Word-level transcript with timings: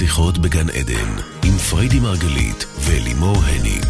שיחות 0.00 0.38
בגן 0.38 0.68
עדן, 0.68 1.10
עם 1.44 1.52
פריידי 1.70 2.00
מרגלית 2.00 2.64
ולימור 2.80 3.36
הניג. 3.36 3.86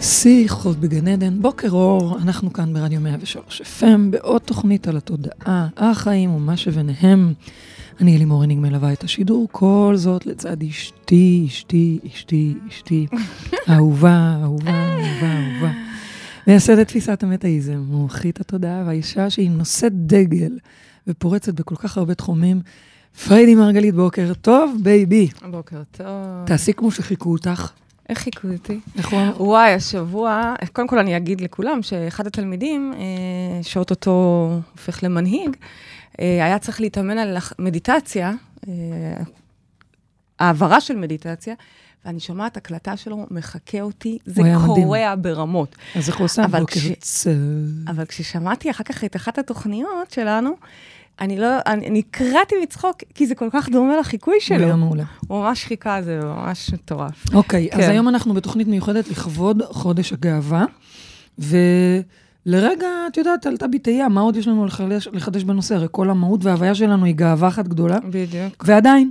שיחות 0.00 0.76
בגן 0.76 1.08
עדן, 1.08 1.42
בוקר 1.42 1.70
אור, 1.70 2.18
אנחנו 2.22 2.52
כאן 2.52 2.74
ברדיו 2.74 3.00
103 3.00 3.62
FM, 3.62 3.84
בעוד 4.10 4.42
תוכנית 4.42 4.88
על 4.88 4.96
התודעה, 4.96 5.68
החיים 5.76 6.30
ומה 6.30 6.56
שביניהם. 6.56 7.34
אני 8.00 8.18
לימור 8.18 8.42
הניג 8.42 8.58
מלווה 8.58 8.92
את 8.92 9.04
השידור, 9.04 9.48
כל 9.52 9.94
זאת 9.96 10.26
לצד 10.26 10.62
אשתי, 10.62 11.44
אשתי, 11.48 11.98
אשתי, 12.06 12.54
אשתי, 12.68 13.06
אהובה, 13.70 14.36
אהובה, 14.42 14.72
אהובה, 14.72 15.26
אהובה. 15.26 15.83
מייסדת 16.46 16.88
תפיסת 16.88 17.22
המטאיזם, 17.22 17.76
מומחית 17.76 18.40
התודעה 18.40 18.82
והאישה 18.86 19.30
שהיא 19.30 19.50
נושאת 19.50 19.92
דגל 19.92 20.58
ופורצת 21.06 21.54
בכל 21.54 21.76
כך 21.76 21.98
הרבה 21.98 22.14
תחומים. 22.14 22.60
פריידי 23.26 23.54
מרגלית, 23.54 23.94
בוקר 23.94 24.32
טוב, 24.40 24.76
בייבי. 24.82 25.28
בוקר 25.50 25.82
טוב. 25.92 26.06
תעשי 26.46 26.72
כמו 26.72 26.90
שחיקו 26.90 27.32
אותך. 27.32 27.72
איך 28.08 28.18
חיקו 28.18 28.48
אותי? 28.52 28.80
אמר? 29.12 29.32
וואי, 29.36 29.72
השבוע, 29.72 30.54
קודם 30.72 30.88
כל 30.88 30.98
אני 30.98 31.16
אגיד 31.16 31.40
לכולם 31.40 31.82
שאחד 31.82 32.26
התלמידים, 32.26 32.92
אה, 32.96 33.62
שאוטוטו 33.62 34.50
הופך 34.72 35.04
למנהיג, 35.04 35.56
אה, 36.20 36.44
היה 36.44 36.58
צריך 36.58 36.80
להתאמן 36.80 37.18
על 37.18 37.36
מדיטציה, 37.58 38.32
אה, 38.68 38.72
העברה 40.38 40.80
של 40.80 40.96
מדיטציה, 40.96 41.54
ואני 42.04 42.20
שומעת 42.20 42.56
הקלטה 42.56 42.96
שלו, 42.96 43.26
מחקה 43.30 43.80
אותי, 43.80 44.18
זה 44.26 44.54
הוא. 44.54 44.74
קורע 44.76 45.14
ברמות. 45.20 45.76
אז 45.96 46.08
איך 46.08 46.16
הוא 46.18 46.24
עושה? 46.24 46.44
אבל 46.44 46.64
כש- 46.66 46.92
צר. 47.00 47.30
אבל 47.86 48.04
כששמעתי 48.04 48.70
אחר 48.70 48.84
כך 48.84 49.04
את 49.04 49.16
אחת 49.16 49.38
התוכניות 49.38 50.10
שלנו, 50.10 50.50
אני 51.20 51.38
לא, 51.38 51.46
אני 51.66 51.90
נקרעתי 51.90 52.54
מצחוק, 52.62 52.96
כי 53.14 53.26
זה 53.26 53.34
כל 53.34 53.48
כך 53.52 53.68
דומה 53.68 53.96
לחיקוי 53.96 54.34
הוא 54.34 54.40
שלו. 54.40 54.64
היה 54.64 54.76
מעולה. 54.76 55.04
הוא 55.28 55.42
ממש 55.42 55.64
חיכה, 55.64 56.02
זה 56.02 56.20
ממש 56.24 56.72
מטורף. 56.72 57.24
אוקיי, 57.34 57.68
אז 57.72 57.80
כן. 57.80 57.90
היום 57.90 58.08
אנחנו 58.08 58.34
בתוכנית 58.34 58.68
מיוחדת 58.68 59.08
לכבוד 59.08 59.62
חודש 59.70 60.12
הגאווה, 60.12 60.64
ולרגע, 61.38 62.86
את 63.12 63.16
יודעת, 63.16 63.46
עלתה 63.46 63.66
בי 63.66 63.78
תהייה, 63.78 64.08
מה 64.08 64.20
עוד 64.20 64.36
יש 64.36 64.48
לנו 64.48 64.66
לחדש, 64.66 65.08
לחדש 65.12 65.42
בנושא? 65.44 65.74
הרי 65.74 65.86
כל 65.90 66.10
המהות 66.10 66.44
וההוויה 66.44 66.74
שלנו 66.74 67.04
היא 67.04 67.14
גאווה 67.14 67.48
אחת 67.48 67.68
גדולה, 67.68 67.98
בדיוק. 68.10 68.64
ועדיין, 68.66 69.10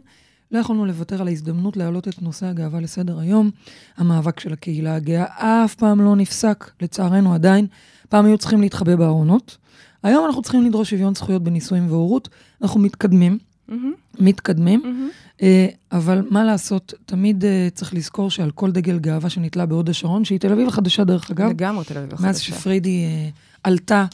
לא 0.54 0.60
יכולנו 0.60 0.86
לוותר 0.86 1.22
על 1.22 1.28
ההזדמנות 1.28 1.78
להעלות 1.78 2.08
את 2.08 2.22
נושא 2.22 2.46
הגאווה 2.46 2.80
לסדר 2.80 3.20
היום. 3.20 3.52
המאבק 3.98 4.40
של 4.40 4.54
הקהילה 4.54 4.96
הגאה 4.96 5.66
אף 5.66 5.76
פעם 5.76 6.02
לא 6.02 6.16
נפסק, 6.16 6.72
לצערנו 6.82 7.34
עדיין. 7.34 7.68
פעם 8.10 8.26
היו 8.26 8.38
צריכים 8.38 8.62
להתחבא 8.62 8.96
בארונות. 8.96 9.58
היום 10.04 10.26
אנחנו 10.26 10.42
צריכים 10.42 10.66
לדרוש 10.66 10.90
שוויון 10.90 11.16
זכויות 11.16 11.44
בנישואים 11.44 11.92
והורות. 11.92 12.30
אנחנו 12.62 12.80
מתקדמים, 12.80 13.38
מהמם, 13.68 13.94
מתקדמים. 14.20 14.82
מהמם. 14.84 15.10
אה, 15.42 15.68
אבל 15.92 16.22
מה 16.30 16.44
לעשות, 16.44 16.94
תמיד 17.06 17.46
אה, 17.46 17.68
צריך 17.74 17.94
לזכור 17.94 18.32
שעל 18.32 18.52
כל 18.52 18.72
דגל 18.72 19.00
גאווה 19.00 19.30
שנתלה 19.30 19.66
בהוד 19.66 19.90
השרון, 19.90 20.26
שהיא 20.26 20.40
תל 20.40 20.52
אביב 20.52 20.68
החדשה 20.68 21.04
דרך 21.04 21.32
אגב, 21.32 21.50
לגמרי 21.50 21.86
תל 21.86 21.98
אביב 21.98 22.14
החדשה. 22.14 22.28
מאז 22.28 22.40
שפריידי 22.40 23.04
אה, 23.04 23.30
עלתה 23.64 24.06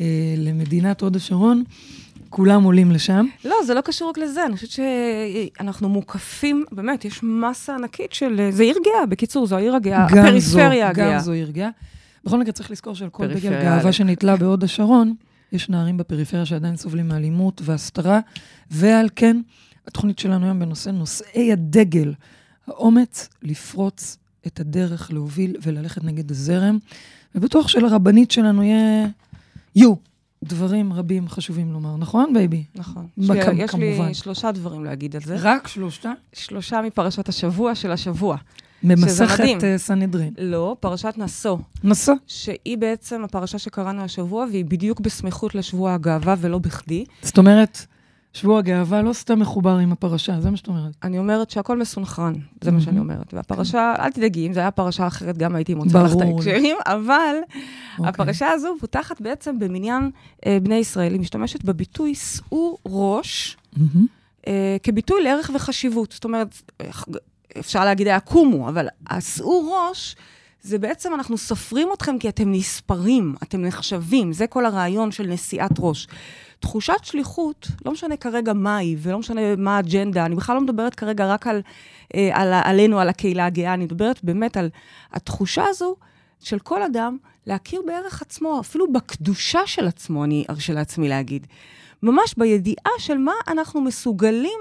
אה, 0.00 0.34
למדינת 0.38 1.00
הוד 1.00 1.16
השרון, 1.16 1.64
כולם 2.32 2.62
עולים 2.62 2.90
לשם. 2.90 3.26
לא, 3.44 3.56
זה 3.66 3.74
לא 3.74 3.80
קשור 3.80 4.08
רק 4.08 4.18
לזה, 4.18 4.46
אני 4.46 4.54
חושבת 4.54 4.70
שאנחנו 4.70 5.88
מוקפים, 5.88 6.64
באמת, 6.72 7.04
יש 7.04 7.22
מסה 7.22 7.74
ענקית 7.74 8.12
של... 8.12 8.48
זה 8.50 8.62
עיר 8.62 8.76
גאה, 8.84 9.06
בקיצור, 9.06 9.46
זו 9.46 9.56
העיר 9.56 9.74
הגאה, 9.74 10.06
גם 10.10 10.18
הפריפריה 10.18 10.92
גם 10.92 11.06
הגאה. 11.06 11.20
זו 11.20 11.32
עיר 11.32 11.50
גאה. 11.50 11.68
בכל 12.24 12.38
מקרה 12.38 12.52
צריך 12.52 12.70
לזכור 12.70 12.94
שעל 12.94 13.10
כל 13.10 13.26
דגל 13.26 13.62
גאווה. 13.62 13.92
שנתלה 13.92 14.36
בהוד 14.36 14.64
השרון, 14.64 15.14
יש 15.52 15.68
נערים 15.68 15.96
בפריפריה 15.96 16.46
שעדיין 16.46 16.76
סובלים 16.76 17.08
מאלימות 17.08 17.60
והסתרה, 17.64 18.20
ועל 18.70 19.08
כן, 19.16 19.40
התוכנית 19.86 20.18
שלנו 20.18 20.46
היום 20.46 20.58
בנושא 20.58 20.90
נושאי 20.90 21.52
הדגל, 21.52 22.12
האומץ 22.66 23.28
לפרוץ 23.42 24.16
את 24.46 24.60
הדרך, 24.60 25.12
להוביל 25.12 25.56
וללכת 25.62 26.04
נגד 26.04 26.30
הזרם, 26.30 26.78
ובטוח 27.34 27.68
שלרבנית 27.68 28.30
שלנו 28.30 28.62
יהיה... 28.62 29.06
יהיו 29.76 29.94
דברים 30.42 30.92
רבים 30.92 31.28
חשובים 31.28 31.72
לומר, 31.72 31.96
נכון, 31.96 32.32
בייבי? 32.34 32.64
נכון. 32.74 33.06
בכ- 33.18 33.30
יש 33.30 33.46
יש 33.56 33.70
כמובן. 33.70 34.06
לי 34.08 34.14
שלושה 34.14 34.52
דברים 34.52 34.84
להגיד 34.84 35.16
על 35.16 35.22
זה. 35.22 35.36
רק 35.38 35.68
שלושה? 35.68 36.12
שלושה 36.32 36.80
מפרשת 36.82 37.28
השבוע 37.28 37.74
של 37.74 37.90
השבוע. 37.92 38.36
ממסכת. 38.84 39.64
אה, 39.64 39.78
סנהדרין. 39.78 40.34
לא, 40.38 40.76
פרשת 40.80 41.14
נשוא, 41.16 41.58
נשא. 41.84 42.12
שהיא 42.26 42.78
בעצם 42.78 43.24
הפרשה 43.24 43.58
שקראנו 43.58 44.02
השבוע, 44.02 44.46
והיא 44.50 44.64
בדיוק 44.64 45.00
בסמיכות 45.00 45.54
לשבוע 45.54 45.94
הגאווה, 45.94 46.34
ולא 46.40 46.58
בכדי. 46.58 47.04
זאת 47.22 47.38
אומרת, 47.38 47.86
שבוע 48.32 48.58
הגאווה 48.58 49.02
לא 49.02 49.12
סתם 49.12 49.38
מחובר 49.38 49.76
עם 49.76 49.92
הפרשה, 49.92 50.40
זה 50.40 50.50
מה 50.50 50.56
שאת 50.56 50.68
אומרת. 50.68 50.92
אני 51.02 51.18
אומרת 51.18 51.50
שהכל 51.50 51.78
מסונכרן, 51.78 52.34
זה 52.60 52.70
מה 52.70 52.80
שאני. 52.80 52.98
אומרת. 52.98 53.34
והפרשה, 53.34 53.94
אל 53.98 54.12
תדאגי, 54.12 54.46
אם 54.46 54.52
זו 54.52 54.60
הייתה 54.60 54.70
פרשה 54.70 55.06
אחרת, 55.06 55.38
גם 55.38 55.54
הייתי 55.54 55.74
מוצאה 55.74 56.02
לך 56.02 56.12
את. 56.16 56.20
ההקשרים, 56.20 56.76
אבל 56.86 57.36
אוקיי. 57.98 58.08
הפרשה 58.08 58.50
הזו 58.50 58.74
פותחת 58.80 59.20
בעצם 59.20 59.58
במניין 59.58 60.10
אה, 60.46 60.58
בני 60.62 60.74
ישראל, 60.74 61.12
היא 61.12 61.20
משתמשת 61.20 61.64
בביטוי 61.64 62.14
שאו 62.14 62.78
ראש. 62.86 63.56
אה, 64.46 64.76
כביטוי 64.82 65.22
לערך 65.22 65.50
וחשיבות. 65.54 66.12
זאת 66.12 66.24
אומרת, 66.24 66.62
אה, 66.80 66.86
אפשר 67.58 67.84
להגיד 67.84 68.06
היה 68.06 68.20
קומו, 68.20 68.68
אבל 68.68 68.86
השאו 69.10 69.72
ראש, 69.72 70.16
זה 70.62 70.78
בעצם 70.78 71.14
אנחנו 71.14 71.38
סופרים 71.38 71.88
אתכם 71.92 72.18
כי 72.18 72.28
אתם 72.28 72.52
נספרים, 72.52 73.34
אתם 73.42 73.62
נחשבים, 73.62 74.32
זה 74.32 74.46
כל 74.46 74.66
הרעיון 74.66 75.12
של 75.12 75.26
נשיאת 75.26 75.72
ראש. 75.78 76.08
תחושת 76.62 76.94
שליחות, 77.02 77.68
לא 77.86 77.92
משנה 77.92 78.16
כרגע 78.16 78.52
מה 78.52 78.76
היא, 78.76 78.96
ולא 79.00 79.18
משנה 79.18 79.56
מה 79.56 79.76
האג'נדה, 79.76 80.26
אני 80.26 80.34
בכלל 80.34 80.54
לא 80.54 80.60
מדברת 80.60 80.94
כרגע 80.94 81.26
רק 81.26 81.46
על, 81.46 81.60
אה, 82.14 82.30
על, 82.32 82.52
עלינו, 82.64 82.98
על 83.00 83.08
הקהילה 83.08 83.46
הגאה, 83.46 83.74
אני 83.74 83.84
מדברת 83.84 84.24
באמת 84.24 84.56
על 84.56 84.70
התחושה 85.12 85.64
הזו 85.68 85.96
של 86.40 86.58
כל 86.58 86.82
אדם 86.82 87.16
להכיר 87.46 87.82
בערך 87.86 88.22
עצמו, 88.22 88.60
אפילו 88.60 88.92
בקדושה 88.92 89.60
של 89.66 89.86
עצמו, 89.86 90.24
אני 90.24 90.44
ארשה 90.50 90.72
לעצמי 90.72 91.08
להגיד. 91.08 91.46
ממש 92.02 92.34
בידיעה 92.36 92.92
של 92.98 93.18
מה 93.18 93.32
אנחנו 93.48 93.80
מסוגלים 93.80 94.58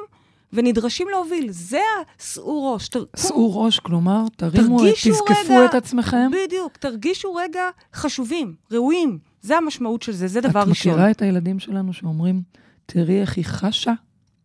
ונדרשים 0.53 1.07
להוביל. 1.11 1.47
זה 1.51 1.79
השאו 2.19 2.73
ראש. 2.73 2.87
תר- 2.87 3.03
שאו 3.17 3.61
ראש, 3.63 3.79
כלומר, 3.79 4.23
תרימו, 4.37 4.79
תזקפו 5.03 5.55
רגע- 5.55 5.65
את 5.65 5.75
עצמכם. 5.75 6.31
בדיוק, 6.45 6.77
תרגישו 6.77 7.33
רגע 7.35 7.63
חשובים, 7.93 8.53
ראויים. 8.71 9.30
זה 9.41 9.57
המשמעות 9.57 10.01
של 10.01 10.11
זה, 10.11 10.27
זה 10.27 10.41
דבר 10.41 10.63
את 10.63 10.67
ראשון. 10.67 10.91
מכירה 10.91 11.11
את 11.11 11.21
הילדים 11.21 11.59
שלנו 11.59 11.93
שאומרים, 11.93 12.41
תראי 12.85 13.21
איך 13.21 13.37
היא 13.37 13.45
חשה? 13.45 13.93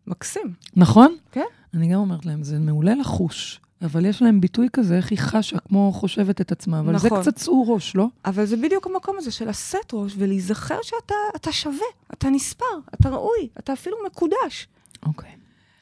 מקסים. 0.07 0.53
נכון? 0.75 1.15
כן. 1.31 1.45
אני 1.73 1.87
גם 1.87 1.99
אומרת 1.99 2.25
להם, 2.25 2.43
זה 2.43 2.59
מעולה 2.59 2.95
לחוש, 2.95 3.61
אבל 3.81 4.05
יש 4.05 4.21
להם 4.21 4.41
ביטוי 4.41 4.67
כזה, 4.73 4.97
איך 4.97 5.11
היא 5.11 5.19
חשה, 5.19 5.59
כמו 5.59 5.91
חושבת 5.93 6.41
את 6.41 6.51
עצמה, 6.51 6.79
אבל 6.79 6.93
נכון. 6.93 7.09
זה 7.23 7.31
קצת 7.31 7.37
שאו 7.43 7.73
ראש, 7.73 7.95
לא? 7.95 8.07
אבל 8.25 8.45
זה 8.45 8.57
בדיוק 8.57 8.87
המקום 8.87 9.15
הזה 9.17 9.31
של 9.31 9.49
לשאת 9.49 9.93
ראש 9.93 10.13
ולהיזכר 10.17 10.77
שאתה 10.83 11.15
אתה 11.35 11.51
שווה, 11.51 11.87
אתה 12.13 12.29
נספר, 12.29 12.65
אתה 12.93 13.09
ראוי, 13.09 13.49
אתה 13.59 13.73
אפילו 13.73 13.97
מקודש. 14.05 14.67
אוקיי, 15.05 15.29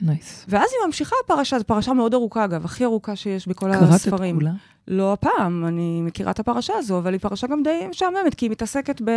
נייס. 0.02 0.46
ואז 0.50 0.70
היא 0.72 0.86
ממשיכה 0.86 1.16
הפרשה, 1.26 1.60
זו 1.60 1.66
פרשה 1.66 1.94
מאוד 1.94 2.14
ארוכה, 2.14 2.46
אגב, 2.46 2.66
הכי 2.66 2.86
ארוכה 2.86 3.16
שיש 3.16 3.48
בכל 3.48 3.72
קראת 3.74 3.90
את 3.90 3.94
הספרים. 3.94 4.36
כולה? 4.36 4.52
לא 4.88 5.14
הפעם, 5.14 5.66
אני 5.66 6.02
מכירה 6.02 6.32
את 6.32 6.40
הפרשה 6.40 6.74
הזו, 6.78 6.98
אבל 6.98 7.14
היא 7.14 7.22
פרשה 7.22 7.48
גם 7.48 7.64
די 7.64 7.88
משעממת, 7.90 8.36
כי 8.36 8.46
היא 8.46 8.52
מתעסקת 8.52 9.02
ב... 9.02 9.12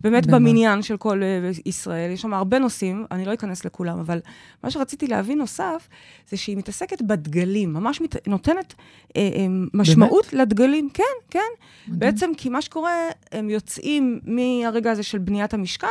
באמת 0.00 0.26
במה? 0.26 0.38
במניין 0.38 0.82
של 0.82 0.96
כל 0.96 1.22
אה, 1.22 1.50
ישראל. 1.66 2.10
יש 2.10 2.22
שם 2.22 2.34
הרבה 2.34 2.58
נושאים, 2.58 3.06
אני 3.10 3.24
לא 3.24 3.34
אכנס 3.34 3.64
לכולם, 3.64 3.98
אבל 3.98 4.20
מה 4.64 4.70
שרציתי 4.70 5.06
להבין 5.06 5.38
נוסף, 5.38 5.88
זה 6.30 6.36
שהיא 6.36 6.56
מתעסקת 6.56 7.02
בדגלים, 7.02 7.72
ממש 7.72 8.00
מת... 8.00 8.28
נותנת 8.28 8.74
אה, 9.16 9.22
אה, 9.34 9.46
משמעות 9.74 10.32
לדגלים. 10.32 10.88
כן, 10.94 11.02
כן. 11.30 11.38
מדהים. 11.88 11.98
בעצם, 11.98 12.30
כי 12.36 12.48
מה 12.48 12.62
שקורה, 12.62 12.92
הם 13.32 13.50
יוצאים 13.50 14.20
מהרגע 14.24 14.90
הזה 14.90 15.02
של 15.02 15.18
בניית 15.18 15.54
המשכן 15.54 15.86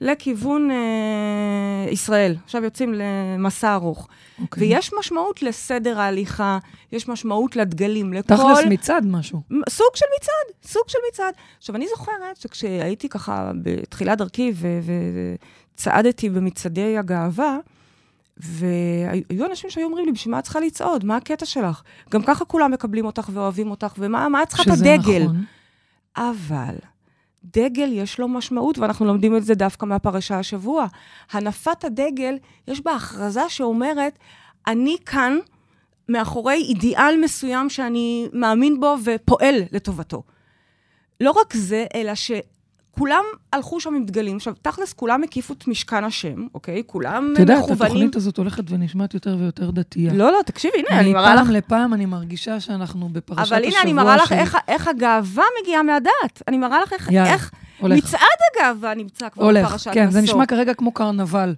לכיוון 0.00 0.70
אה, 0.70 1.90
ישראל. 1.90 2.36
עכשיו 2.44 2.64
יוצאים 2.64 2.94
למסע 2.94 3.74
ארוך. 3.74 4.08
אוקיי. 4.42 4.62
ויש 4.62 4.90
משמעות 4.98 5.42
לסדר 5.42 6.00
ההליכה, 6.00 6.58
יש 6.92 7.08
משמעות 7.08 7.56
לדגלים, 7.56 8.12
לכל... 8.12 8.34
תכלס 8.36 8.64
מצד 8.68 9.02
משהו. 9.04 9.42
סוג 9.68 9.88
של 9.94 10.06
מצעד, 10.20 10.70
סוג 10.72 10.82
של 10.88 10.98
מצעד. 11.12 11.34
עכשיו, 11.58 11.76
אני 11.76 11.86
זוכרת 11.88 12.36
שכשהייתי 12.36 13.08
ככה 13.08 13.50
בתחילת 13.62 14.18
דרכי 14.18 14.52
וצעדתי 15.74 16.30
במצעדי 16.30 16.98
הגאווה, 16.98 17.58
והיו 18.36 19.46
אנשים 19.46 19.70
שהיו 19.70 19.86
אומרים 19.86 20.06
לי, 20.06 20.12
בשביל 20.12 20.32
מה 20.32 20.38
את 20.38 20.44
צריכה 20.44 20.60
לצעוד? 20.60 21.04
מה 21.04 21.16
הקטע 21.16 21.46
שלך? 21.46 21.82
גם 22.10 22.22
ככה 22.22 22.44
כולם 22.44 22.70
מקבלים 22.70 23.06
אותך 23.06 23.30
ואוהבים 23.32 23.70
אותך, 23.70 23.94
ומה 23.98 24.28
מה 24.28 24.42
את 24.42 24.48
צריכה 24.48 24.62
את 24.62 24.78
הדגל? 24.78 25.22
נכון. 25.22 25.44
אבל 26.16 26.74
דגל 27.44 27.92
יש 27.92 28.20
לו 28.20 28.28
משמעות, 28.28 28.78
ואנחנו 28.78 29.06
לומדים 29.06 29.36
את 29.36 29.44
זה 29.44 29.54
דווקא 29.54 29.86
מהפרשה 29.86 30.38
השבוע. 30.38 30.86
הנפת 31.32 31.84
הדגל, 31.84 32.36
יש 32.68 32.80
בה 32.80 32.92
הכרזה 32.92 33.48
שאומרת, 33.48 34.18
אני 34.66 34.96
כאן 35.06 35.38
מאחורי 36.08 36.54
אידיאל 36.68 37.20
מסוים 37.22 37.70
שאני 37.70 38.28
מאמין 38.32 38.80
בו 38.80 38.96
ופועל 39.04 39.62
לטובתו. 39.72 40.22
לא 41.20 41.30
רק 41.30 41.54
זה, 41.56 41.86
אלא 41.94 42.14
ש... 42.14 42.30
כולם 42.98 43.24
הלכו 43.52 43.80
שם 43.80 43.94
עם 43.94 44.04
דגלים. 44.04 44.36
עכשיו, 44.36 44.54
תכלס, 44.62 44.92
כולם 44.92 45.22
הקיפו 45.22 45.54
את 45.54 45.68
משכן 45.68 46.04
השם, 46.04 46.46
אוקיי? 46.54 46.82
כולם 46.86 47.30
את 47.34 47.38
יודעת, 47.38 47.58
מכוונים... 47.58 47.82
התוכנית 47.82 48.16
הזאת 48.16 48.36
הולכת 48.36 48.64
ונשמעת 48.68 49.14
יותר 49.14 49.36
ויותר 49.40 49.70
דתייה. 49.70 50.12
לא, 50.14 50.32
לא, 50.32 50.38
תקשיבי, 50.46 50.78
הנה, 50.78 51.00
אני 51.00 51.12
מראה 51.12 51.34
לך... 51.34 51.40
מפעם 51.40 51.54
לפעם 51.54 51.94
אני 51.94 52.06
מרגישה 52.06 52.60
שאנחנו 52.60 53.08
בפרשת 53.08 53.40
השבוע 53.40 53.58
אבל 53.58 53.66
הנה, 53.66 53.76
אני 53.82 53.92
מראה 53.92 54.16
לך 54.16 54.32
איך, 54.32 54.56
איך 54.68 54.88
הגאווה 54.88 55.44
מגיעה 55.62 55.82
מהדת. 55.82 56.42
אני 56.48 56.58
מראה 56.58 56.80
לך 56.80 56.92
איך, 56.92 57.08
יאללה, 57.12 57.32
איך 57.32 57.50
הולך. 57.78 57.98
מצעד 57.98 58.20
הגאווה 58.52 58.94
נמצא 58.94 59.28
כבר 59.28 59.44
הולך, 59.44 59.66
בפרשת 59.66 59.90
כן, 59.92 60.10
זה 60.10 60.20
נשוא. 60.20 60.34
נשמע 60.34 60.46
כרגע 60.46 60.74
כמו 60.74 60.92
קרנבל. 60.92 61.54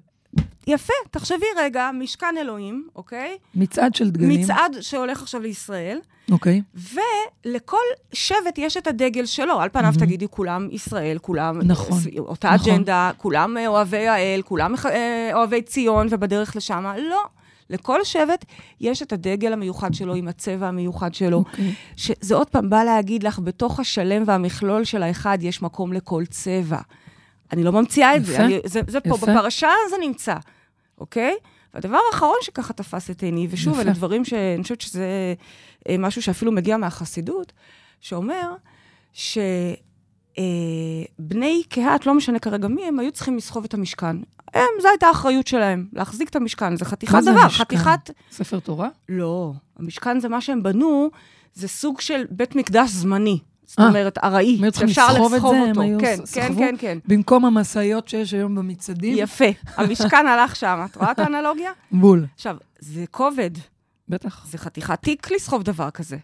יפה, 0.68 0.92
תחשבי 1.10 1.46
רגע, 1.56 1.90
משכן 1.94 2.34
אלוהים, 2.40 2.88
אוקיי? 2.96 3.36
מצעד 3.54 3.94
של 3.94 4.10
דגלים. 4.10 4.40
מצעד 4.40 4.76
שהולך 4.80 5.22
עכשיו 5.22 5.40
לישראל, 5.40 5.98
אוקיי. 6.30 6.62
ולכל 7.44 7.76
שבט 8.12 8.58
יש 8.58 8.76
את 8.76 8.86
הדגל 8.86 9.26
שלו. 9.26 9.60
על 9.60 9.68
פניו 9.68 9.92
תגידי, 9.98 10.26
כולם 10.30 10.68
ישראל, 10.70 11.18
כולם... 11.18 11.60
נכון, 11.64 11.98
אה, 12.14 12.18
אותה 12.18 12.54
נכון. 12.54 12.72
אג'נדה, 12.72 13.10
כולם 13.16 13.56
אה, 13.56 13.66
אוהבי 13.66 14.08
האל, 14.08 14.42
כולם 14.44 14.74
אה, 14.86 15.30
אוהבי 15.34 15.62
ציון 15.62 16.06
ובדרך 16.10 16.56
לשם. 16.56 16.84
לא. 16.98 17.22
לכל 17.70 18.04
שבט 18.04 18.44
יש 18.80 19.02
את 19.02 19.12
הדגל 19.12 19.52
המיוחד 19.52 19.94
שלו, 19.94 20.14
עם 20.14 20.28
הצבע 20.28 20.66
המיוחד 20.66 21.14
שלו. 21.14 21.38
אוקיי. 21.38 21.74
שזה 21.96 22.34
עוד 22.34 22.48
פעם 22.48 22.70
בא 22.70 22.84
להגיד 22.84 23.22
לך, 23.22 23.38
בתוך 23.38 23.80
השלם 23.80 24.22
והמכלול 24.26 24.84
של 24.84 25.02
האחד 25.02 25.38
יש 25.40 25.62
מקום 25.62 25.92
לכל 25.92 26.24
צבע. 26.30 26.78
אני 27.52 27.64
לא 27.64 27.72
ממציאה 27.72 28.16
את 28.16 28.20
יפה, 28.20 28.32
זה, 28.32 28.44
אני, 28.44 28.60
זה, 28.64 28.80
זה 28.88 29.00
פה, 29.00 29.14
יפה. 29.14 29.26
בפרשה 29.26 29.68
זה 29.90 29.96
נמצא, 30.00 30.34
אוקיי? 31.00 31.36
והדבר 31.74 31.98
האחרון 32.12 32.36
שככה 32.42 32.72
תפס 32.72 33.10
את 33.10 33.22
עיני, 33.22 33.46
ושוב. 33.50 33.80
אלה 33.80 33.92
דברים 33.92 34.24
שאני 34.24 34.62
חושבת 34.62 34.80
שזה 34.80 35.34
אה, 35.88 35.96
משהו 35.98 36.22
שאפילו 36.22 36.52
מגיע 36.52 36.76
מהחסידות, 36.76 37.52
שאומר 38.00 38.54
שבני 39.12 39.42
קהת, 41.68 42.06
לא 42.06 42.14
משנה 42.14 42.38
כרגע 42.38 42.68
מי 42.68 42.84
הם, 42.84 42.98
היו 42.98 43.12
צריכים 43.12 43.36
לסחוב 43.36 43.64
את 43.64 43.74
המשכן. 43.74 44.16
הם, 44.54 44.68
זו 44.82 44.88
הייתה 44.88 45.06
האחריות 45.06 45.46
שלהם, 45.46 45.86
להחזיק 45.92 46.28
את 46.28 46.36
המשכן. 46.36 46.76
זה 46.76 46.84
חתיכת 46.84 47.18
דבר, 47.22 47.46
משכן? 47.46 47.64
חתיכת... 47.64 48.10
ספר 48.30 48.60
תורה? 48.60 48.88
לא, 49.08 49.52
המשכן 49.78 50.20
זה 50.20 50.28
מה 50.28 50.40
שהם 50.40 50.62
בנו, 50.62 51.10
זה 51.54 51.68
סוג 51.68 52.00
של 52.00 52.24
בית 52.30 52.56
מקדש 52.56 52.90
זמני. 52.90 53.38
זאת 53.68 53.78
אה, 53.78 53.88
אומרת, 53.88 54.18
ארעי, 54.24 54.60
שאפשר 54.74 55.06
לסחוב 55.08 55.34
את 55.34 55.40
זה? 55.40 55.46
הם 55.48 55.68
אותו. 55.68 55.80
היו 55.80 55.98
כן, 55.98 56.16
כן, 56.16 56.26
סחבו? 56.26 56.58
כן, 56.58 56.74
כן. 56.78 56.98
במקום 57.08 57.44
המשאיות 57.44 58.08
שיש 58.08 58.34
היום 58.34 58.54
במצעדים? 58.54 59.14
יפה. 59.18 59.44
המשכן 59.76 60.26
הלך 60.32 60.56
שם, 60.56 60.86
את 60.90 60.96
רואה 60.96 61.12
את 61.12 61.18
האנלוגיה? 61.18 61.70
בול. 61.92 62.26
עכשיו, 62.34 62.56
זה 62.78 63.04
כובד, 63.10 63.50
בטח. 64.08 64.46
זה 64.46 64.58
חתיכת 64.58 65.02
תיק 65.02 65.30
לסחוב 65.30 65.62
דבר 65.62 65.90
כזה. 65.90 66.16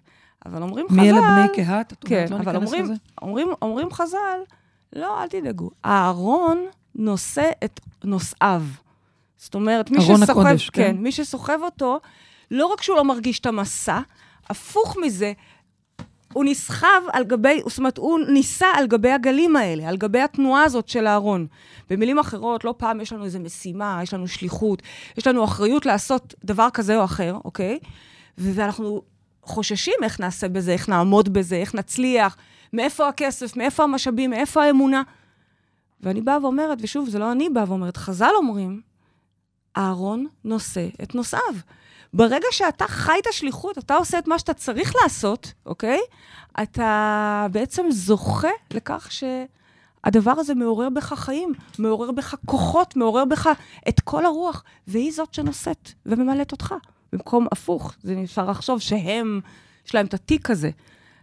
אבל 0.47 0.63
אומרים 0.63 0.87
חז"ל... 0.89 0.97
מי 0.97 1.11
אלה 1.11 1.21
בני 1.21 1.57
קהת? 1.57 1.93
את 1.93 2.05
כן, 2.05 2.27
אומרת, 2.31 2.47
לא 2.47 2.53
אבל 2.53 2.61
ניכנס 2.61 2.99
אומרים, 3.63 3.93
חז"ל, 3.93 4.39
לא, 4.93 5.23
אל 5.23 5.29
תדאגו. 5.29 5.71
הארון 5.85 6.67
נושא 6.95 7.51
את 7.65 7.81
נושאיו. 8.05 8.63
זאת 9.37 9.55
אומרת, 9.55 9.91
מי 9.91 9.99
ארון 9.99 10.17
שסוחב... 10.17 10.41
הקודש, 10.41 10.71
כן. 10.71 10.83
כן, 10.83 10.97
מי 10.97 11.13
שסוחב 11.13 11.59
אותו, 11.63 12.01
לא 12.51 12.67
רק 12.67 12.83
שהוא 12.83 12.97
לא 12.97 13.05
מרגיש 13.05 13.41
את 13.41 13.47
המסע, 13.47 14.01
הפוך 14.51 14.97
מזה, 15.03 15.33
הוא 16.35 16.45
נסחב 16.45 17.03
על 17.13 17.25
גבי, 17.25 17.61
זאת 17.67 17.79
אומרת, 17.79 17.99
הוא 17.99 18.19
נישא 18.29 18.67
על 18.75 18.87
גבי 18.87 19.11
הגלים 19.11 19.57
האלה, 19.57 19.89
על 19.89 19.97
גבי 19.97 20.21
התנועה 20.21 20.65
הזאת 20.65 20.89
של 20.89 21.07
הארון. 21.07 21.47
במילים 21.91 22.19
אחרות, 22.19 22.65
לא 22.65 22.75
פעם 22.77 23.01
יש 23.01 23.13
לנו 23.13 23.25
איזו 23.25 23.41
משימה, 23.41 24.01
יש 24.03 24.15
לנו 24.15 24.29
שליחות, 24.29 24.83
יש 25.19 25.27
לנו 25.27 25.45
אחריות 25.45 25.87
לעשות 25.87 26.35
דבר 26.45 26.69
כזה 26.75 26.97
או 26.99 27.05
אחר, 27.05 27.37
אוקיי? 27.45 27.79
ואנחנו 28.39 29.03
חוששים 29.43 29.95
איך 30.03 30.21
נעשה 30.21 30.49
בזה, 30.49 30.73
איך 30.73 30.89
נעמוד 30.89 31.33
בזה, 31.33 31.57
איך 31.57 31.75
נצליח, 31.75 32.37
מאיפה 32.73 33.09
הכסף, 33.09 33.57
מאיפה 33.57 33.85
המשאבים, 33.85 34.31
מאיפה 34.31 34.65
האמונה. 34.65 35.03
ואני 36.01 36.21
באה 36.21 36.39
ואומרת, 36.43 36.79
ושוב, 36.81 37.09
זה 37.09 37.19
לא 37.19 37.33
אני 37.33 37.51
באה 37.51 37.65
ואומרת, 37.69 37.97
חז"ל 37.97 38.31
אומרים, 38.37 38.81
אהרון 39.77 40.27
נושא 40.45 40.89
את 41.03 41.15
נושאיו. 41.15 41.55
ברגע 42.15 42.47
שאתה 42.51 42.85
חי 42.89 43.19
את 43.23 43.27
השליחות, 43.27 43.79
אתה 43.79 43.95
עושה 43.95 44.19
את 44.19 44.29
מה 44.29 44.39
שאתה 44.39 44.55
צריך 44.55 44.93
לעשות, 45.03 45.53
אוקיי? 45.67 45.99
אתה 46.63 47.47
בעצם 47.53 47.87
זוכה 47.91 48.49
לכך 48.71 49.09
שהדבר 49.11 50.31
הזה 50.31 50.55
מעורר 50.55 50.89
בך 50.89 51.13
חיים, 51.17 51.53
מעורר 51.79 52.13
בך 52.13 52.35
כוחות, 52.47 52.97
מעורר 52.97 53.25
בך 53.25 53.49
את 53.89 54.01
כל 54.01 54.27
הרוח, 54.27 54.65
והיא 54.87 55.13
זאת 55.13 55.35
שנושאת 55.35 55.91
וממלאת 56.07 56.53
אותך. 56.53 56.75
במקום 57.13 57.47
הפוך, 57.53 57.95
זה 58.03 58.15
נשאר 58.15 58.51
לחשוב 58.51 58.81
שהם, 58.81 59.41
יש 59.87 59.95
להם 59.95 60.07
את 60.07 60.15
התיק 60.15 60.51
הזה. 60.51 60.71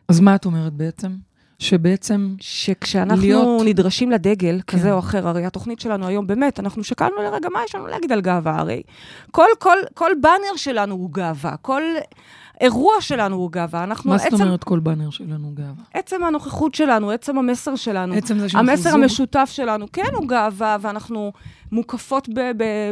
אז 0.08 0.20
מה 0.20 0.36
את 0.36 0.46
אומרת 0.46 0.74
בעצם? 0.74 1.12
שבעצם... 1.62 2.36
שכשאנחנו 2.40 3.22
להיות-. 3.22 3.62
נדרשים 3.66 4.12
לדגל 4.12 4.60
כן. 4.68 4.78
כזה 4.78 4.94
או 4.94 5.00
אחר, 5.00 5.28
הרי 5.28 5.46
התוכנית 5.46 5.80
שלנו 5.80 6.08
היום, 6.08 6.28
באמת, 6.28 6.60
אנחנו 6.60 6.84
שקלנו 6.84 7.16
לרגע, 7.24 7.50
מה 7.50 7.60
יש 7.66 7.76
לנו 7.76 7.88
להגיד 7.88 8.12
על 8.12 8.22
גאווה? 8.22 8.60
הרי 8.60 8.82
כל, 9.32 9.48
כל, 9.60 9.78
כל 9.94 10.12
באנר 10.22 10.56
שלנו 10.56 10.96
הוא 10.96 11.10
גאווה, 11.14 11.56
כל 11.62 11.82
אירוע 12.62 12.94
שלנו 13.02 13.36
הוא 13.36 13.52
גאווה. 13.52 13.84
אנחנו, 13.84 14.12
מה 14.12 14.18
זאת 14.18 14.28
עצם, 14.28 14.44
אומרת 14.44 14.64
כל 14.64 14.80
באנר 14.80 15.10
שלנו 15.10 15.52
גאווה? 15.54 15.84
עצם 15.94 16.24
הנוכחות 16.24 16.76
שלנו, 16.76 17.12
עצם 17.12 17.38
המסר 17.38 17.76
שלנו, 17.76 18.14
עצם 18.14 18.40
זה 18.40 18.50
שאנחנו 18.50 18.72
המסר 18.72 18.92
זוג. 18.92 19.02
המשותף 19.02 19.50
שלנו, 19.54 19.86
כן, 19.94 20.14
הוא 20.16 20.28
גאווה, 20.28 20.78
ואנחנו 20.82 21.32
מוקפות 21.72 22.30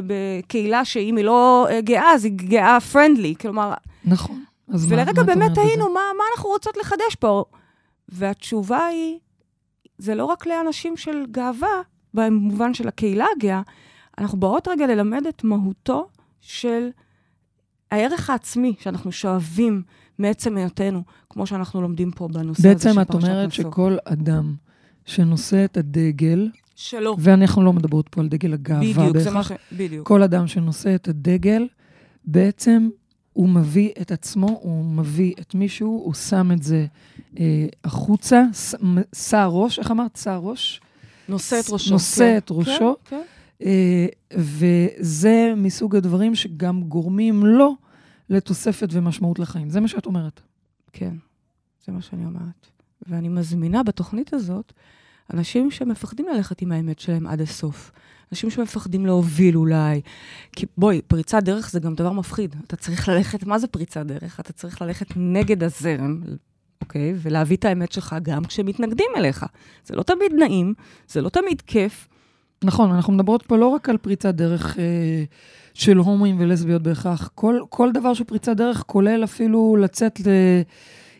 בקהילה 0.07 0.85
שאם 0.85 1.17
היא 1.17 1.25
לא 1.25 1.67
אה, 1.69 1.81
גאה, 1.81 2.11
אז 2.13 2.25
היא 2.25 2.33
גאה 2.35 2.79
פרנדלי. 2.79 3.35
כלומר, 3.41 3.73
נכון. 4.05 4.43
ולרגע 4.67 5.11
מה 5.15 5.23
באמת? 5.23 5.57
היינו, 5.57 5.85
מה, 5.85 6.01
מה 6.17 6.23
אנחנו 6.35 6.49
רוצות 6.49 6.77
לחדש 6.77 7.15
פה? 7.19 7.43
והתשובה 8.11 8.85
היא, 8.85 9.19
זה 9.97 10.15
לא 10.15 10.25
רק 10.25 10.47
לאנשים 10.47 10.97
של 10.97 11.25
גאווה, 11.31 11.81
במובן 12.13 12.73
של 12.73 12.87
הקהילה 12.87 13.25
הגאה, 13.37 13.61
אנחנו 14.17 14.39
באות 14.39 14.67
רגע 14.67 14.87
ללמד 14.87 15.23
את 15.29 15.43
מהותו 15.43 16.07
של 16.41 16.89
הערך 17.91 18.29
העצמי 18.29 18.75
שאנחנו 18.79 19.11
שואבים 19.11 19.83
מעצם 20.19 20.57
היותנו, 20.57 21.03
כמו 21.29 21.47
שאנחנו 21.47 21.81
לומדים 21.81 22.11
פה 22.11 22.27
בנושא 22.27 22.69
הזה 22.69 22.79
של 22.79 22.89
בעצם 22.89 22.95
פרשת 22.95 23.09
את 23.09 23.15
אומרת 23.15 23.47
נשוא. 23.47 23.63
שכל 23.63 23.97
אדם 24.05 24.55
שנושא 25.05 25.65
את 25.65 25.77
הדגל, 25.77 26.49
שלא. 26.75 27.15
ואנחנו 27.19 27.63
לא 27.63 27.73
מדברות 27.73 28.09
פה 28.09 28.21
על 28.21 28.27
דגל 28.27 28.53
הגאווה 28.53 28.81
בדיוק, 28.81 29.17
זה 29.17 29.31
מה 29.31 29.39
בהכרח, 29.39 29.57
ש... 29.57 29.73
בדיוק. 29.73 30.07
כל 30.07 30.23
אדם 30.23 30.47
שנושא 30.47 30.95
את 30.95 31.07
הדגל, 31.07 31.67
בעצם 32.25 32.89
הוא 33.39 33.49
מביא 33.49 33.91
את 34.01 34.11
עצמו, 34.11 34.59
הוא 34.61 34.85
מביא 34.85 35.33
את 35.41 35.55
מישהו, 35.55 35.87
הוא 35.87 36.13
שם 36.13 36.51
את 36.51 36.63
זה 36.63 36.85
אה, 37.39 37.67
החוצה, 37.83 38.43
שא 39.15 39.47
ראש, 39.51 39.79
איך 39.79 39.91
אמרת? 39.91 40.15
שא 40.15 40.39
ראש? 40.41 40.81
נושא 41.29 41.59
את 41.59 41.69
ראשו. 41.69 41.93
נושא 41.93 42.23
כן. 42.23 42.37
את 42.37 42.51
ראשו. 42.51 42.95
כן, 43.05 43.15
כן. 43.15 43.21
אה, 43.65 44.07
וזה 44.35 45.53
מסוג 45.57 45.95
הדברים 45.95 46.35
שגם 46.35 46.83
גורמים 46.83 47.45
לו 47.45 47.75
לתוספת 48.29 48.87
ומשמעות 48.91 49.39
לחיים. 49.39 49.69
זה 49.69 49.79
מה 49.79 49.87
שאת 49.87 50.05
אומרת. 50.05 50.41
כן, 50.93 51.15
זה 51.85 51.91
מה 51.91 52.01
שאני 52.01 52.25
אומרת. 52.25 52.67
ואני 53.07 53.29
מזמינה 53.29 53.83
בתוכנית 53.83 54.33
הזאת 54.33 54.73
אנשים 55.33 55.71
שמפחדים 55.71 56.25
ללכת 56.27 56.61
עם 56.61 56.71
האמת 56.71 56.99
שלהם 56.99 57.27
עד 57.27 57.41
הסוף. 57.41 57.91
אנשים 58.31 58.49
שמפחדים 58.49 59.05
להוביל 59.05 59.57
אולי. 59.57 60.01
כי 60.55 60.65
בואי, 60.77 61.01
פריצת 61.07 61.43
דרך 61.43 61.69
זה 61.69 61.79
גם 61.79 61.95
דבר 61.95 62.11
מפחיד. 62.11 62.55
אתה 62.67 62.75
צריך 62.75 63.09
ללכת, 63.09 63.43
מה 63.43 63.59
זה 63.59 63.67
פריצת 63.67 64.05
דרך? 64.05 64.39
אתה 64.39 64.53
צריך 64.53 64.81
ללכת 64.81 65.07
נגד 65.15 65.63
הזרם, 65.63 66.21
אוקיי? 66.81 67.13
ולהביא 67.21 67.57
את 67.57 67.65
האמת 67.65 67.91
שלך 67.91 68.15
גם 68.21 68.45
כשמתנגדים 68.45 69.07
אליך. 69.17 69.45
זה 69.85 69.95
לא 69.95 70.03
תמיד 70.03 70.33
נעים, 70.39 70.73
זה 71.07 71.21
לא 71.21 71.29
תמיד 71.29 71.61
כיף. 71.61 72.07
נכון, 72.63 72.91
אנחנו 72.91 73.13
מדברות 73.13 73.43
פה 73.43 73.57
לא 73.57 73.67
רק 73.67 73.89
על 73.89 73.97
פריצת 73.97 74.35
דרך 74.35 74.79
אה, 74.79 75.23
של 75.73 75.97
הומואים 75.97 76.35
ולסביות 76.39 76.81
בהכרח. 76.81 77.29
כל, 77.35 77.59
כל 77.69 77.91
דבר 77.91 78.13
שהוא 78.13 78.27
פריצת 78.27 78.55
דרך, 78.57 78.83
כולל 78.87 79.23
אפילו 79.23 79.77
לצאת 79.79 80.21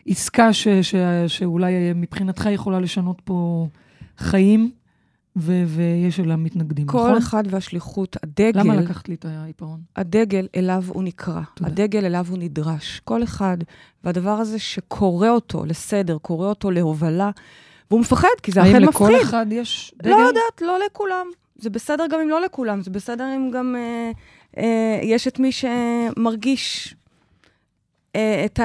לעסקה 0.06 0.52
ש, 0.52 0.68
ש, 0.68 0.94
שאולי 1.26 1.72
מבחינתך 1.94 2.48
יכולה 2.52 2.80
לשנות 2.80 3.20
פה 3.24 3.68
חיים, 4.18 4.70
ו, 5.40 5.64
ויש 5.66 6.20
לה 6.20 6.36
מתנגדים, 6.36 6.86
כל 6.86 6.98
נכון? 6.98 7.16
אחד 7.16 7.44
והשליחות, 7.50 8.16
הדגל... 8.22 8.60
למה 8.60 8.76
לקחת 8.76 9.08
לי 9.08 9.14
את 9.14 9.24
העיפרון? 9.24 9.80
הדגל 9.96 10.46
אליו 10.56 10.84
הוא 10.88 11.02
נקרא, 11.02 11.40
תודה. 11.54 11.70
הדגל 11.70 12.04
אליו 12.04 12.26
הוא 12.28 12.38
נדרש. 12.38 13.00
כל 13.04 13.22
אחד, 13.22 13.58
והדבר 14.04 14.30
הזה 14.30 14.58
שקורא 14.58 15.28
אותו 15.28 15.64
לסדר, 15.64 16.18
קורא 16.18 16.48
אותו 16.48 16.70
להובלה, 16.70 17.30
והוא 17.90 18.00
מפחד, 18.00 18.28
כי 18.42 18.52
זה 18.52 18.62
אכן 18.62 18.74
האם 18.74 18.88
מפחיד. 18.88 19.06
לכל 19.06 19.22
אחד 19.22 19.46
יש 19.50 19.94
דגל? 20.02 20.10
לא 20.10 20.16
יודעת, 20.16 20.60
לא 20.60 20.78
לכולם. 20.86 21.26
זה 21.60 21.70
בסדר 21.70 22.04
גם 22.10 22.20
אם 22.20 22.28
לא 22.28 22.40
לכולם, 22.40 22.82
זה 22.82 22.90
בסדר 22.90 23.24
אם 23.36 23.50
גם 23.50 23.76
אה, 23.76 24.10
אה, 24.58 25.00
יש 25.02 25.28
את 25.28 25.38
מי 25.38 25.52
שמרגיש 25.52 26.94
אה, 28.16 28.44
את 28.44 28.60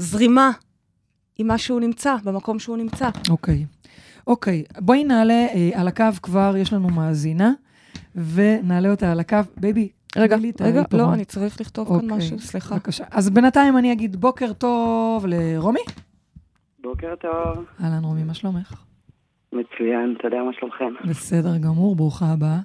הזרימה 0.00 0.50
עם 1.38 1.46
מה 1.46 1.58
שהוא 1.58 1.80
נמצא, 1.80 2.16
במקום 2.24 2.58
שהוא 2.58 2.76
נמצא. 2.76 3.08
אוקיי. 3.30 3.64
אוקיי, 4.28 4.64
בואי 4.78 5.04
נעלה 5.04 5.46
אה, 5.54 5.70
על 5.74 5.88
הקו 5.88 6.04
כבר, 6.22 6.54
יש 6.56 6.72
לנו 6.72 6.88
מאזינה, 6.88 7.52
ונעלה 8.34 8.90
אותה 8.90 9.12
על 9.12 9.20
הקו. 9.20 9.36
בייבי, 9.56 9.88
רגע, 10.16 10.36
רגע. 10.60 10.82
לא, 10.92 11.14
אני 11.14 11.24
צריך 11.24 11.60
לכתוב 11.60 11.88
כאן 11.88 11.94
אוקיי, 11.94 12.08
משהו, 12.16 12.38
סליחה. 12.38 12.74
בבקשה. 12.74 13.04
אז 13.10 13.30
בינתיים 13.30 13.78
אני 13.78 13.92
אגיד 13.92 14.16
בוקר 14.16 14.52
טוב 14.52 15.26
לרומי. 15.26 15.80
בוקר 16.80 17.14
טוב. 17.20 17.64
אהלן 17.84 18.04
רומי, 18.04 18.24
מה 18.24 18.34
שלומך? 18.34 18.84
מצוין, 19.52 20.14
תודה, 20.22 20.36
מה 20.42 20.52
שלומכם? 20.52 21.08
בסדר 21.08 21.58
גמור, 21.58 21.96
ברוכה 21.96 22.26
הבאה. 22.26 22.58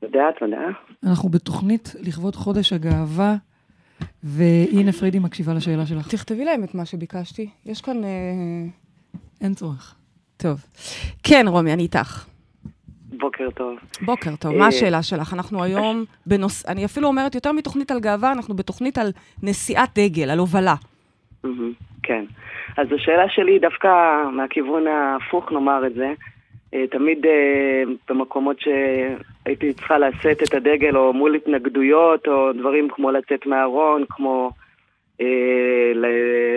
תודה, 0.00 0.24
תודה. 0.38 0.60
אנחנו 1.06 1.28
בתוכנית 1.28 1.94
לכבוד 2.00 2.36
חודש 2.36 2.72
הגאווה, 2.72 3.36
והנה 4.22 4.92
פרידי 4.92 5.18
מקשיבה 5.18 5.54
לשאלה 5.54 5.86
שלך. 5.86 6.08
תכתבי 6.08 6.44
להם 6.44 6.64
את 6.64 6.74
מה 6.74 6.84
שביקשתי. 6.84 7.50
יש 7.66 7.80
כאן... 7.80 8.04
אה, 8.04 8.10
אין 9.40 9.54
צורך. 9.54 9.97
טוב. 10.42 10.58
כן, 11.22 11.44
רומי, 11.48 11.72
אני 11.72 11.82
איתך. 11.82 12.26
בוקר 13.18 13.50
טוב. 13.50 13.78
בוקר 14.02 14.36
טוב, 14.36 14.52
אה, 14.52 14.58
מה 14.58 14.66
השאלה 14.66 15.02
שלך? 15.02 15.34
אנחנו 15.34 15.62
היום 15.62 16.04
בנוס... 16.26 16.66
אני 16.66 16.84
אפילו 16.84 17.08
אומרת, 17.08 17.34
יותר 17.34 17.52
מתוכנית 17.52 17.90
על 17.90 18.00
גאווה, 18.00 18.32
אנחנו 18.32 18.54
בתוכנית 18.54 18.98
על 18.98 19.12
נשיאת 19.42 19.88
דגל, 19.98 20.30
על 20.30 20.38
הובלה. 20.38 20.74
כן. 22.02 22.24
אז 22.76 22.86
השאלה 22.92 23.28
שלי 23.28 23.52
היא 23.52 23.60
דווקא 23.60 23.88
מהכיוון 24.32 24.86
ההפוך, 24.86 25.52
נאמר 25.52 25.86
את 25.86 25.94
זה. 25.94 26.12
אה, 26.74 26.84
תמיד 26.90 27.26
אה, 27.26 27.82
במקומות 28.08 28.56
שהייתי 28.60 29.72
צריכה 29.72 29.98
לשאת 29.98 30.42
את 30.42 30.54
הדגל, 30.54 30.96
או 30.96 31.12
מול 31.12 31.34
התנגדויות, 31.34 32.28
או 32.28 32.52
דברים 32.52 32.88
כמו 32.88 33.10
לצאת 33.10 33.46
מהארון, 33.46 34.04
כמו 34.08 34.50
אה, 34.50 34.67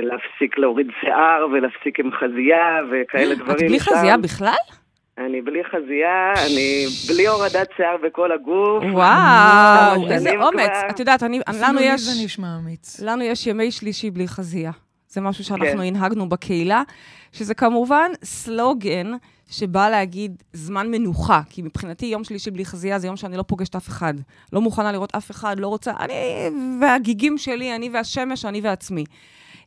להפסיק 0.02 0.58
להוריד 0.58 0.88
שיער 1.02 1.48
ולהפסיק 1.52 2.00
עם 2.00 2.12
חזייה 2.12 2.80
וכאלה 2.92 3.36
דברים. 3.36 3.56
את 3.56 3.62
בלי. 3.62 3.80
חזייה 3.80 4.18
בכלל? 4.18 4.54
אני 5.18 5.42
בלי 5.42 5.64
חזייה, 5.64 6.34
אני 6.46 6.86
בלי 7.10 7.28
הורדת 7.28 7.68
שיער 7.78 7.98
בכל 8.04 8.32
הגוף. 8.32 8.84
וואו, 8.92 10.12
איזה 10.12 10.32
אומץ. 10.42 10.72
את 10.90 11.00
יודעת, 11.00 11.24
לנו 11.62 11.80
יש... 11.80 12.02
זה 12.02 12.26
נשמע 12.26 12.48
אמיץ. 12.64 13.02
לנו 13.06 13.24
יש 13.24 13.48
ימי 13.48 13.72
שלישי 13.72 14.10
בלי 14.10 14.28
חזייה. 14.28 14.72
זה 15.08 15.22
משהו 15.22 15.44
שאנחנו 15.44 15.66
כן. 15.66 15.80
הנהגנו 15.80 16.30
בקהילה, 16.30 16.84
שזה 17.32 17.54
כמובן 17.54 18.12
סלוגן 18.24 19.12
שבא 19.52 19.90
להגיד 19.90 20.44
זמן 20.54 20.92
מנוחה, 20.92 21.42
כי 21.50 21.62
מבחינתי 21.62 22.06
יום 22.06 22.24
שלישי 22.24 22.52
בלי 22.52 22.66
חזייה 22.66 23.00
זה 23.00 23.08
יום 23.08 23.16
שאני 23.16 23.38
לא 23.38 23.44
פוגשת 23.48 23.76
אף 23.76 23.88
אחד. 23.88 24.14
לא 24.54 24.62
מוכנה 24.62 24.92
לראות 24.92 25.16
אף 25.16 25.32
אחד, 25.32 25.60
לא 25.60 25.68
רוצה, 25.68 25.92
אני 26.00 26.14
והגיגים 26.82 27.38
שלי, 27.38 27.76
אני 27.76 27.90
והשמש, 27.94 28.46
אני 28.46 28.62
ועצמי. 28.62 29.04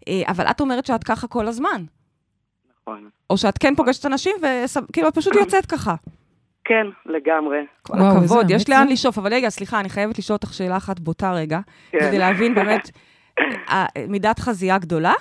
אה, 0.08 0.22
אבל 0.28 0.46
את 0.46 0.60
אומרת 0.60 0.86
שאת 0.86 1.04
ככה 1.04 1.26
כל 1.26 1.48
הזמן. 1.48 1.84
נכון. 2.80 3.08
או 3.30 3.36
שאת 3.36 3.58
כן 3.58 3.74
פוגשת 3.74 4.06
אנשים, 4.06 4.36
וכאילו 4.42 5.08
את 5.08 5.14
פשוט 5.14 5.34
יוצאת 5.40 5.66
ככה. 5.66 5.94
כן, 6.64 6.86
לגמרי. 7.06 7.58
כל 7.82 7.92
וואו, 7.92 8.18
הכבוד, 8.18 8.50
יש 8.50 8.68
לאן. 8.68 8.88
לשאוף. 8.88 9.18
אבל 9.18 9.34
רגע, 9.34 9.48
סליחה, 9.48 9.80
אני 9.80 9.88
חייבת 9.88 10.18
לשאול 10.18 10.34
אותך 10.34 10.54
שאלה 10.54 10.76
אחת 10.76 11.00
בוטה 11.00 11.32
רגע, 11.32 11.60
כן. 11.90 11.98
כדי 12.00 12.18
להבין 12.18 12.54
באמת, 12.54 12.90
אה, 13.68 13.86
מידת 14.08 14.38
חזייה 14.38 14.78
גדולה? 14.78 15.12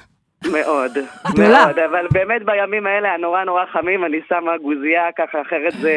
מאוד, 0.52 0.92
גדולה. 1.32 1.66
מאוד, 1.66 1.80
אבל 1.80 2.08
באמת 2.12 2.46
בימים 2.46 2.88
האלה 2.88 3.14
הנורא 3.14 3.44
נורא 3.44 3.66
חמים, 3.66 4.06
אני 4.06 4.18
שמה 4.30 4.58
גוזייה 4.58 5.04
ככה, 5.18 5.42
אחרת 5.42 5.74
זה... 5.74 5.94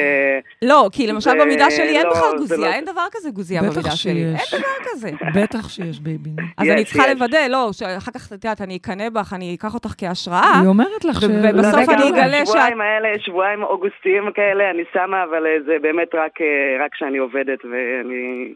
לא, 0.62 0.88
כי 0.92 1.06
למשל 1.06 1.30
זה 1.30 1.36
במידה 1.44 1.70
שלי 1.70 1.98
אין 1.98 2.06
לא- 2.06 2.10
בכלל 2.10 2.38
גוזייה, 2.38 2.60
לא- 2.60 2.74
אין 2.74 2.84
דבר 2.84 3.02
כזה 3.12 3.30
גוזייה 3.30 3.62
במידה 3.62 3.90
שלי. 3.90 4.24
אין 4.24 4.36
שיש. 4.38 4.54
דבר 4.54 4.90
כזה. 4.92 5.10
בטח 5.34 5.68
שיש 5.68 6.00
בייביני. 6.00 6.36
אז 6.58 6.66
יש, 6.66 6.72
אני 6.72 6.84
צריכה 6.84 7.02
יש. 7.08 7.14
לוודא, 7.14 7.38
לא, 7.50 7.68
שאחר 7.72 8.12
כך, 8.12 8.26
את 8.32 8.44
יודעת, 8.44 8.60
אני 8.60 8.76
אקנא 8.76 9.08
בך, 9.08 9.32
אני 9.32 9.54
אקח 9.58 9.74
אותך 9.74 9.94
כהשראה. 9.98 10.58
היא 10.60 10.68
אומרת 10.68 11.04
לך 11.04 11.20
ש... 11.20 11.24
ובסוף 11.24 11.88
לא, 11.88 11.94
אני 11.94 12.04
לגמרי, 12.04 12.08
אגלה 12.26 12.42
השבועיים 12.42 12.80
האלה, 12.80 13.08
שבועיים 13.18 13.62
אוגוסטיים 13.62 14.32
כאלה, 14.34 14.70
אני 14.70 14.82
שמה, 14.92 15.24
אבל 15.24 15.46
אה, 15.46 15.56
זה 15.66 15.72
באמת 15.82 16.08
רק 16.14 16.40
אה, 16.40 16.84
רק 16.84 16.92
כשאני 16.92 17.18
עובדת 17.18 17.58
ואני 17.64 18.54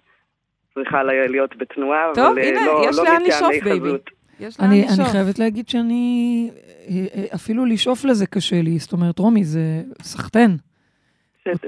צריכה 0.75 1.03
להיות 1.03 1.57
בתנועה, 1.57 2.11
טוב, 2.15 2.25
אבל 2.27 2.39
אה, 2.39 2.49
הנה, 2.49 2.67
לא- 2.67 2.83
יש 2.89 2.99
לא 2.99 3.05
לאן 3.05 3.13
מטעמי 3.15 3.29
לשאוף, 3.29 3.65
בייבי. 3.65 3.91
יש 4.41 4.61
לאן 4.61 4.69
אני, 4.69 4.83
לשאוף. 4.83 5.01
אני 5.01 5.09
חייבת 5.09 5.39
להגיד 5.39 5.69
שאני, 5.69 6.51
אה, 6.89 7.07
אה, 7.15 7.25
אפילו 7.35 7.65
לשאוף 7.65 8.05
לזה 8.05 8.27
קשה 8.27 8.63
לי. 8.63 8.79
זאת 8.79 8.93
אומרת, 8.93 9.19
רומי, 9.19 9.45
זה 9.45 9.83
סחטיין. 10.03 10.57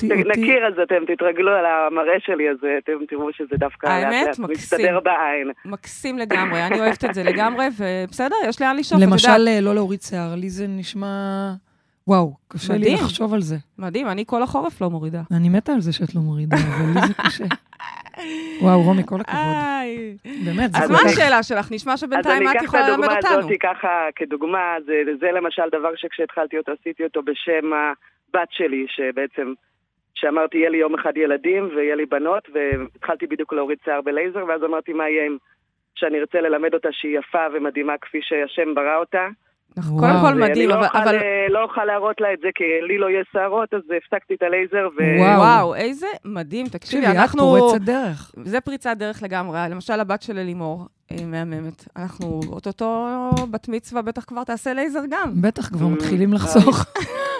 נכיר 0.09 0.67
אז 0.67 0.75
אתם 0.83 1.14
תתרגלו 1.14 1.50
על 1.52 1.64
המראה 1.67 2.21
שלי, 2.21 2.50
אז 2.50 2.57
אה, 2.64 2.79
אתם 2.79 2.93
תראו 3.09 3.33
שזה 3.33 3.57
דווקא 3.57 3.87
האמת, 3.87 4.12
לאט 4.12 4.26
לאט 4.26 4.38
מקסים. 4.38 4.79
מסתדר 4.79 5.00
בעין. 5.00 5.50
מקסים 5.64 6.19
לגמרי, 6.19 6.67
אני 6.67 6.81
אוהבת 6.81 7.05
את 7.05 7.14
זה 7.14 7.23
לגמרי, 7.23 7.67
ובסדר, 7.79 8.37
יש 8.49 8.61
לאן 8.61 8.76
לשאוף. 8.76 9.02
למשל, 9.02 9.61
לא 9.61 9.75
להוריד 9.75 10.02
שיער, 10.02 10.35
לי 10.35 10.50
זה 10.50 10.67
נשמע... 10.69 11.52
וואו, 12.07 12.35
קשה 12.49 12.76
לי. 12.76 12.95
לחשוב 12.95 13.35
על 13.35 13.41
זה. 13.41 13.57
מדהים, 13.79 14.09
אני 14.09 14.25
כל 14.26 14.43
החורף 14.43 14.81
לא 14.81 14.91
מורידה. 14.91 15.23
אני 15.31 15.49
מתה 15.49 15.73
על 15.73 15.81
זה 15.81 15.93
שאת 15.93 16.14
לא 16.14 16.21
מורידה, 16.21 16.57
אבל 16.57 17.00
לי 17.00 17.07
זה 17.07 17.14
קשה. 17.26 17.45
וואו, 18.61 18.83
רומי, 18.83 19.02
כל 19.07 19.21
הכבוד. 19.21 19.37
באמת, 20.45 20.73
זה 20.73 20.79
אז 20.79 20.91
מה. 20.91 20.99
השאלה 21.07 21.43
שלך? 21.43 21.73
נשמע 21.73 21.93
אז 21.93 22.00
שבינתיים 22.00 22.37
אני 22.37 22.50
את 22.50 22.50
אקח 22.50 22.61
את 22.61 22.64
יכולה 22.64 22.88
ללמד 22.88 23.05
הדוגמה 23.05 23.17
אותנו. 23.17 23.38
הזאת 23.38 23.50
ככה 23.61 24.09
כדוגמה, 24.17 24.76
זה, 24.87 25.02
זה 25.21 25.26
למשל 25.33 25.62
דבר 25.73 25.91
שכשהתחלתי 25.97 26.59
אותו, 26.59 26.73
עשיתי 26.81 27.05
אותו 27.05 27.23
בשם 27.23 27.73
הבת 27.73 28.49
שלי, 28.50 28.87
שבעצם, 28.88 29.52
שאמרתי, 30.14 30.59
יהיה 30.59 30.71
לי 30.71 30.79
יום 30.79 30.95
אחד 30.95 31.17
ילדים 31.17 31.69
ויהיה 31.76 31.95
לי 31.95 32.07
בנות, 32.07 32.49
והתחלתי 32.55 33.26
בדיוק 33.26 33.52
להוריד 33.52 33.79
שיער 33.85 34.00
בלייזר, 34.00 34.45
ואז 34.49 34.64
אמרתי, 34.64 34.93
מה 34.93 35.09
יהיה 35.09 35.26
אם 35.26 35.37
שאני 35.95 36.21
ארצה 36.21 36.41
ללמד 36.41 36.75
אותה 36.75 36.88
שהיא 36.93 37.19
יפה 37.19 37.47
ומדהימה 37.55 37.99
כפי 38.00 38.19
שהשם 38.23 38.75
ברא 38.75 38.97
אותה. 38.97 39.29
נכון. 39.76 40.00
קודם 40.00 40.12
כל 40.21 40.26
ואני 40.26 40.50
מדהים, 40.50 40.69
לא 40.69 40.75
אבל- 40.75 40.85
אוכל, 40.87 40.99
אבל... 40.99 41.14
אה, 41.14 41.47
לא 41.50 41.62
אוכל 41.62 41.85
להראות 41.85 42.21
לה 42.21 42.33
את 42.33 42.38
זה, 42.43 42.49
כי 42.55 42.64
לי 42.88 42.99
לא 42.99 43.07
יהיה 43.07 43.23
שערות, 43.33 43.75
אז 43.75 43.81
הפסקתי 43.97 44.35
את 44.35 44.43
הלייזר, 44.43 44.88
ו... 44.99 45.02
וואו. 45.21 45.38
וואו, 45.41 45.75
איזה 45.75 46.07
מדהים. 46.25 46.67
תקשיבי, 46.67 46.79
תקשיבי, 47.02 47.07
את 47.07 47.23
אנחנו... 47.23 47.41
פורצת 47.43 47.81
דרך. 47.85 48.33
זה 48.45 48.61
פריצת 48.61 48.95
דרך 48.99 49.23
לגמרי. 49.23 49.59
למשל, 49.71 50.00
הבת 50.00 50.23
של 50.23 50.38
אלימור, 50.38 50.87
היא 51.11 51.26
מהממת. 51.26 51.85
אנחנו, 51.97 52.41
אוטוטו 52.49 53.07
בת 53.50 53.69
מצווה 53.69 54.02
בטח 54.02 54.25
כבר 54.25 54.45
תעשה 54.45 54.73
לייזר 54.75 55.02
גם. 55.11 55.33
בטח, 55.43 55.69
כבר 55.69 55.87
Mm, 55.87 55.91
מתחילים 55.91 56.33
לחסוך. 56.33 56.87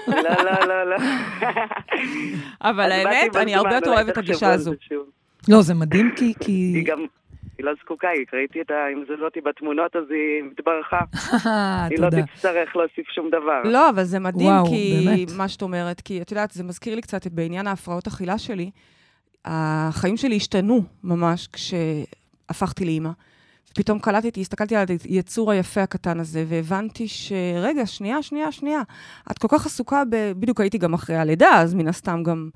לא, 0.09 0.17
לא, 0.23 0.67
לא, 0.69 0.91
לא. 0.91 0.97
אבל 2.71 2.93
האמת, 2.93 3.37
אני 3.37 3.55
הרבה 3.55 3.75
יותר 3.75 3.91
אוהבת 3.91 4.13
את 4.13 4.19
הגישה 4.19 4.53
הזו. 4.53 4.73
לא, 5.49 5.63
זה 5.63 5.75
מדהים 5.75 6.13
כי... 6.17 6.35
כי... 6.41 6.53
היא 6.53 6.87
גם, 6.87 6.99
היא 7.59 7.67
לא 7.67 7.73
זקוקה, 7.83 8.09
היא 8.09 8.25
ראיתי 8.33 8.61
את 8.61 8.71
ה... 8.71 8.75
אם 8.93 9.05
זה 9.09 9.15
זאתי 9.21 9.41
בתמונות, 9.41 9.97
אז 9.97 10.03
היא 10.11 10.51
התברכה. 10.53 11.01
היא 11.91 11.99
לא. 11.99 12.09
תצטרך 12.11 12.77
להוסיף 12.77 13.09
שום 13.15 13.29
דבר. 13.31 13.63
לא, 13.65 13.91
אבל 13.91 14.05
זה 14.05 14.19
מדהים, 14.19 14.51
וואו, 14.51 14.67
כי... 14.67 15.05
באמת. 15.07 15.29
מה 15.37 15.49
שאת 15.49 15.63
אומרת, 15.63 16.01
כי 16.01 16.23
את 16.23 16.31
יודעת, 16.31 16.51
זה 16.51 16.65
מזכיר 16.65 16.95
לי 16.95 17.03
קצת 17.03 17.27
בעניין 17.27 17.67
ההפרעות 17.67 18.07
אכילה 18.07 18.39
שלי. 18.39 18.71
החיים 19.45 20.17
שלי 20.17 20.37
השתנו 20.37 20.83
ממש 21.05 21.49
כשהפכתי 21.53 22.85
לאימא. 22.85 23.11
פתאום 23.75 23.99
קלטתי, 23.99 24.41
הסתכלתי 24.41 24.77
על 24.77 24.87
היצור 25.05 25.51
היפה 25.51 25.83
הקטן 25.83 26.21
הזה, 26.21 26.45
והבנתי 26.49 27.09
שרגע, 27.09 27.87
שנייה, 27.87 28.23
שנייה, 28.23 28.53
שנייה. 28.53 28.81
את 29.31 29.39
כל 29.39 29.49
כך 29.51 29.67
עסוקה 29.67 30.03
ב... 30.11 30.33
בדיוק 30.33 30.61
הייתי 30.61 30.79
גם 30.79 30.95
אחרי 30.95 31.17
הלידה, 31.17 31.51
אז 31.61 31.75
מן 31.75 31.89
הסתם 31.89 32.23
גם 32.23 32.49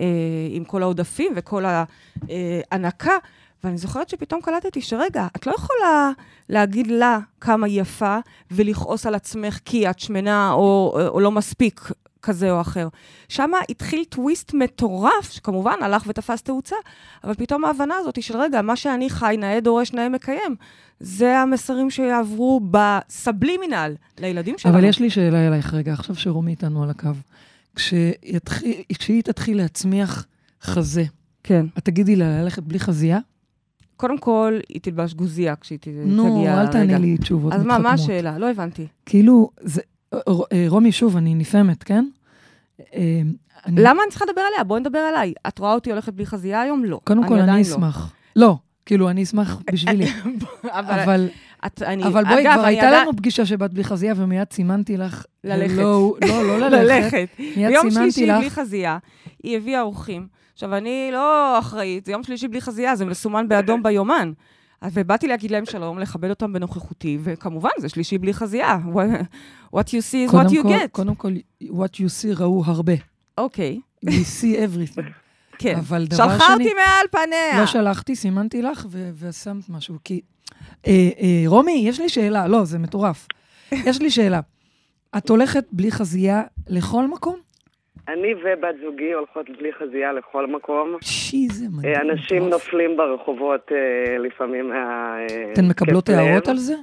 אה, 0.00 0.06
עם 0.50 0.64
כל 0.64 0.82
העודפים 0.82 1.32
וכל 1.36 1.64
ההנקה. 1.64 3.18
ואני 3.64 3.78
זוכרת 3.78 4.08
שפתאום 4.08 4.40
קלטתי 4.40 4.80
שרגע, 4.80 5.26
את 5.36 5.46
לא 5.46 5.52
יכולה 5.52 6.10
להגיד 6.48 6.86
לה 6.86 7.18
כמה 7.40 7.66
היא 7.66 7.80
יפה 7.80 8.18
ולכעוס 8.50 9.06
על 9.06 9.14
עצמך 9.14 9.58
כי 9.64 9.90
את 9.90 9.98
שמנה 9.98 10.52
או, 10.52 10.98
או 11.08 11.20
לא 11.20 11.30
מספיק 11.30 11.80
כזה 12.22 12.50
או 12.50 12.60
אחר. 12.60 12.88
שם 13.28 13.50
התחיל 13.70 14.04
טוויסט 14.04 14.54
מטורף, 14.54 15.30
שכמובן 15.30 15.74
הלך 15.82 16.02
ותפס 16.06 16.42
תאוצה, 16.42 16.76
אבל 17.24 17.34
פתאום 17.34 17.64
ההבנה 17.64 17.94
הזאת 17.96 18.22
של 18.22 18.36
רגע, 18.36 18.62
מה 18.62 18.76
שאני 18.76 19.10
חי, 19.10 19.36
נאה 19.38 19.60
דורש, 19.60 19.92
נאה 19.92 20.08
מקיים, 20.08 20.56
זה 21.00 21.38
המסרים 21.38 21.90
שיעברו 21.90 22.60
בסבלימינל 22.70 23.94
לילדים 24.20 24.58
שלנו. 24.58 24.74
אבל 24.74 24.84
יש 24.84 25.00
לי 25.00 25.10
שאלה 25.10 25.46
אלייך 25.46 25.74
רגע, 25.74 25.92
עכשיו 25.92 26.16
שרומי 26.16 26.50
איתנו 26.50 26.82
על 26.82 26.90
הקו. 26.90 27.08
כשיתחיל- 27.76 28.82
כשהיא 28.98 29.22
תתחיל 29.22 29.56
להצמיח 29.56 30.26
חזה, 30.62 31.04
כן. 31.42 31.66
את 31.78 31.84
תגידי 31.84 32.16
לה 32.16 32.42
ללכת 32.42 32.62
בלי 32.62 32.78
חזייה? 32.80 33.18
קודם 33.96 34.18
כל, 34.18 34.58
היא 34.68 34.80
תלבש 34.80 35.14
גוזיה 35.14 35.54
כשהיא 35.56 35.78
תגיע 35.78 36.02
נו, 36.04 36.46
אל 36.46 36.66
תעני. 36.66 36.98
לי 36.98 37.16
תשובות 37.18 37.52
אז 37.52 37.64
מה, 37.64 37.78
מה. 37.78 37.90
השאלה? 37.92 38.38
לא 38.38 38.50
הבנתי. 38.50 38.86
כאילו, 39.06 39.50
זה... 39.60 39.80
אה, 40.14 40.20
רומי, 40.68 40.92
שוב, 40.92 41.16
אני 41.16 41.34
נפעמת, 41.34 41.82
כן? 41.82 42.04
אה, 42.94 43.20
אני- 43.66 43.80
למה 43.82 44.02
אני 44.02 44.10
צריכה 44.10 44.24
לדבר 44.28 44.40
עליה? 44.52 44.64
בואי 44.64 44.80
נדבר 44.80 44.98
עליי. 44.98 45.32
את 45.48 45.58
רואה 45.58 45.72
אותי 45.74 45.90
הולכת 45.90 46.12
בלי 46.12 46.26
חזייה 46.26 46.60
היום? 46.60 46.84
לא. 46.84 47.00
קודם 47.04 47.28
כל, 47.28 47.34
עדיין 47.34 47.48
אני 47.48 47.62
לא. 47.68 47.74
אשמח. 47.74 48.12
לא, 48.36 48.56
כאילו, 48.86 49.10
אני 49.10 49.22
אשמח 49.22 49.60
בשבילי. 49.72 50.06
אבל, 50.70 51.00
אבל 51.00 51.28
את, 51.66 51.82
אני, 51.82 52.04
אבל 52.04 52.24
בואי, 52.24 52.42
אגב, 52.42 52.52
כבר 52.52 52.60
אני 52.64 52.68
הייתה 52.68 52.88
עדיין- 52.88 53.02
לנו 53.02 53.16
פגישה 53.16 53.46
שבאת 53.46 53.72
בלי 53.72 53.84
חזייה, 53.84 54.14
ומיד 54.16 54.46
סימנתי 54.52 54.96
לך... 54.96 55.24
ללכת. 55.44 55.76
לא, 55.76 56.14
לא, 56.28 56.58
לא 56.60 56.68
ללכת. 56.68 57.12
ללכת. 57.14 57.28
מיד 57.56 57.68
ביום 57.70 57.90
סימנתי 57.90 58.12
שלישי 58.12 58.32
בלי 58.32 58.46
לך. 58.46 58.52
חזייה, 58.52 58.98
היא 59.42 59.56
הביאה 59.56 59.80
אורחים. 59.82 60.26
עכשיו, 60.54 60.76
אני 60.76 61.08
לא 61.12 61.58
אחראית, 61.58 62.04
זה 62.04 62.12
יום 62.12 62.22
שלישי 62.22 62.48
בלי 62.48 62.60
חזייה, 62.60 62.96
זה 62.96 63.04
מסומן 63.04 63.48
באדום 63.48 63.82
ביומן. 63.86 64.32
ובאתי 64.92 65.28
להגיד 65.28 65.50
להם 65.50 65.64
שלום, 65.66 65.98
לכבד 65.98 66.30
אותם 66.30 66.52
בנוכחותי, 66.52 67.18
וכמובן, 67.22 67.70
זה 67.78 67.88
שלישי 67.88 68.18
בלי 68.18 68.34
חזייה. 68.34 68.78
What 69.74 69.88
you 69.88 70.00
see 70.10 70.30
is 70.30 70.34
what 70.34 70.50
you 70.50 70.62
כל- 70.62 70.68
get. 70.68 70.88
קודם 70.92 71.14
כל, 71.14 71.32
what 71.64 71.94
you 71.94 72.08
see 72.22 72.38
ראו 72.40 72.62
הרבה. 72.66 72.92
אוקיי, 73.38 73.80
We 74.06 74.08
see 74.10 74.56
everything. 74.56 75.10
כן. 75.58 75.76
אבל 75.76 76.06
דבר 76.06 76.16
שלחרתי 76.38 76.64
שני... 76.64 76.72
מעל 76.74 77.06
פניה. 77.10 77.60
לא 77.60 77.66
שלחתי, 77.66 78.16
סימנתי 78.16 78.62
לך 78.62 78.86
ושמת 79.18 79.68
משהו. 79.68 79.94
כי... 80.04 80.20
אה, 80.86 80.92
אה, 81.20 81.42
רומי, 81.46 81.82
יש 81.88 82.00
לי 82.00 82.08
שאלה. 82.08 82.46
לא, 82.48 82.64
זה 82.64 82.78
מטורף. 82.78 83.26
יש 83.72 84.00
לי 84.00 84.10
שאלה. 84.10 84.40
את 85.16 85.28
הולכת 85.28 85.64
בלי 85.72 85.92
חזייה 85.92 86.42
לכל 86.66 87.08
מקום? 87.08 87.36
אני 88.08 88.34
ובת 88.34 88.74
זוגי 88.84 89.12
הולכות 89.12 89.50
בלי 89.58 89.72
חזייה 89.72 90.12
לכל 90.12 90.46
מקום. 90.46 90.96
שי, 91.00 91.48
זה 91.48 91.66
מדהים. 91.78 91.94
אה, 91.94 92.00
אנשים. 92.00 92.48
נופלים 92.48 92.96
ברחובות 92.96 93.72
אה, 93.72 94.18
לפעמים 94.18 94.68
מה... 94.68 95.16
אה, 95.18 95.52
אתן 95.52 95.68
מקבלות. 95.70 96.08
הערות 96.08 96.48
על 96.48 96.56
זה? 96.56 96.74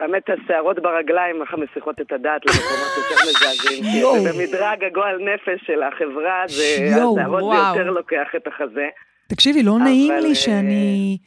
האמת, 0.00 0.22
השערות 0.30 0.82
ברגליים 0.82 1.36
ככה 1.44 1.56
מסיחות 1.56 2.00
את 2.00 2.12
הדעת 2.12 2.42
למקומות 2.46 2.92
יותר 2.96 3.14
מזעזעים. 3.28 3.84
במדרג 4.28 4.84
הגועל 4.84 5.18
נפש 5.18 5.66
של 5.66 5.82
החברה, 5.82 6.44
זה 6.46 6.62
השערות 6.62 7.14
זה 7.14 7.30
וואו. 7.30 7.76
יותר 7.76 7.90
לוקח 7.90 8.28
את 8.36 8.46
החזה. 8.46 8.88
תקשיבי, 9.28 9.62
לא 9.62 9.78
נעים 9.78 10.12
לי 10.22 10.34
שאני 10.34 11.18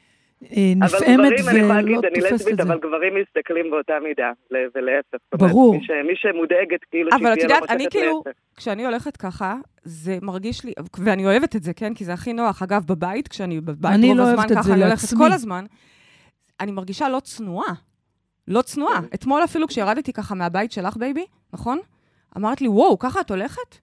אה, 0.44 0.74
אבל 0.82 0.86
נפעמת 0.98 1.10
גברים, 1.10 1.50
אני 1.50 1.58
יכולה 1.60 1.64
ולא 1.64 1.76
להגיד, 1.76 1.98
אני 2.06 2.16
תופסת 2.16 2.28
את 2.28 2.34
לסבית, 2.34 2.58
זה. 2.58 2.64
אבל 2.64 2.78
גברים 2.78 3.14
מסתכלים 3.22 3.72
באותה 3.72 3.94
מידה, 4.08 4.32
ל- 4.52 4.68
ולהפך. 4.76 5.18
ברור. 5.36 5.78
מי 5.78 5.84
ש- 5.84 5.90
מי 6.08 6.14
שמודאגת, 6.16 6.84
כאילו 6.92 7.10
אבל 7.12 7.20
שהיא 7.20 7.34
את 7.34 7.38
תהיה 7.38 7.48
לא 7.48 7.54
יודעת, 7.54 7.70
אני 7.72 7.86
כאילו, 7.92 8.22
להפך. 8.26 8.40
כשאני 8.56 8.86
הולכת 8.86 9.18
ככה, 9.18 9.56
זה 9.84 10.18
מרגיש 10.22 10.64
לי, 10.66 10.74
ואני 11.00 11.26
אוהבת 11.26 11.56
את 11.56 11.64
זה, 11.64 11.74
כן? 11.74 11.94
כי 11.94 12.06
זה 12.06 12.14
הכי 12.14 12.34
נוח. 12.34 12.62
אגב, 12.62 12.84
בבית, 12.86 13.28
כשאני 13.28 13.62
בבית 13.62 13.94
אני 13.94 14.08
רוב 14.08 14.18
לא 14.18 14.24
הזמן 14.24 14.36
אוהבת 14.38 14.52
את 14.52 14.58
ככה, 14.58 14.64
זה 14.68 14.74
אני 14.74 14.84
הולכת. 14.84 15.18
כל 15.18 15.32
הזמן, 15.32 15.66
אני 16.60 16.72
מרגישה 16.72 17.10
לא 17.10 17.20
צנועה. 17.20 17.74
לא 18.48 18.62
צנועה. 18.62 19.02
כן. 19.02 19.08
אתמול 19.14 19.44
אפילו 19.44 19.68
כשירדתי 19.68 20.14
ככה 20.14 20.36
מהבית 20.36 20.72
שלך, 20.72 20.98
בייבי, 20.98 21.26
נכון? 21.54 21.80
אמרת 22.38 22.62
לי, 22.62 22.68
וואו, 22.68 23.00
ככה 23.00 23.22
את 23.22 23.32
הולכת? 23.32 23.78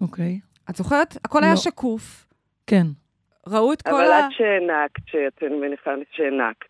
אוקיי, 0.00 0.40
את 0.70 0.76
זוכרת? 0.76 1.16
הכל 1.24 1.42
היה 1.44 1.52
לא. 1.52 1.56
שקוף, 1.56 2.26
כן. 2.66 2.86
ראו 3.50 3.72
את 3.72 3.82
כל 3.82 3.90
אבל 3.90 4.12
ה... 4.12 4.26
את 4.26 4.32
שהענקת, 4.32 5.02
שאת 5.06 5.42
מניחה 5.42 5.90
שהענקת, 6.12 6.68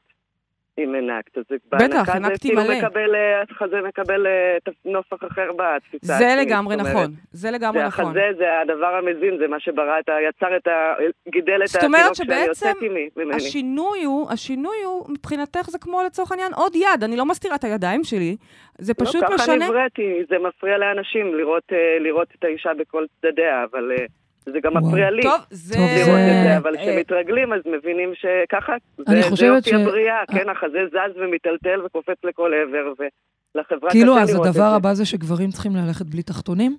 אם 0.79 0.95
הענקת, 0.95 1.39
אז 1.39 1.45
זה 1.51 1.57
בטח, 1.73 2.07
זה 2.07 2.13
הענקתי 2.13 2.49
כאילו 2.49 2.63
מלא. 2.63 2.79
מקבל, 2.79 3.15
אה, 3.15 3.43
החזה 3.43 3.77
מקבל 3.89 4.27
אה, 4.27 4.57
נופך 4.85 5.17
אחר 5.27 5.51
בתפיסה. 5.57 6.13
זה 6.13 6.35
לגמרי 6.41 6.77
נכון. 6.77 7.11
זה 7.33 7.51
לגמרי 7.51 7.81
זה 7.81 7.87
נכון. 7.87 8.05
החזה, 8.05 8.29
זה 8.39 8.61
הדבר 8.61 8.87
המזין, 8.95 9.39
זה 9.39 9.49
מה 9.49 9.61
שברא 9.61 10.01
את 10.01 10.09
ה... 10.09 10.13
יצר 10.29 10.57
את 10.57 10.67
ה... 10.67 10.95
גידל 11.29 11.61
את 11.65 11.75
התינוק 11.77 12.15
שאני 12.15 12.15
שבעצם 12.15 12.49
יוצאת 12.49 12.77
ממי- 12.83 13.09
ממני. 13.17 13.37
השינוי 13.37 14.05
הוא, 14.05 14.31
השינוי 14.31 14.77
הוא, 14.85 15.07
מבחינתך 15.11 15.71
זה 15.71 15.79
כמו 15.79 16.03
לצורך 16.03 16.33
העניין 16.33 16.53
עוד 16.55 16.75
יד, 16.77 17.05
אני 17.05 17.17
לא 17.17 17.27
מסתירה 17.27 17.55
את 17.55 17.65
הידיים 17.65 18.05
שלי, 18.05 18.37
זה 18.79 18.95
פשוט 18.95 19.23
לא, 19.23 19.27
ככה 19.27 19.35
משנה. 19.35 19.69
נבראתי, 19.69 20.21
זה 20.29 20.37
מפריע 20.39 20.79
לאנשים 20.79 21.35
לראות, 21.35 21.73
אה, 21.73 21.99
לראות 22.01 22.29
את 22.39 22.45
האישה 22.45 22.75
בכל 22.75 23.05
צדדיה, 23.21 23.65
אבל 23.71 23.93
אה, 23.99 24.05
זה 24.53 24.59
גם. 24.63 24.77
מפריע 24.77 25.11
לי. 25.11 25.23
טוב, 25.23 25.41
זה... 25.51 25.75
טוב, 25.75 25.85
לראות 25.85 26.19
את 26.21 26.27
זה- 26.27 26.43
זה, 26.49 26.57
אבל 26.57 26.77
אה, 26.77 26.83
כשמתרגלים 26.83 27.53
אז 27.53 27.61
מבינים 27.67 28.13
שככה, 28.15 28.73
אני 29.09 29.23
זה, 29.23 29.29
חושבת 29.31 29.65
זה 29.65 29.71
ש- 29.71 29.73
יופי 29.73 29.83
הבריאה, 29.89 30.17
כן, 30.33 30.49
החזה 30.49 30.79
זז 30.91 31.17
ומטלטל 31.21 31.81
וקופץ 31.87 32.17
לכל 32.25 32.51
עבר, 32.55 32.93
ולחברה 33.55 33.91
כאילו, 33.91 34.13
קשה 34.15 34.23
אז 34.23 34.31
לראות 34.35 34.47
את 34.47 34.51
הדבר 34.51 34.71
זה. 34.71 34.77
הבא 34.77 34.95
זה 34.95 35.07
שגברים 35.07 35.51
צריכים 35.51 35.73
ללכת 35.77 36.07
בלי 36.07 36.23
תחתונים? 36.23 36.77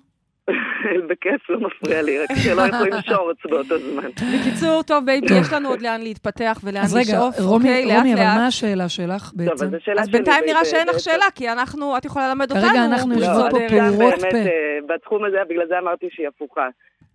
בכיף, 1.08 1.50
לא 1.50 1.60
מפריע 1.60 2.02
לי, 2.02 2.18
רק 2.18 2.28
שלא 2.44 2.62
ילכו 2.62 2.84
עם 2.84 3.02
שורטס 3.02 3.36
באותו 3.50 3.78
זמן. 3.78 4.08
בקיצור, 4.40 4.82
טוב, 4.82 5.04
בייבי. 5.06 5.26
יש 5.40 5.52
לנו 5.52 5.68
עוד 5.68 5.82
לאן 5.82 6.00
להתפתח 6.00 6.60
ולאן 6.64 6.82
אז 6.82 6.94
רגע, 6.94 7.02
לשאוף, 7.02 7.40
רומי, 7.40 7.68
אוקיי? 7.68 7.86
לאט 7.86 7.96
רומי, 7.96 8.14
אבל 8.14 8.22
לאט. 8.22 8.36
מה 8.36 8.46
השאלה 8.46 8.88
שלך 8.88 9.22
טוב, 9.30 9.38
בעצם? 9.38 9.66
אז 9.66 9.74
השאלה 9.74 10.00
אז 10.00 10.06
שלי... 10.06 10.12
בינתיים 10.12 10.44
ב- 10.44 10.48
נראה 10.50 10.64
שאין 10.64 10.88
לך 10.88 11.00
שאלה, 11.00 11.24
כי 11.34 11.48
אנחנו, 11.48 11.96
את 11.96 12.04
יכולה 12.04 12.28
ללמד 12.28 12.52
כרגע 12.52 12.66
אותנו. 12.66 12.84
אנחנו 12.84 13.10
פשוט 13.14 13.22
יושבות 13.24 13.50
פה. 13.50 13.58
פעורות 13.68 14.14
באמת, 14.20 14.32
פה. 14.32 14.38
אה, 14.38 14.78
בתחום 14.94 15.24
הזה, 15.24 15.36
בגלל 15.48 15.66
זה 15.68 15.78
אמרתי 15.78 16.06
שהיא 16.10 16.28
הפוכה. 16.28 16.68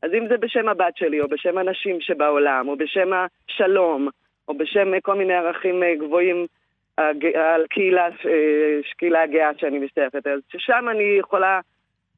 אז 0.06 0.12
אם 0.14 0.28
זה 0.30 0.38
בשם 0.38 0.70
הבת 0.70 0.98
שלי, 0.98 1.22
או 1.22 1.28
בשם 1.28 1.58
הנשים 1.58 1.98
שבעולם, 2.02 2.68
או 2.68 2.78
בשם 2.78 3.10
השלום, 3.14 4.08
או 4.48 4.58
בשם 4.58 4.94
אה, 4.94 5.02
כל 5.02 5.16
מיני 5.16 5.34
ערכים 5.34 5.84
אה, 5.84 5.96
גבוהים 5.96 6.46
הג- 6.98 7.36
על 7.36 7.66
קהילה, 7.70 8.06
אה, 8.06 8.12
קהילה 8.98 9.24
הגאה 9.24 9.50
שאני 9.58 9.80
משתייכת, 9.80 10.28
אז 10.28 10.40
ששם 10.50 10.86
אני 10.92 11.16
יכולה, 11.20 11.60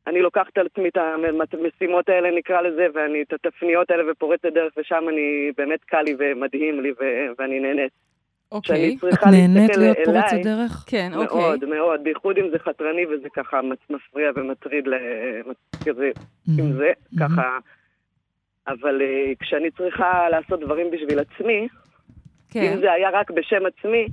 אני 0.07 0.21
לוקחת 0.21 0.57
על 0.57 0.65
עצמי 0.73 0.89
את 0.89 0.97
המשימות 1.53 2.09
האלה, 2.09 2.31
נקרא 2.37 2.61
לזה, 2.61 2.87
ואני, 2.93 3.21
את 3.21 3.33
התפניות 3.33 3.91
האלה 3.91 4.11
ופורצת 4.11 4.45
דרך, 4.53 4.73
ושם 4.77 5.03
אני, 5.09 5.51
באמת 5.57 5.83
קל 5.83 6.01
לי 6.01 6.15
ומדהים 6.19 6.81
לי, 6.81 6.91
ו- 6.91 7.27
ואני 7.39 7.59
נהנית. 7.59 7.91
אוקיי. 8.51 8.97
שאני 9.01 9.09
את 9.13 9.23
נהנית 9.31 9.77
להיות 9.77 9.97
פורצת 10.05 10.37
דרך? 10.43 10.83
כן, 10.87 11.09
אוקיי. 11.15 11.37
מאוד, 11.39 11.65
מאוד, 11.65 12.03
בייחוד 12.03 12.37
אם 12.37 12.49
זה 12.51 12.59
חתרני 12.59 13.05
וזה 13.05 13.29
ככה 13.29 13.59
מפריע 13.89 14.31
ומטריד, 14.35 14.85
כזה, 15.85 16.09
עם 16.59 16.71
זה, 16.73 16.91
Mhm. 17.15 17.19
ככה. 17.19 17.57
אבל 18.67 19.01
אה, 19.01 19.33
כשאני 19.39 19.71
צריכה 19.71 20.29
לעשות 20.29 20.59
דברים 20.59 20.91
בשביל 20.91 21.19
עצמי, 21.19 21.67
כן. 22.49 22.73
אם 22.73 22.79
זה 22.79 22.91
היה 22.91 23.09
רק 23.09 23.31
בשם 23.31 23.65
עצמי, 23.65 24.07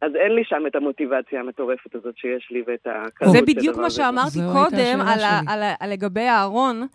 אז 0.00 0.12
אין 0.16 0.32
לי 0.32 0.44
שם 0.44 0.66
את 0.66 0.76
המוטיבציה 0.76 1.40
המטורפת 1.40 1.94
הזאת 1.94 2.16
שיש 2.16 2.48
לי 2.50 2.62
ואת 2.66 2.86
הקלות 2.86 3.32
זה 3.32 3.42
בדיוק 3.42 3.76
מה. 3.76 3.90
שאמרתי 3.90 4.38
קודם 4.52 5.00
על, 5.00 5.20
ה. 5.20 5.40
על, 5.48 5.62
ה, 5.62 5.74
על 5.80 5.90
לגבי 5.90 6.20
הארון, 6.20 6.86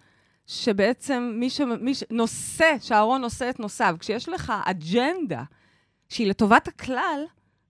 שבעצם 0.47 1.33
מי, 1.35 1.49
ש, 1.49 1.61
מי 1.61 1.93
ש... 1.93 2.03
נושא, 2.11 2.73
שהארון 2.81 3.21
נושא 3.21 3.49
את 3.49 3.59
נושאיו. 3.59 3.95
כשיש 3.99 4.29
לך 4.29 4.53
אג'נדה 4.65 5.41
שהיא 6.09 6.29
לטובת 6.29 6.67
הכלל, 6.67 7.23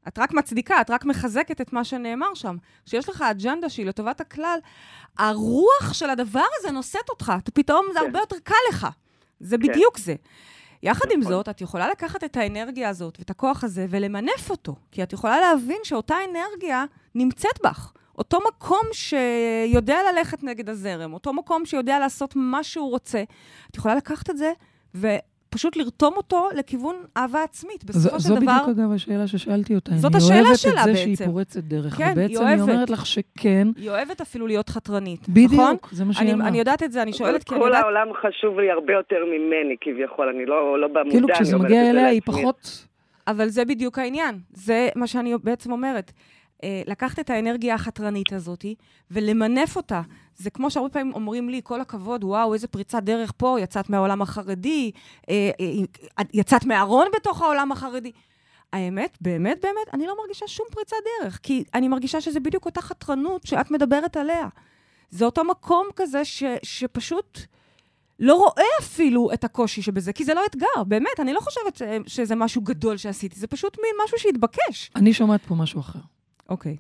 את 0.07 0.19
רק 0.19 0.33
מצדיקה, 0.33 0.81
את 0.81 0.89
רק 0.89 1.05
מחזקת 1.05 1.61
את 1.61 1.73
מה 1.73 1.83
שנאמר 1.83 2.33
שם. 2.33 2.55
כשיש 2.85 3.09
לך 3.09 3.21
אג'נדה 3.21 3.69
שהיא 3.69 3.85
לטובת 3.85 4.21
הכלל, 4.21 4.59
הרוח 5.19 5.93
של 5.93 6.09
הדבר 6.09 6.45
הזה 6.59 6.71
נושאת 6.71 7.09
אותך. 7.09 7.33
פתאום 7.53 7.85
זה 7.93 7.99
כן. 7.99 8.05
הרבה 8.05 8.19
יותר 8.19 8.35
קל 8.43 8.53
לך. 8.69 8.87
זה 9.39 9.57
בדיוק 9.57 9.97
זה. 9.97 10.15
יחד 10.83 11.05
עם 11.11 11.19
נכון. 11.19 11.31
זאת, 11.31 11.49
את 11.49 11.61
יכולה 11.61 11.89
לקחת 11.89 12.23
את 12.23 12.37
האנרגיה 12.37 12.89
הזאת 12.89 13.19
ואת 13.19 13.29
הכוח 13.29 13.63
הזה 13.63 13.85
ולמנף 13.89 14.49
אותו, 14.49 14.75
כי 14.91 15.03
את 15.03 15.13
יכולה 15.13 15.39
להבין 15.39 15.77
שאותה 15.83 16.15
אנרגיה 16.29 16.85
נמצאת 17.15 17.61
בך. 17.63 17.93
אותו 18.17 18.39
מקום 18.47 18.81
שיודע 18.91 19.97
ללכת 20.11 20.43
נגד 20.43 20.69
הזרם, 20.69 21.13
אותו 21.13 21.33
מקום 21.33 21.65
שיודע 21.65 21.99
לעשות 21.99 22.35
מה 22.35 22.63
שהוא 22.63 22.89
רוצה, 22.89 23.23
את 23.71 23.77
יכולה 23.77 23.95
לקחת 23.95 24.29
את 24.29 24.37
זה 24.37 24.51
ופשוט 25.49 25.77
לרתום 25.77 26.13
אותו 26.17 26.49
לכיוון 26.55 26.95
אהבה 27.17 27.43
עצמית. 27.43 27.81
זו, 27.81 27.87
בסופו 27.87 28.19
זו 28.19 28.35
של 28.35 28.41
דבר, 28.41 28.57
בדיוק, 28.63 28.79
אגב, 28.79 28.91
השאלה 28.91 29.27
ששאלתי 29.27 29.75
אותה. 29.75 29.91
זאת 29.95 30.15
אני 30.15 30.23
השאלה 30.23 30.41
אוהבת 30.41 30.59
שלה 30.59 30.81
את 30.81 30.85
זה 30.85 30.95
שהיא 30.95 31.17
בעצם. 31.19 31.25
פורצת 31.31 31.63
דרך. 31.63 31.93
כן, 31.97 32.03
היא 32.03 32.11
ובעצם 32.11 32.45
היא 32.45 32.57
אוהבת. 32.59 32.61
אומרת 32.61 32.89
לך 32.89 33.05
שכן, 33.05 33.67
היא 33.77 33.89
אוהבת 33.89 34.21
אפילו 34.21 34.47
להיות 34.47 34.69
חתרנית, 34.69 35.19
נכון? 35.21 35.33
בדיוק, 35.33 35.89
זה 35.91 36.05
מה 36.05 36.13
שהיא 36.13 36.25
אני, 36.25 36.33
אמרה. 36.33 36.47
אני 36.47 36.59
יודעת 36.59 36.83
את 36.83 36.91
זה, 36.91 37.01
אני 37.01 37.13
שואלת 37.13 37.43
כי 37.43 37.53
אני 37.53 37.61
כל 37.61 37.67
יודעת... 37.67 37.83
העולם 37.83 38.07
חשוב 38.13 38.59
לי 38.59 38.71
הרבה 38.71 38.93
יותר 38.93 39.25
ממני, 39.25 39.75
כביכול, 39.81 40.27
אני 40.27 40.45
לא, 40.45 40.79
לא 40.81 40.87
במודע, 40.87 41.09
כאילו, 41.11 41.27
אני 41.27 41.35
כשזה 41.35 41.55
אומרת 41.55 41.69
מגיע 41.69 41.81
את 41.81 41.85
זה 41.85 41.91
אליה, 41.91 42.07
היא. 42.07 42.21
פחות... 42.25 42.85
אבל 43.27 43.47
זה 43.47 43.65
בדיוק 43.65 43.99
העניין. 43.99 44.39
זה 44.53 44.89
מה 44.95 45.07
שאני 45.07 45.33
בעצם 45.43 45.71
אומרת. 45.71 46.11
אה, 46.63 46.81
לקחת 46.87 47.19
את 47.19 47.29
האנרגיה 47.29 47.75
החתרנית 47.75 48.33
הזאת 48.33 48.65
ולמנף 49.11 49.75
אותה. 49.75 50.01
זה 50.35 50.49
כמו 50.49 50.71
שהרבה 50.71 50.89
פעמים 50.89 51.13
אומרים 51.13 51.49
לי, 51.49 51.61
כל 51.63 51.81
הכבוד, 51.81 52.23
וואו, 52.23 52.53
איזה 52.53 52.67
פריצת 52.67 53.03
דרך 53.03 53.31
פה, 53.37 53.57
יצאת 53.61 53.89
מהעולם 53.89 54.21
החרדי, 54.21 54.91
אה, 55.29 55.51
אה, 55.59 56.23
יצאת 56.33 56.65
מהארון 56.65 57.07
בתוך 57.15 57.41
העולם 57.41 57.71
החרדי. 57.71 58.11
האמת, 58.73 59.17
באמת, 59.21 59.61
באמת, 59.61 59.93
אני 59.93 60.07
לא 60.07 60.17
מרגישה 60.21 60.47
שום 60.47 60.65
פריצת 60.71 60.97
דרך, 61.21 61.39
כי 61.43 61.63
אני 61.73 61.87
מרגישה 61.87 62.21
שזה 62.21 62.39
בדיוק 62.39 62.65
אותה 62.65 62.81
חתרנות 62.81 63.47
שאת 63.47 63.71
מדברת 63.71 64.17
עליה. 64.17 64.47
זה 65.09 65.25
אותו 65.25 65.43
מקום 65.43 65.87
כזה 65.95 66.25
ש, 66.25 66.43
שפשוט 66.63 67.39
לא 68.19 68.35
רואה 68.35 68.63
אפילו 68.79 69.33
את 69.33 69.43
הקושי 69.43 69.81
שבזה, 69.81 70.13
כי 70.13 70.25
זה 70.25 70.33
לא 70.33 70.41
אתגר, 70.49 70.83
באמת, 70.87 71.19
אני 71.19 71.33
לא 71.33 71.39
חושבת 71.39 71.81
שזה 72.07 72.35
משהו 72.35 72.61
גדול 72.61 72.97
שעשיתי, 72.97 73.39
זה 73.39 73.47
פשוט 73.47 73.77
מין 73.77 73.91
משהו 74.05 74.19
שהתבקש. 74.19 74.91
אני 74.95 75.13
שומעת 75.13 75.45
פה 75.45 75.55
משהו 75.55 75.79
אחר. 75.79 75.99
אוקיי. 76.49 76.77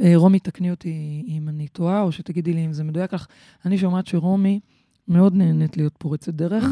אה, 0.00 0.12
רומי, 0.16 0.38
תקני 0.38 0.70
אותי 0.70 1.24
אם 1.28 1.48
אני 1.48 1.68
טועה, 1.68 2.02
או 2.02 2.12
שתגידי 2.12 2.52
לי 2.52 2.66
אם 2.66 2.72
זה 2.72 2.84
מדויק 2.84 3.14
לך. 3.14 3.26
אני 3.64 3.78
שומעת 3.78 4.06
שרומי 4.06 4.60
מאוד 5.08 5.34
נהנית 5.34 5.76
להיות 5.76 5.94
פורצת 5.98 6.34
דרך, 6.34 6.64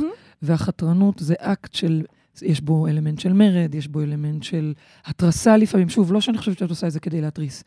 והחתרנות 0.43 1.19
זה 1.19 1.35
אקט 1.39 1.75
של, 1.75 2.03
יש 2.43 2.61
בו 2.61 2.87
אלמנט 2.87 3.19
של 3.19 3.33
מרד, 3.33 3.75
יש 3.75 3.89
בו 3.89 4.01
אלמנט 4.01 4.43
של 4.43 4.73
התרסה 5.05 5.57
לפעמים. 5.57 5.89
שוב, 5.89 6.13
לא 6.13 6.21
שאני 6.21 6.39
חושבת 6.39 6.59
שאת 6.59 6.71
עושה 6.71 6.87
את 6.87 6.93
זה 6.93 7.01
כדי 7.01 7.21
להתריס, 7.21 7.65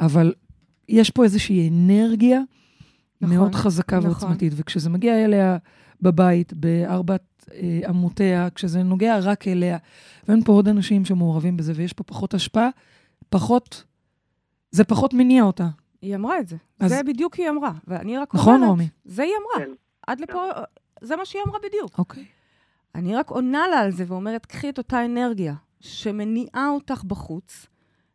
אבל 0.00 0.32
יש 0.88 1.10
פה 1.10 1.24
איזושהי 1.24 1.68
אנרגיה 1.68 2.40
נכון, 3.20 3.36
מאוד 3.36 3.54
חזקה 3.54 3.96
נכון. 3.98 4.10
ועוצמתית, 4.10 4.52
וכשזה 4.56 4.90
מגיע 4.90 5.24
אליה 5.24 5.56
בבית, 6.02 6.52
בארבעת 6.52 7.46
אה, 7.54 7.80
אמותיה, 7.90 8.48
כשזה 8.54 8.82
נוגע 8.82 9.18
רק 9.18 9.48
אליה, 9.48 9.78
ואין 10.28 10.44
פה 10.44 10.52
עוד 10.52 10.68
אנשים 10.68 11.04
שמעורבים 11.04 11.56
בזה, 11.56 11.72
ויש 11.76 11.92
פה 11.92 12.04
פחות 12.04 12.34
השפעה, 12.34 12.68
פחות, 13.28 13.84
זה 14.72 14.84
פחות 14.84 15.14
מניע 15.14 15.42
אותה. 15.42 15.68
היא 16.02 16.14
אמרה 16.16 16.38
את 16.38 16.48
זה. 16.48 16.56
אז- 16.80 16.90
זה 16.90 17.02
בדיוק 17.02 17.34
היא 17.34 17.48
אמרה. 17.50 17.72
ואני 17.86 18.18
רק 18.18 18.34
נכון, 18.34 18.54
אומרת, 18.54 18.68
רומי? 18.68 18.88
זה 19.04 19.22
היא 19.22 19.32
אמרה. 19.42 19.66
כן. 19.66 19.72
עד 20.06 20.20
לפה, 20.20 20.42
זה 21.00 21.16
מה 21.16 21.24
שהיא 21.24 21.42
אמרה 21.46 21.58
בדיוק. 21.68 21.98
אוקיי. 21.98 22.24
אני 22.94 23.16
רק 23.16 23.30
עונה 23.30 23.68
לה 23.68 23.78
על 23.78 23.90
זה 23.90 24.04
ואומרת, 24.06 24.46
קחי 24.46 24.68
את 24.68 24.78
אותה 24.78 25.04
אנרגיה 25.04 25.54
שמניעה 25.80 26.68
אותך 26.70 27.04
בחוץ, 27.04 27.66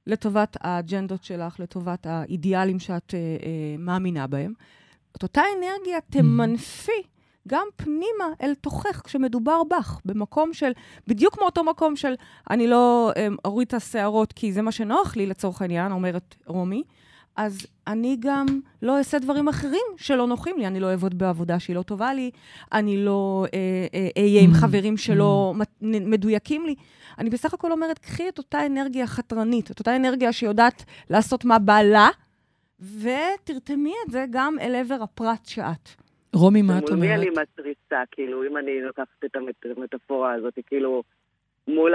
לטובת 0.08 0.58
האג'נדות 0.62 1.24
שלך, 1.24 1.60
לטובת 1.60 2.06
האידיאלים 2.06 2.80
שאת 2.80 3.14
אה, 3.14 3.20
אה, 3.20 3.76
מאמינה 3.80 4.28
בהם. 4.28 4.54
את 5.18 5.24
אותה 5.24 5.42
אנרגיה 5.58 6.02
תמנפי 6.10 6.92
גם 7.48 7.68
פנימה 7.76 8.26
אל 8.42 8.56
תוכך 8.56 9.02
כשמדובר 9.04 9.62
בך, 9.64 10.00
במקום 10.06 10.54
של, 10.54 10.72
בדיוק 11.08 11.42
מאותו 11.42 11.64
מקום 11.64 11.96
של 11.96 12.14
אני 12.50 12.68
לא 12.68 13.12
אה, 13.18 13.28
אוריד 13.46 13.68
את 13.68 13.74
השערות 13.74 14.34
כי 14.34 14.54
זה 14.54 14.62
מה 14.62 14.72
שנוח 14.72 15.16
לי 15.16 15.26
לצורך 15.26 15.62
העניין, 15.62 15.92
אומרת 15.92 16.36
רומי, 16.46 16.84
אז 17.38 17.68
אני 17.88 18.18
גם 18.20 18.46
לא 18.82 18.98
אעשה 18.98 19.20
דברים 19.20 19.48
אחרים 19.48 19.86
שלא 19.98 20.28
נוחים 20.28 20.58
לי. 20.58 20.68
אני 20.68 20.80
לא 20.80 20.92
אעבוד 20.92 21.18
בעבודה 21.18 21.60
שהיא 21.60 21.76
לא 21.76 21.82
טובה 21.82 22.14
לי, 22.14 22.32
אני 22.74 23.06
לא 23.06 23.46
אהיה 24.18 24.42
עם 24.42 24.52
Mm. 24.52 24.58
חברים 24.58 24.98
שלא 24.98 25.54
מדויקים 25.82 26.66
לי. 26.66 26.76
אני 27.20 27.30
בסך 27.30 27.54
הכל 27.54 27.72
אומרת, 27.72 28.00
קחי 28.00 28.30
את 28.30 28.38
אותה 28.38 28.66
אנרגיה 28.66 29.08
חתרנית, 29.08 29.72
את 29.72 29.80
אותה 29.80 29.96
אנרגיה 29.96 30.34
שיודעת 30.34 30.84
לעשות 31.10 31.46
מה 31.46 31.60
בא 31.60 31.82
לה, 31.82 32.10
ותרתמי 32.80 33.94
את 34.06 34.12
זה 34.12 34.26
גם 34.30 34.56
אל 34.62 34.76
עבר 34.76 35.04
הפרט 35.04 35.46
שאת. 35.46 35.90
רומי, 36.38 36.62
מה 36.62 36.78
את 36.78 36.90
מול 36.90 37.00
מי 37.00 37.06
אומרת? 37.08 37.20
אני 37.20 37.30
מתריסה, 37.30 38.04
כאילו, 38.12 38.44
אם 38.44 38.58
אני 38.58 38.82
לוקחת 38.82 39.08
את 39.26 39.36
המט- 39.36 39.78
המטאפורה 39.78 40.34
הזאת, 40.34 40.54
כאילו, 40.68 41.04
מול 41.68 41.94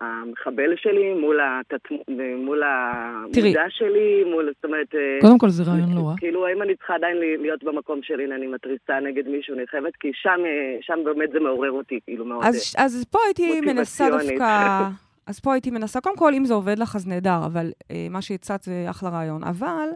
המחבל 0.00 0.70
שלי, 0.76 1.14
מול 1.14 1.40
התת- 1.40 1.90
מול. 2.38 2.62
המודע 2.62 3.64
שלי, 3.68 4.24
מול, 4.32 4.52
זאת 4.56 4.64
אומרת... 4.64 4.94
אה, 4.94 5.18
קודם 5.20 5.38
כל, 5.38 5.48
זה 5.48 5.62
רעיון 5.62 5.94
לא 5.94 6.00
רע. 6.08 6.14
כאילו, 6.16 6.46
האם 6.46 6.62
אני 6.62 6.76
צריכה 6.76 6.94
עדיין 6.94 7.16
להיות 7.42 7.64
במקום 7.64 8.00
שלי, 8.02 8.24
הנה 8.24 8.34
אני 8.34 8.46
מתריסה 8.46 9.00
נגד 9.00 9.28
מישהו 9.28 9.54
נרחבת? 9.56 9.96
כי 10.00 10.10
שם, 10.14 10.40
אה, 10.46 10.76
שם 10.80 10.98
באמת 11.04 11.30
זה 11.32 11.40
מעורר 11.40 11.70
אותי, 11.70 11.98
כאילו, 12.04 12.24
מאוד. 12.24 12.44
אז, 12.44 12.74
אז 12.78 13.04
פה 13.10 13.18
הייתי 13.26 13.60
מנסה. 13.60 14.08
דווקא... 14.10 14.82
אז 15.26 15.40
פה 15.40 15.52
הייתי 15.52 15.70
מנסה, 15.70 16.00
קודם 16.00 16.16
כל, 16.16 16.34
אם 16.34 16.44
זה 16.44 16.54
עובד 16.54 16.78
לך, 16.78 16.96
אז 16.96 17.06
נהדר, 17.06 17.38
אבל 17.46 17.70
אה, 17.90 18.06
מה 18.10 18.22
שהצעת 18.22 18.62
זה 18.62 18.86
אחלה 18.90 19.08
רעיון. 19.10 19.44
אבל 19.44 19.88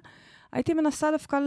הייתי 0.53 0.75
מנסה 0.75 1.11
דווקא 1.11 1.39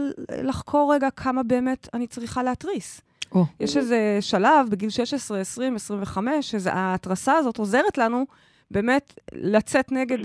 לחקור 0.42 0.94
רגע 0.94 1.10
כמה 1.10 1.42
באמת 1.42 1.88
אני 1.94 2.06
צריכה 2.06 2.42
להתריס. 2.42 3.00
או, 3.32 3.44
יש 3.60 3.76
איזה 3.76 4.18
שלב 4.20 4.66
בגיל 4.70 4.90
16, 4.90 5.40
20, 5.40 5.76
25, 5.76 6.54
שההתרסה 6.54 7.32
הזאת 7.34 7.56
עוזרת 7.58 7.98
לנו 7.98 8.24
באמת 8.70 9.14
לצאת 9.32 9.92
נגד 9.92 10.18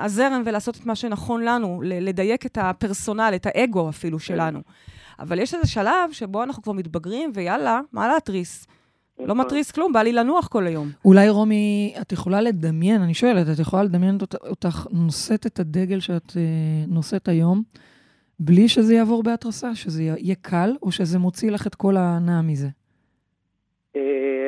הזרם 0.00 0.42
ולעשות 0.46 0.76
את 0.76 0.86
מה 0.86 0.94
שנכון 0.94 1.42
לנו, 1.44 1.80
לדייק 1.84 2.46
את 2.46 2.58
הפרסונל, 2.60 3.32
את 3.36 3.46
האגו 3.46 3.88
אפילו 3.88 4.18
שלנו. 4.18 4.60
אבל 5.18 5.38
יש 5.38 5.54
איזה 5.54 5.66
שלב 5.66 6.12
שבו 6.12 6.42
אנחנו 6.42 6.62
כבר 6.62 6.72
מתבגרים, 6.72 7.30
ויאללה, 7.34 7.80
מה 7.92 8.08
להתריס? 8.08 8.66
לא 9.18 9.24
נכון. 9.26 9.38
מתריס 9.40 9.70
כלום, 9.70 9.92
בא 9.92 10.02
לי 10.02 10.12
לנוח 10.12 10.46
כל 10.48 10.66
היום. 10.66 10.90
אולי 11.04 11.28
רומי, 11.28 11.94
את 12.00 12.12
יכולה 12.12 12.40
לדמיין, 12.40 13.02
אני 13.02 13.14
שואלת, 13.14 13.46
את 13.54 13.58
יכולה 13.58 13.82
לדמיין 13.82 14.18
אות- 14.20 14.34
אותך 14.34 14.86
נושאת 14.90 15.46
את 15.46 15.60
הדגל 15.60 16.00
שאת 16.00 16.32
אה, 16.36 16.42
נושאת 16.88 17.28
היום, 17.28 17.62
בלי 18.40 18.68
שזה 18.68 18.94
יעבור 18.94 19.22
בהתרסה, 19.22 19.74
שזה 19.74 20.02
יהיה 20.02 20.34
קל, 20.42 20.70
או 20.82 20.92
שזה 20.92 21.18
מוציא 21.18 21.50
לך 21.50 21.66
את 21.66 21.74
כל 21.74 21.96
ההנאה 21.96 22.42
מזה? 22.42 22.68
אה, 23.96 24.00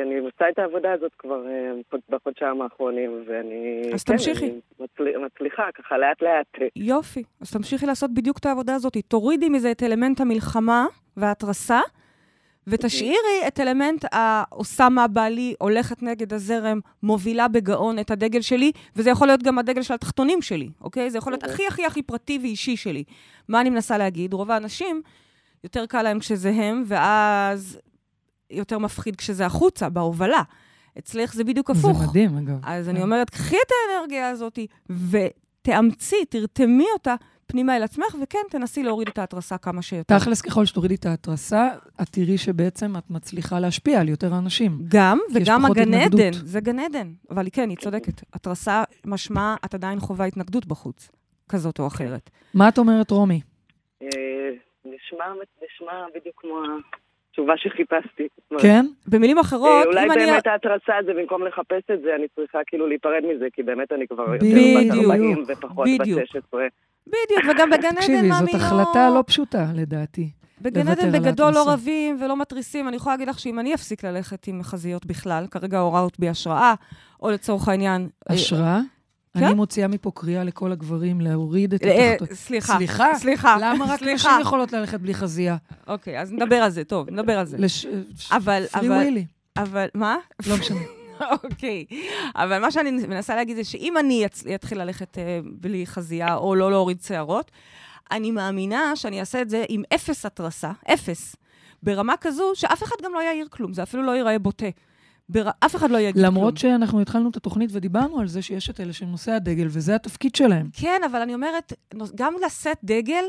אני 0.07 0.19
עושה 0.19 0.45
את 0.53 0.59
העבודה 0.59 0.93
הזאת 0.93 1.13
כבר 1.19 1.47
אה, 1.47 1.99
בחודשיים 2.11 2.63
האחרונים, 2.63 3.11
ואני... 3.29 3.91
אז 3.95 4.05
כן, 4.05 4.13
תמשיכי. 4.13 4.45
אני 4.45 4.61
מצל- 4.81 5.19
מצליחה, 5.27 5.63
ככה 5.75 5.99
לאט-לאט. 5.99 6.71
יופי. 6.77 7.23
אז 7.41 7.51
תמשיכי 7.53 7.87
לעשות 7.87 8.15
בדיוק 8.15 8.39
את 8.39 8.47
העבודה 8.47 8.75
הזאת. 8.75 8.97
תורידי 9.09 9.49
מזה 9.49 9.71
את 9.71 9.83
אלמנט 9.83 10.21
המלחמה 10.21 10.87
וההתרסה, 11.17 11.81
ותשאירי 12.67 13.47
את 13.49 13.61
אלמנט 13.61 14.05
העושה 14.13 14.89
מה 14.89 15.09
בא 15.09 15.29
לי, 15.29 15.55
הולכת 15.59 16.03
נגד 16.03 16.33
הזרם, 16.33 16.81
מובילה 17.03 17.49
בגאון 17.49 17.99
את 17.99 18.11
הדגל 18.11 18.41
שלי, 18.41 18.73
וזה 18.97 19.11
יכול 19.11 19.27
להיות 19.27 19.43
גם 19.43 19.59
הדגל 19.59 19.83
של 19.83 19.95
התחתונים 19.95 20.43
שלי, 20.43 20.71
אוקיי? 20.81 21.11
זה 21.11 21.19
יכול 21.19 21.33
להיות 21.33 21.45
הכי 21.45 21.67
הכי 21.67 21.87
הכי 21.87 22.03
פרטי 22.03 22.39
ואישי 22.43 22.77
שלי. 22.77 23.05
מה 23.49 23.61
אני 23.61 23.71
מנסה 23.71 23.99
להגיד? 23.99 24.33
רוב 24.33 24.51
האנשים, 24.51 25.03
יותר 25.65 25.87
קל 25.87 26.03
להם 26.03 26.19
כשזה 26.19 26.51
הם, 26.51 26.85
ואז 26.87 27.79
יותר 28.51 28.79
מפחיד 28.79 29.17
כשזה 29.17 29.47
החוצה, 29.47 29.89
בהובלה. 29.89 30.43
אצלך 30.99 31.35
זה 31.35 31.45
בדיוק 31.45 31.71
הפוך. 31.71 31.99
זה 32.01 32.07
מדהים, 32.07 32.37
אגב. 32.37 32.59
אז 32.63 32.89
אני 32.89 32.99
כן. 32.99 33.03
אומרת, 33.03 33.31
קחי 33.31 33.57
את 33.57 33.71
האנרגיה 33.93 34.29
הזאת 34.29 34.59
ותאמצי, 34.91 36.25
תרתמי 36.29 36.87
אותה 36.95 37.15
פנימה 37.47 37.77
אל 37.77 37.83
עצמך, 37.83 38.17
וכן, 38.23 38.39
תנסי 38.51 38.83
להוריד 38.83 39.09
את 39.09 39.19
ההתרסה 39.19 39.59
כמה 39.59 39.83
שיותר. 39.83 40.19
תכלס, 40.19 40.43
ככל 40.43 40.65
שתורידי 40.65 40.95
את 40.95 41.07
ההתרסה, 41.07 41.69
את 42.03 42.09
תראי 42.09 42.39
שבעצם 42.39 42.97
את 42.99 43.11
מצליחה 43.11 43.61
להשפיע 43.61 44.01
על 44.01 44.09
יותר 44.09 44.29
אנשים. 44.39 44.71
גם, 44.89 45.19
וגם 45.35 45.65
הגן 45.65 45.95
התנגדות. 45.95 46.21
עדן, 46.21 46.33
זה 46.33 46.61
גן 46.61 46.79
עדן. 46.79 47.09
אבל 47.31 47.47
כן, 47.53 47.69
היא 47.69 47.77
צודקת. 47.77 48.23
התרסה 48.33 48.83
משמע, 49.07 49.55
את 49.65 49.75
עדיין 49.75 50.01
חווה 50.01 50.27
התנגדות 50.27 50.67
בחוץ, 50.67 51.11
כזאת 51.49 51.79
או 51.79 51.87
אחרת. 51.87 52.31
מה 52.55 52.69
את 52.69 52.79
אומרת, 52.79 53.11
רומי? 53.11 53.41
אה, 54.03 54.09
נשמע, 54.85 55.25
נשמע 55.65 56.05
בדיוק 56.15 56.41
כמו 56.41 56.61
התשובה 57.35 57.57
שחיפשתי. 57.57 58.29
כן? 58.63 58.87
במילים 59.09 59.37
אה, 59.37 59.43
אחרות, 59.43 59.87
אולי 59.87 60.07
אם 60.07 60.13
אני... 60.13 60.27
באמת 60.27 60.47
ההתרסה 60.47 60.93
זה 61.07 61.13
במקום 61.15 61.47
לחפש 61.47 61.83
את 61.93 62.01
זה, 62.03 62.15
אני 62.15 62.27
צריכה 62.35 62.59
כאילו 62.67 62.87
להיפרד 62.87 63.23
מזה, 63.35 63.47
כי 63.53 63.63
באמת 63.63 63.93
אני 63.93 64.07
כבר 64.07 64.23
יותר. 64.23 64.37
בת 64.37 65.05
40 65.05 65.45
ופחות 65.49 65.89
בת 65.95 66.01
בדיוק. 66.01 66.21
16. 66.25 66.67
בדיוק, 67.07 67.55
וגם 67.57 67.71
בגן 67.71 67.79
עדן, 67.89 67.95
תקשיבי, 67.97 68.29
מאמי, 68.29 68.53
זאת 68.53 68.61
החלטה 68.61 69.11
לא 69.11 69.25
פשוטה, 69.27 69.67
לדעתי. 69.75 70.31
בגן 70.61 70.89
עדן 70.89 71.13
בגדול 71.13 71.53
לא. 71.55 71.65
רבים 71.73 72.19
ולא 72.23 72.37
מתריסים. 72.37 72.89
אני 72.89 72.97
יכולה 72.97 73.15
להגיד 73.15 73.29
לך 73.29 73.39
שאם 73.39 73.59
אני 73.59 73.75
אפסיק 73.75 74.05
ללכת 74.05 74.47
עם 74.47 74.63
חזיות 74.63 75.07
בכלל, 75.07 75.47
כרגע 75.51 75.79
הוראות 75.79 76.19
בי 76.19 76.29
השראה, 76.29 76.75
או 77.23 77.31
לצורך 77.31 77.69
העניין... 77.69 78.09
אה, 78.31 78.35
השראה? 78.35 78.81
כן? 79.39 79.45
אני 79.45 79.55
מוציאה 79.55 79.89
מפה 79.89 80.11
קריאה 80.15 80.45
לכל 80.45 80.73
הגברים 80.73 81.21
להוריד 81.21 81.75
את 81.75 81.83
אה, 81.83 82.13
התחתון. 82.13 82.37
סליחה, 82.37 82.77
סליחה? 82.77 83.15
סליחה, 83.15 83.57
למה 83.61 83.85
רק. 83.85 84.03
נשים 84.03 84.31
יכולות 84.41 84.73
ללכת 84.73 85.01
בלי 85.01 85.15
חזייה? 85.15 85.57
אוקיי, 85.89 86.21
אז 86.21 86.33
נדבר 86.33 86.57
על 86.57 86.71
זה, 86.71 86.85
טוב, 86.85 87.11
נדבר 87.11 87.39
על 87.39 87.47
זה. 87.47 87.59
לש- 87.59 87.87
אבל, 88.33 88.65
פרי 88.73 88.89
ווילי. 88.91 89.25
אבל, 89.57 89.87
מה? 89.95 90.17
לא 90.47 90.57
משנה. 90.57 90.79
אוקיי. 91.45 91.85
אבל 92.37 92.59
מה 92.59 92.71
שאני 92.71 92.91
מנסה 92.91 93.37
להגיד 93.37 93.57
זה 93.57 93.65
שאם 93.65 93.99
אני 93.99 94.27
אתחיל 94.55 94.83
ללכת 94.83 95.19
אה, 95.19 95.41
בלי 95.45 95.87
חזייה 95.87 96.35
או 96.37 96.55
לא 96.55 96.71
להוריד 96.71 97.03
שערות, 97.03 97.51
אני 98.11 98.31
מאמינה 98.31 98.97
שאני 98.97 99.21
אעשה 99.21 99.43
את 99.43 99.51
זה 99.51 99.65
עם 99.69 99.83
אפס 99.95 100.27
התרסה, 100.27 100.71
אפס. 100.93 101.37
ברמה 101.83 102.15
כזו 102.21 102.53
שאף 102.55 102.83
אחד 102.83 102.97
גם 103.05 103.15
לא 103.15 103.23
יעיר 103.23 103.47
כלום, 103.51 103.73
זה 103.73 103.83
אפילו 103.83 104.03
לא 104.03 104.17
ייראה 104.17 104.39
בוטה. 104.39 104.67
בר... 105.29 105.51
אף 105.61 105.77
אחד 105.77 105.91
לא 105.91 105.99
יגיד 105.99 106.15
כלום. 106.15 106.27
למרות 106.27 106.57
שאנחנו 106.57 107.01
התחלנו 107.01 107.31
את 107.31 107.37
התוכנית 107.37 107.71
ודיברנו 107.73 108.21
על 108.21 108.29
זה 108.29 108.43
שיש 108.43 108.71
את 108.71 108.81
אלה 108.81 108.93
שהם 108.93 109.11
נושאי 109.11 109.33
הדגל, 109.33 109.67
וזה 109.71 109.95
התפקיד 109.95 110.35
שלהם. 110.35 110.69
כן, 110.73 111.01
אבל 111.11 111.21
אני 111.21 111.35
אומרת, 111.35 111.73
גם 112.15 112.35
לשאת 112.47 112.79
דגל, 112.85 113.25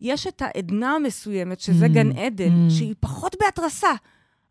יש 0.00 0.26
את 0.26 0.42
העדנה 0.42 0.94
המסוימת, 0.94 1.60
שזה 1.60 1.86
Mm, 1.86 1.88
גן 1.88 2.12
עדן, 2.12 2.68
mm. 2.68 2.70
שהיא 2.70 2.94
פחות 3.00 3.36
בהתרסה. 3.40 3.90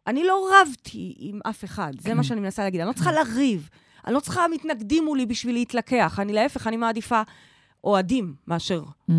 אני 0.08 0.24
לא 0.24 0.50
רבתי 0.62 1.16
עם 1.18 1.40
אף 1.50 1.64
אחד, 1.64 1.94
זה. 2.00 2.14
מה 2.14 2.24
שאני 2.28 2.40
מנסה 2.40 2.64
להגיד. 2.64 2.82
אני 2.82 2.88
לא 2.88 2.94
צריכה 2.94 3.12
לריב, 3.12 3.70
אני 4.08 4.14
לא 4.14 4.20
צריכה 4.20 4.46
מתנגדים 4.54 5.06
מולי 5.06 5.26
בשביל 5.26 5.56
להתלקח. 5.56 6.20
אני 6.22 6.34
להפך, 6.34 6.68
אני 6.68 6.78
מעדיפה 6.78 7.22
אוהדים 7.84 8.34
מאשר. 8.48 8.84
Mm. 9.10 9.14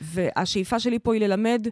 והשאיפה 0.00 0.80
שלי 0.80 0.98
פה 0.98 1.14
היא 1.14 1.20
ללמד 1.20 1.66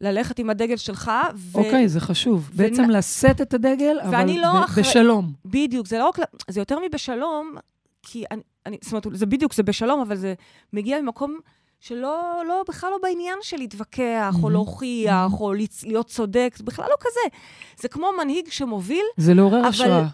ללכת 0.00 0.38
עם 0.38 0.50
הדגל 0.50 0.76
שלך, 0.76 1.10
ו... 1.34 1.58
אוקיי, 1.58 1.88
זה 1.88 2.00
חשוב. 2.00 2.50
בעצם 2.54 2.90
לשאת 2.90 3.40
את 3.40 3.54
הדגל, 3.54 4.00
אבל 4.02 4.12
ואני 4.14 4.38
לא 4.38 4.52
ב- 4.52 4.64
אחראי- 4.64 4.80
בשלום. 4.82 5.32
בדיוק, 5.44 5.86
זה 5.86 5.98
לא 5.98 6.08
רק... 6.08 6.18
זה 6.50 6.60
יותר 6.60 6.78
מבשלום, 6.88 7.54
כי 8.02 8.24
אני, 8.30 8.42
אני... 8.66 8.78
זאת 8.82 8.92
אומרת, 8.92 9.18
זה 9.18 9.26
בדיוק, 9.26 9.54
זה 9.54 9.62
בשלום, 9.62 10.00
אבל 10.00 10.16
זה 10.16 10.34
מגיע 10.72 11.00
ממקום 11.00 11.38
שלא, 11.84 12.42
לא, 12.48 12.62
בכלל 12.68 12.90
לא 12.90 12.98
בעניין 13.02 13.38
של 13.42 13.56
להתווכח, 13.56 14.34
או. 14.42 14.50
להוכיח, 14.50 15.40
או 15.40 15.52
להיות 15.86 16.06
צודק, 16.06 16.54
זה 16.56 16.64
בכלל 16.64 16.84
לא 16.90 16.94
כזה. 17.00 17.36
זה 17.80 17.88
כמו 17.88 18.10
מנהיג 18.22 18.50
שמוביל, 18.50 19.04
זה 19.16 19.34
לעורר 19.34 19.60
אבל- 19.60 19.68
השראה. 19.68 20.04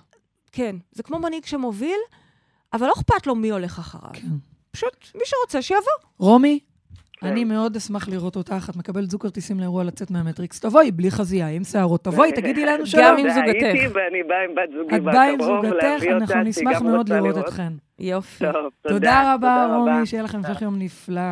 כן, 0.52 0.76
זה 0.92 1.02
כמו 1.02 1.18
מנהיג 1.18 1.44
שמוביל, 1.44 1.98
אבל 2.72 2.86
לא 2.86 2.92
אכפת 2.92 3.26
לו 3.26 3.34
מי 3.34 3.50
הולך 3.50 3.78
אחריו. 3.78 4.10
כן. 4.12 4.26
פשוט 4.70 4.92
מי 5.14 5.20
שרוצה, 5.24 5.62
שיבוא. 5.62 5.82
רומי, 6.18 6.58
כן. 7.20 7.26
אני 7.26 7.44
מאוד 7.44 7.76
אשמח 7.76 8.08
לראות 8.08 8.36
אותך. 8.36 8.66
את 8.70 8.76
מקבלת 8.76 9.10
זוג 9.10 9.22
כרטיסים 9.22 9.60
לאירוע 9.60 9.84
לצאת 9.84 10.10
מהמטריקס. 10.10 10.60
תבואי, 10.60 10.90
בלי 10.92 11.10
חזייה, 11.10 11.48
עם 11.48 11.64
שערות. 11.64 12.04
תבואי, 12.04 12.32
תגידי 12.32 12.66
לנו 12.66 12.86
שלום. 12.86 13.04
גם 13.04 13.16
עם 13.18 13.26
זוגתך. 13.30 13.62
הייתי 13.64 13.88
ואני 13.88 14.22
באה 14.28 14.44
עם 14.44 14.54
בת 14.54 14.76
זוגי 14.82 14.96
את 14.96 15.02
באה 15.02 15.28
עם 15.30 15.38
בקרוב, 15.38 15.66
זוגתך, 15.66 15.82
להביא 15.84 16.14
אותה, 16.14 16.16
אנחנו 16.16 16.34
שהיא 16.34 16.42
נשמח 16.42 16.76
גם 16.76 16.86
מאוד 16.86 16.98
רוצה 17.12 17.20
לראות 17.20 17.44
אתכן. 17.48 17.72
יופי. 17.98 18.44
טוב, 18.44 18.54
תודה. 18.82 18.94
תודה 18.94 19.34
רבה, 19.34 19.62
תודה 19.64 19.76
רומי, 19.76 19.90
רבה. 19.90 20.06
שיהיה 20.06 20.22
לכם 20.22 20.38
המשך 20.44 20.62
יום 20.62 20.78
נפלא. 20.78 21.22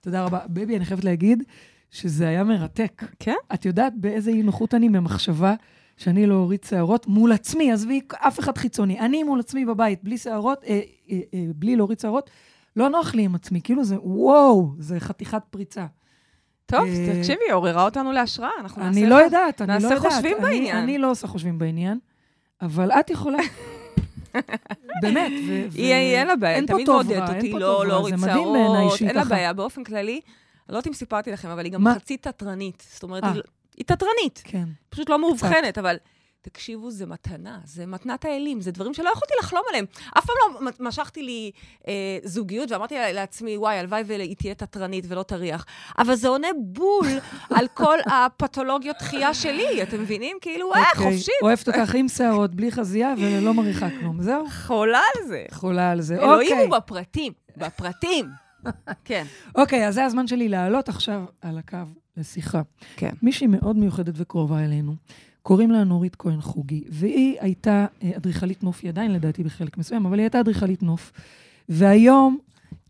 תודה 0.00 0.24
רבה. 0.24 0.38
בייבי, 0.48 0.76
אני 0.76 0.84
חייבת 0.84 1.04
להגיד 1.04 1.42
שזה 1.90 2.28
היה 2.28 2.44
מרתק. 2.44 3.02
כן? 3.18 3.34
את 3.54 3.64
יודעת 3.66 3.92
באיזה 3.96 4.30
אי 4.30 4.42
נוחות 4.42 4.74
אני 4.74 4.88
ממחשבה 4.88 5.54
שאני 5.96 6.26
לא 6.26 6.34
אוריד 6.34 6.64
שערות 6.64 7.06
מול 7.06 7.32
עצמי, 7.32 7.72
עזבי 7.72 8.00
אף 8.14 8.38
אחד 8.40 8.58
חיצוני. 8.58 9.00
אני 9.00 9.22
מול 9.22 9.40
עצמי 9.40 9.64
בבית, 9.64 10.04
בלי 10.04 10.18
שערות, 10.18 10.64
אה, 10.64 10.80
אה, 11.10 11.18
אה, 11.34 11.44
בלי 11.54 11.76
להוריד 11.76 12.00
שערות, 12.00 12.30
לא 12.76 12.88
נוח 12.88 13.14
לי 13.14 13.22
עם 13.22 13.34
עצמי. 13.34 13.60
כאילו 13.64 13.84
זה, 13.84 13.96
וואו, 14.02 14.72
זה 14.78 15.00
חתיכת 15.00 15.42
פריצה. 15.50 15.86
טוב, 16.66 16.80
אה, 16.88 17.14
תקשיבי, 17.18 17.50
עוררה 17.52 17.84
אותנו 17.84 18.12
להשראה. 18.12 18.50
אנחנו 18.60 18.82
נעשה 18.82 19.06
לא 19.08 19.14
יודעת, 19.14 19.62
אני 19.62 19.68
לא 19.68 19.74
נעשה 19.74 19.94
יודעת. 19.94 20.12
חושבים 20.12 20.36
אני- 20.36 20.44
בעניין. 20.44 20.76
אני 20.76 20.98
לא 20.98 21.10
עושה 21.10 21.26
חושבים 21.26 21.58
בעניין, 21.58 21.98
אבל 22.62 22.90
את 22.90 23.10
יכולה. 23.10 23.38
באמת. 25.02 25.32
היא 25.74 25.92
אין 25.94 26.26
לה 26.26 26.36
בעיה, 26.36 26.66
תמיד 26.66 26.90
מעודדת 26.90 27.28
אותי 27.28 27.52
לא 27.52 27.84
שערות, 27.88 28.96
שהיא 28.96 29.08
אין 29.08 29.16
לה. 29.16 29.24
בעיה. 29.24 29.52
באופן 29.52 29.84
כללי, 29.84 30.20
לא 30.68 30.74
יודעת 30.74 30.86
אם 30.86 30.92
סיפרתי 30.92 31.32
לכם, 31.32 31.48
אבל 31.48 31.64
היא 31.64 31.72
גם? 31.72 31.86
חצי 31.94 32.16
תתרנית. 32.16 32.82
זאת 32.94 33.02
אומרת, 33.02 33.24
אה. 33.24 33.34
לא- 33.34 33.42
היא 33.76 33.84
תתרנית. 33.86 34.42
כן. 34.44 34.64
פשוט 34.90 35.10
לא 35.10 35.18
מאובחנת, 35.18 35.78
אבל 35.78 35.96
תקשיבו, 36.42 36.90
זה 36.90 37.06
מתנה, 37.06 37.58
זה 37.64 37.86
מתנת 37.86 38.24
האלים, 38.24 38.60
זה 38.60 38.70
דברים 38.72 38.94
שלא 38.94 39.10
יכולתי 39.10 39.34
לחלום 39.40 39.62
עליהם. 39.68 39.84
אף 40.18 40.26
פעם 40.26 40.64
לא 40.64 40.70
משכתי 40.80 41.22
לי 41.22 41.50
אה, 41.88 42.18
זוגיות 42.24 42.70
ואמרתי 42.70 42.94
לעצמי, 43.12 43.56
וואי, 43.56 43.78
הלוואי 43.78 44.02
והיא 44.06 44.36
תהיה 44.36 44.54
תתרנית 44.54 45.04
ולא 45.08 45.22
תריח. 45.22 45.66
אבל 45.98 46.14
זה 46.14 46.28
עונה 46.28 46.48
בול 46.64 47.06
על 47.50 47.68
כל 47.74 47.98
הפתולוגיות 48.06 48.96
דחייה 48.98 49.34
שלי, 49.34 49.82
אתם 49.82 50.00
מבינים? 50.00 50.36
כאילו, 50.40 50.74
אה, 50.74 50.80
אוקיי. 50.90 51.12
חופשי. 51.12 51.32
אוהבת 51.42 51.68
אותך 51.68 51.94
עם 51.94 52.08
שערות, 52.08 52.54
בלי 52.54 52.72
חזייה 52.72 53.14
ולא 53.18 53.54
מריחה 53.54 53.88
כלום, 54.00 54.22
זהו? 54.22 54.44
חולה 54.66 55.00
על 55.16 55.28
זה. 55.28 55.44
חולה 55.50 55.90
על 55.90 56.00
זה, 56.00 56.14
אלוהים 56.16 56.52
אוקיי. 56.52 56.66
הוא 56.66 56.76
בפרטים, 56.76 57.32
בפרטים. 57.56 58.28
כן. 59.04 59.24
אוקיי, 59.54 59.88
אז 59.88 59.94
זה 59.94 60.04
הזמן 60.04 60.26
שלי 60.26 60.48
לעלות 60.48 60.88
עכשיו 60.88 61.24
על 61.40 61.58
הקו 61.58 61.78
לשיחה. 62.16 62.62
כן. 62.96 63.10
מישהי 63.22 63.46
מאוד 63.46 63.76
מיוחדת 63.76 64.14
וקרובה 64.16 64.64
אלינו, 64.64 64.94
קוראים 65.48 65.70
לה 65.70 65.84
נורית 65.84 66.16
כהן 66.16 66.40
חוגי, 66.40 66.84
והיא 66.90 67.36
הייתה 67.40 67.86
אה, 68.02 68.10
אדריכלית 68.16 68.62
נוף, 68.62 68.80
היא 68.82 68.90
עדיין 68.90 69.12
לדעתי 69.12 69.44
בחלק 69.44 69.78
מסוים, 69.78 70.06
אבל 70.06 70.18
היא 70.18 70.24
הייתה 70.24 70.40
אדריכלית 70.40 70.82
נוף. 70.82 71.12
והיום 71.68 72.38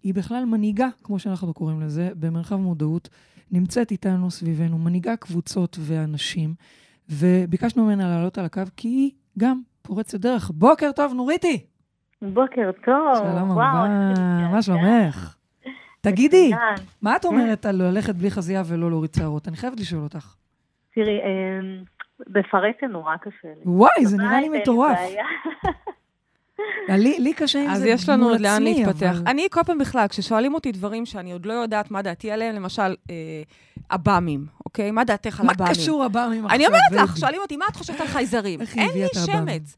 היא 0.03 0.15
בכלל 0.15 0.45
מנהיגה, 0.45 0.89
כמו 1.05 1.19
שאנחנו 1.19 1.55
קוראים 1.55 1.81
לזה, 1.81 2.11
במרחב 2.21 2.57
מודעות, 2.57 3.09
נמצאת 3.51 3.91
איתנו 3.91 4.31
סביבנו, 4.31 4.79
מנהיגה 4.79 5.17
קבוצות 5.17 5.77
ואנשים, 5.81 6.55
וביקשנו 7.11 7.85
ממנה 7.85 8.09
לעלות 8.09 8.39
על 8.39 8.45
הקו, 8.45 8.63
כי 8.77 8.89
היא 8.89 9.11
גם 9.39 9.61
פורצת 9.83 10.21
דרך. 10.21 10.51
בוקר 10.55 10.93
טוב, 10.93 11.13
נוריתי! 11.15 11.65
בוקר 12.23 12.71
טוב. 12.85 13.15
שלום 13.15 13.59
איזה 14.11 14.49
מה 14.51 14.63
שלומך? 14.63 15.37
תגידי. 16.01 16.51
מה 17.03 17.17
את 17.17 17.25
אומרת 17.25 17.67
על 17.67 17.83
ללכת 17.83 18.15
בלי 18.15 18.31
חזייה 18.31 18.63
ולא 18.67 18.91
להוריד 18.91 19.15
שערות? 19.15 19.49
אני 19.49 19.57
חייבת 19.57 19.81
לשאול 19.81 20.03
אותך. 20.03 20.35
תראי, 20.95 21.19
אמ, 21.19 21.85
בפרט 22.27 22.75
זה 22.81 22.87
נורא 22.87 23.17
קשה 23.17 23.31
לי. 23.49 23.61
וואי, 23.65 24.07
זה 24.07 24.17
נראה 24.17 24.41
לי 24.41 24.49
מטורף. 24.49 24.99
בעיה. 24.99 25.25
לי 26.89 27.19
לי 27.19 27.33
קשה 27.35 27.65
עם 27.65 27.71
אז 27.71 27.79
זה 27.79 27.89
יש 27.89 28.09
לנו 28.09 28.23
מול 28.23 28.33
עוד 28.33 28.41
לאן 28.41 28.53
עצמי, 28.67 28.85
להתפתח. 28.85 29.15
אבל- 29.19 29.23
אני 29.29 29.47
כל 29.51 29.61
פעם 29.67 29.79
בכלל, 29.79 30.07
כששואלים 30.09 30.55
אותי 30.55 30.73
דברים 30.73 31.07
שאני 31.07 31.33
עוד 31.33 31.47
לא 31.47 31.53
יודעת 31.53 31.91
מה 31.91 32.03
דעתי 32.03 32.31
עליהם, 32.31 32.55
למשל, 32.55 32.83
אה, 33.11 33.43
עב"מים, 33.89 34.47
אוקיי? 34.67 34.91
מה 34.91 35.05
דעתך 35.05 35.41
על 35.41 35.47
מה 35.47 35.53
עב"מים? 35.53 35.73
קשור 35.75 36.05
הבאמים 36.05 36.45
עכשיו? 36.45 36.57
אני 36.57 36.67
אומרת 36.67 36.81
לך? 37.09 37.17
שואלים 37.19 37.41
אותי, 37.41 37.57
מה 37.57 37.65
את 37.71 37.77
חושבת 37.77 38.01
על 38.01 38.07
חייזרים? 38.07 38.61
אין 38.61 38.89
לי 38.95 39.07
את 39.07 39.11
העב"מים? 39.17 39.61
שמץ. 39.61 39.77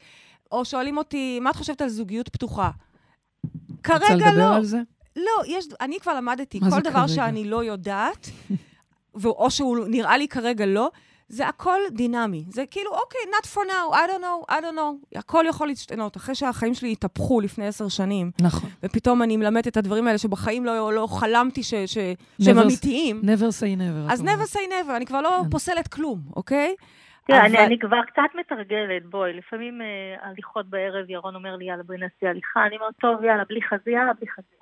או 0.52 0.64
שואלים 0.64 0.96
אותי, 0.98 1.40
מה 1.40 1.50
את 1.50 1.56
חושבת 1.56 1.80
על 1.82 1.88
זוגיות 1.88 2.28
פתוחה? 2.28 2.70
רוצה 2.70 3.98
כרגע 3.98 4.14
לדבר 4.14 4.50
לא. 4.50 4.56
על 4.56 4.64
זה? 4.64 4.78
לא, 5.16 5.42
יש, 5.46 5.64
אני 5.80 6.00
כבר 6.00 6.14
למדתי, 6.14 6.60
מה 6.62 6.70
כל 6.70 6.80
דבר 6.80 6.92
כרגע? 6.92 7.08
שאני 7.08 7.44
לא 7.44 7.64
יודעת, 7.64 8.30
ו- 9.22 9.28
או 9.28 9.50
שהוא 9.50 9.78
נראה 9.88 10.16
לי 10.16 10.28
כרגע 10.28 10.66
לא, 10.66 10.90
זה 11.32 11.48
הכל 11.48 11.78
דינמי. 11.90 12.44
זה 12.48 12.64
כאילו, 12.70 12.90
אוקיי, 12.90 13.20
not 13.30 13.46
for 13.46 13.60
now, 13.68 13.94
I 13.94 14.10
don't 14.10 14.22
know, 14.22 14.52
I 14.52 14.60
don't 14.62 14.76
know. 14.78 15.18
הכל 15.18 15.44
יכול 15.48 15.66
להשתנות. 15.66 16.16
אחרי 16.16 16.34
שהחיים 16.34 16.74
שלי 16.74 16.92
התהפכו 16.92 17.40
לפני 17.40 17.66
עשר 17.66 17.88
שנים, 17.88 18.30
נכון. 18.40 18.70
ופתאום 18.82 19.22
אני 19.22 19.36
מלמדת 19.36 19.68
את 19.68 19.76
הדברים 19.76 20.06
האלה 20.06 20.18
שבחיים 20.18 20.64
לא, 20.64 20.92
לא 20.92 21.06
חלמתי 21.06 21.62
ש, 21.62 21.74
ש, 21.74 21.98
שהם 22.42 22.58
Never- 22.58 22.62
אמיתיים, 22.62 23.20
never 23.24 23.50
say 23.60 23.78
never. 23.78 24.12
אז 24.12 24.22
never 24.22 24.54
say 24.54 24.58
never, 24.70 24.96
אני 24.96 25.06
כבר 25.06 25.20
לא 25.20 25.40
כן. 25.44 25.50
פוסלת 25.50 25.88
כלום, 25.88 26.18
אוקיי? 26.36 26.74
תראה, 27.26 27.38
אבל- 27.40 27.46
אני- 27.56 27.64
אני 27.66 27.78
כבר 27.78 28.02
קצת 28.06 28.22
מתרגלת, 28.40 29.06
בואי, 29.10 29.32
לפעמים 29.32 29.82
אה, 29.82 29.86
הליכות 30.28 30.66
בערב, 30.70 31.10
ירון 31.10 31.34
אומר 31.34 31.56
לי, 31.56 31.64
יאללה, 31.64 31.82
בואי 31.82 31.98
נעשה 31.98 32.30
הליכה, 32.30 32.66
אני 32.66 32.76
אומרת, 32.76 32.94
טוב, 33.00 33.24
יאללה, 33.24 33.42
בלי 33.48 33.60
חזייה, 33.62 34.02
בלי 34.20 34.28
חזייה. 34.30 34.59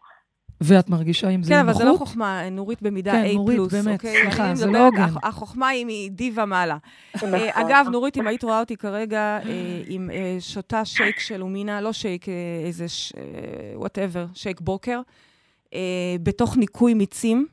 ואת 0.61 0.91
מרגישה 0.91 1.29
עם 1.29 1.43
זה 1.43 1.49
כן, 1.55 1.59
אבל 1.59 1.75
זה 1.75 1.85
לא? 1.85 1.95
חוכמה, 1.99 2.51
נורית 2.51 2.83
במידה 2.83 3.13
כן, 3.13 3.25
A+. 3.31 3.35
נורית, 3.35 3.59
באמת, 3.73 3.95
אוקיי? 3.95 4.23
סליחה, 4.23 4.55
זה 4.55 4.67
לא 4.67 4.85
הוגן. 4.87 5.03
הח- 5.03 5.17
החוכמה 5.25 5.69
היא 5.69 5.87
מדיבה 6.11 6.45
מעלה. 6.45 6.77
נכון. 7.17 7.35
אה, 7.35 7.51
אגב, 7.61 7.87
נורית, 7.93 8.17
אם 8.17 8.27
היית 8.27 8.45
רואה 8.45 8.61
אותי 8.61 8.77
כרגע 8.77 9.19
אה, 9.21 9.43
עם 9.89 10.11
אה, 10.11 10.37
שותה 10.41 10.85
שייק 10.85 11.19
של 11.21 11.43
אומינה, 11.43 11.81
לא 11.81 11.93
שייק, 11.93 12.29
אה, 12.29 12.35
איזה, 12.67 12.87
whatever, 13.75 14.27
שייק 14.35 14.61
בוקר, 14.61 15.01
אה, 15.75 15.79
בתוך 16.23 16.57
ניקוי 16.57 16.95
מיצים. 16.95 17.47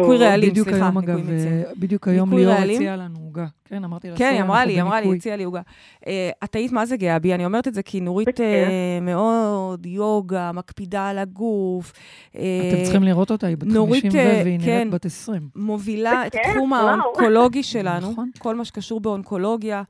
ניקוי 0.00 0.18
רעלים, 0.18 0.50
בדיוק 0.50 0.68
סליחה, 0.68 0.84
היום, 0.84 0.98
ניקוי 0.98 1.14
אגב, 1.14 1.30
מיצים. 1.30 1.52
אה, 1.52 1.62
בדיוק 1.78 2.08
היום 2.08 2.32
ליאור? 2.32 2.54
הציעה 2.54 2.96
לנו 2.96 3.16
עוגה. 3.24 3.46
כן, 3.64 3.84
אמרתי 3.84 4.10
לה, 4.10 4.16
כן, 4.16 4.30
היא 4.30 4.38
"סע, 4.38 4.44
אמרה 4.44 4.64
לי, 4.64 4.72
היא 4.72 4.82
אמרה 4.82 4.96
לי, 5.00 5.02
בניקוי." 5.02 5.16
הציעה 5.16 5.36
לי 5.36 5.44
עוגה. 5.44 5.60
אה, 6.06 6.30
את 6.44 6.54
היית 6.56 6.72
מה 6.72 6.86
זה 6.86 6.96
גאה 6.96 7.18
בי, 7.18 7.34
אני 7.34 7.44
אומרת 7.44 7.68
את 7.68 7.74
זה 7.74 7.82
כי 7.82 8.00
נורית. 8.00 8.40
אה, 8.40 8.98
מאוד 9.02 9.86
יוגה, 9.86 10.52
מקפידה 10.52 11.08
על 11.08 11.18
הגוף. 11.18 11.92
אה, 12.36 12.70
אתם 12.72 12.82
צריכים 12.82 13.02
לראות 13.02 13.30
אותה, 13.30 13.46
היא 13.46 13.56
בת 13.56 13.66
נורית, 13.66 14.02
50 14.04 14.20
אה, 14.20 14.40
והיא 14.44 14.58
כן. 14.60 14.66
נראית 14.66 14.90
בת 14.90 15.06
20. 15.06 15.48
מובילה 15.56 16.26
את 16.26 16.36
תחום. 16.52 16.72
האונקולוגי 16.72 17.62
שלנו, 17.62 18.10
נכון. 18.10 18.30
כל 18.38 18.54
מה 18.54 18.64
שקשור 18.64 19.00
באונקולוגיה. 19.00 19.82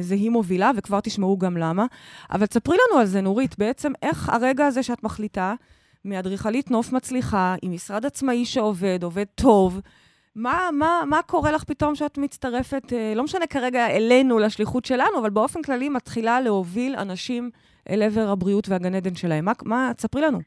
זה 0.00 0.14
היא 0.14 0.30
מובילה, 0.30 0.70
וכבר 0.76 1.00
תשמעו 1.00 1.38
גם 1.38 1.56
למה. 1.56 1.86
אבל 2.32 2.46
תספרי 2.46 2.76
לנו 2.90 3.00
על 3.00 3.06
זה, 3.06 3.20
נורית, 3.20 3.58
בעצם 3.58 3.92
איך 4.02 4.28
הרגע 4.28 4.66
הזה 4.66 4.82
שאת 4.82 5.02
מחליטה, 5.02 5.54
מאדריכלית 6.04 6.70
נוף 6.70 6.92
מצליחה, 6.92 7.54
עם 7.62 7.72
משרד 7.72 8.06
עצמאי 8.06 8.44
שעובד, 8.44 8.98
עובד 9.02 9.24
טוב, 9.34 9.80
מה, 10.36 10.68
מה, 10.72 11.02
מה 11.10 11.22
קורה 11.22 11.52
לך 11.52 11.64
פתאום 11.64 11.94
שאת 11.94 12.18
מצטרפת, 12.18 12.92
אה, 12.92 13.12
לא 13.16 13.22
משנה 13.22 13.46
כרגע 13.46 13.86
אלינו, 13.86 14.38
לשליחות 14.38 14.84
שלנו, 14.84 15.18
אבל 15.20 15.30
באופן 15.30 15.62
כללי 15.62 15.88
מתחילה 15.88 16.40
להוביל 16.40 16.96
אנשים 16.96 17.50
אל 17.90 18.02
עבר 18.02 18.28
הבריאות 18.32 18.68
והגן 18.68 18.94
עדן 18.94 19.14
שלהם. 19.14 19.44
מה, 19.44 19.52
מה 19.64 19.90
תספרי 19.96 20.22
לנו. 20.22 20.38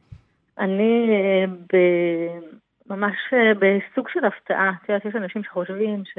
אני 0.59 1.09
אה, 1.09 1.45
ב- 1.73 2.93
ממש 2.93 3.15
אה, 3.33 3.53
בסוג 3.53 4.09
של 4.09 4.25
הפתעה. 4.25 4.71
את 4.83 4.89
יודעת, 4.89 5.05
יש 5.05 5.15
אנשים 5.15 5.43
שחושבים 5.43 6.03
ש... 6.05 6.17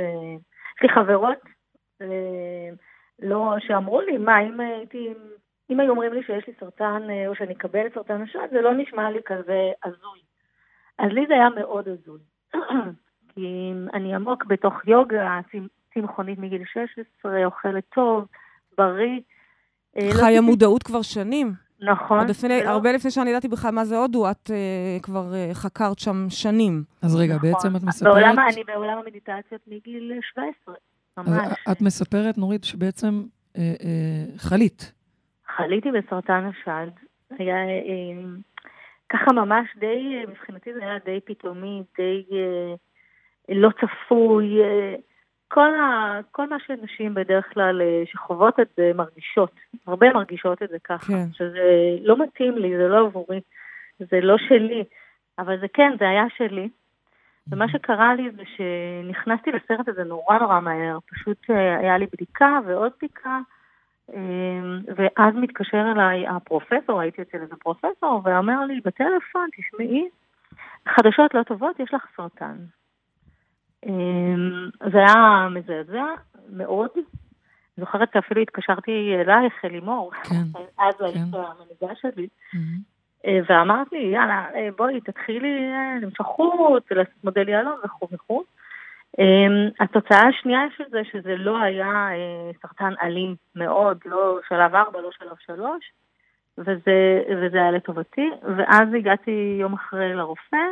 יש 0.76 0.82
לי 0.82 0.88
חברות 0.88 1.38
לא, 3.22 3.54
שאמרו 3.60 4.00
לי, 4.00 4.18
מה, 4.18 4.40
אם 4.40 4.60
הייתי... 4.60 5.08
אם 5.70 5.80
היו 5.80 5.90
אומרים 5.90 6.12
לי 6.12 6.22
שיש 6.22 6.46
לי 6.46 6.52
סרטן, 6.60 7.02
אה, 7.10 7.28
או 7.28 7.34
שאני 7.34 7.52
אקבל 7.54 7.86
סרטן 7.94 8.22
השד, 8.22 8.48
זה 8.50 8.60
לא 8.60 8.74
נשמע 8.74 9.10
לי 9.10 9.18
כזה 9.26 9.70
הזוי. 9.84 10.20
אז 10.98 11.08
לי 11.12 11.24
זה 11.28 11.34
היה 11.34 11.48
מאוד 11.60 11.88
הזוי. 11.88 12.20
כי 13.34 13.72
אני 13.94 14.14
עמוק 14.14 14.44
בתוך 14.44 14.74
יוגה, 14.86 15.40
צמ- 15.52 15.68
צמחונית 15.94 16.38
מגיל 16.38 16.62
16, 16.64 17.44
אוכלת 17.44 17.84
טוב, 17.94 18.24
בריא. 18.78 19.20
אה, 19.98 20.08
לא 20.08 20.12
חיה 20.20 20.40
מודעות 20.40 20.82
כבר 20.82 21.02
שנים. 21.02 21.52
נכון. 21.80 22.18
עוד 22.18 22.30
לפני, 22.30 22.60
ולא- 22.62 22.70
הרבה 22.70 22.92
לפני 22.92 23.10
שאני 23.10 23.30
ידעתי 23.30 23.48
בכלל 23.48 23.70
מה 23.70 23.84
זה 23.84 23.96
הודו, 23.98 24.30
את 24.30 24.50
uh, 24.50 25.02
כבר 25.02 25.32
uh, 25.32 25.54
חקרת 25.54 25.98
שם 25.98 26.26
שנים. 26.28 26.82
אז 27.02 27.16
רגע, 27.16 27.34
נכון. 27.34 27.50
בעצם 27.50 27.76
את 27.76 27.82
מספרת... 27.82 28.12
בעולם, 28.14 28.36
אני 28.52 28.64
בעולם 28.64 28.98
המדיטציות 28.98 29.60
מגיל 29.66 30.12
17, 30.32 30.74
אז 31.16 31.28
ממש. 31.28 31.58
את 31.72 31.80
מספרת, 31.80 32.38
נורית, 32.38 32.64
שבעצם 32.64 33.22
אה, 33.56 33.62
אה, 33.84 34.38
חלית. 34.38 34.92
חליתי 35.58 35.88
בסרטן 35.90 36.50
השד, 36.50 36.90
היה 37.38 37.56
אה, 37.56 38.22
ככה 39.08 39.32
ממש 39.32 39.68
די, 39.76 40.24
מבחינתי 40.28 40.74
זה 40.74 40.82
היה 40.82 40.98
די 41.04 41.20
פתאומי, 41.24 41.82
די 41.98 42.24
אה, 42.32 42.74
לא 43.54 43.70
צפוי. 43.70 44.62
אה, 44.62 44.94
כל, 45.48 45.74
ה, 45.74 46.20
כל 46.30 46.48
מה 46.48 46.56
שנשים 46.66 47.14
בדרך 47.14 47.54
כלל 47.54 47.80
שחוות 48.04 48.60
את 48.60 48.68
זה 48.76 48.92
מרגישות, 48.94 49.52
הרבה 49.86 50.12
מרגישות 50.12 50.62
את 50.62 50.68
זה 50.68 50.76
ככה, 50.84 51.12
כן. 51.12 51.32
שזה 51.32 51.96
לא 52.02 52.16
מתאים 52.22 52.58
לי, 52.58 52.76
זה 52.76 52.88
לא 52.88 53.06
עבורי, 53.06 53.40
זה 53.98 54.20
לא 54.20 54.38
שלי, 54.38 54.84
אבל 55.38 55.60
זה 55.60 55.66
כן, 55.72 55.92
זה 55.98 56.08
היה 56.08 56.24
שלי. 56.36 56.68
ומה 57.50 57.68
שקרה 57.68 58.14
לי 58.14 58.30
זה 58.30 58.42
שנכנסתי 58.56 59.50
לסרט 59.52 59.88
הזה 59.88 60.04
נורא 60.04 60.38
נורא 60.38 60.60
מהר, 60.60 60.98
פשוט 61.06 61.50
היה 61.50 61.98
לי 61.98 62.06
בדיקה 62.12 62.58
ועוד 62.66 62.92
בדיקה, 62.98 63.38
ואז 64.96 65.34
מתקשר 65.34 65.92
אליי 65.96 66.28
הפרופסור, 66.28 67.00
הייתי 67.00 67.22
אצל 67.22 67.38
איזה 67.38 67.56
פרופסור, 67.56 68.22
ואומר 68.24 68.64
לי 68.64 68.80
בטלפון, 68.84 69.48
תשמעי, 69.56 70.08
חדשות 70.88 71.34
לא 71.34 71.42
טובות, 71.42 71.80
יש 71.80 71.94
לך 71.94 72.06
סרטן. 72.16 72.56
אה, 73.86 74.90
זה 74.90 74.98
היה 74.98 75.48
מזעזע 75.50 76.06
מאוד. 76.48 76.90
זוכרת 77.76 78.08
שאפילו 78.14 78.40
התקשרתי 78.40 79.14
אלייך, 79.14 79.64
לימור, 79.64 80.12
כן. 80.12 80.34
אז 80.84 80.94
כן. 80.98 81.04
היית 81.04 81.34
המנהיגה 81.34 81.96
שלי. 82.00 82.28
אה, 83.26 83.38
ואמרת 83.48 83.92
לי, 83.92 83.98
יאללה, 83.98 84.46
אה, 84.54 84.68
בואי, 84.76 85.00
תתחילי 85.00 85.72
אה, 85.72 85.94
למשוך 86.00 86.26
חוץ, 86.26 86.84
לעשות 86.90 87.24
מודל 87.24 87.48
יהלום 87.48 87.76
וכו' 87.84 88.08
וכו'. 88.12 88.42
אה, 89.18 89.84
התוצאה 89.84 90.28
השנייה 90.28 90.60
של 90.76 90.84
זה, 90.90 91.00
שזה 91.12 91.36
לא 91.36 91.58
היה 91.58 91.86
אה, 91.86 92.50
סרטן 92.62 92.92
אלים 93.02 93.36
מאוד, 93.56 93.98
לא 94.04 94.38
שלב 94.48 94.74
4, 94.74 95.00
לא 95.00 95.10
שלב 95.18 95.36
3, 95.46 95.92
וזה, 96.58 97.22
וזה 97.42 97.56
היה 97.56 97.70
לטובתי. 97.70 98.30
ואז 98.56 98.88
הגעתי 98.98 99.56
יום 99.60 99.74
אחרי 99.74 100.14
לרופא, 100.14 100.66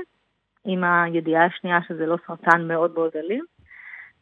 עם 0.64 0.85
הידיעה 0.85 1.44
השנייה 1.44 1.79
שזה 1.88 2.07
לא 2.07 2.16
סרטן 2.27 2.68
מאוד 2.68 2.94
מאוד 2.94 3.11
אלים. 3.16 3.44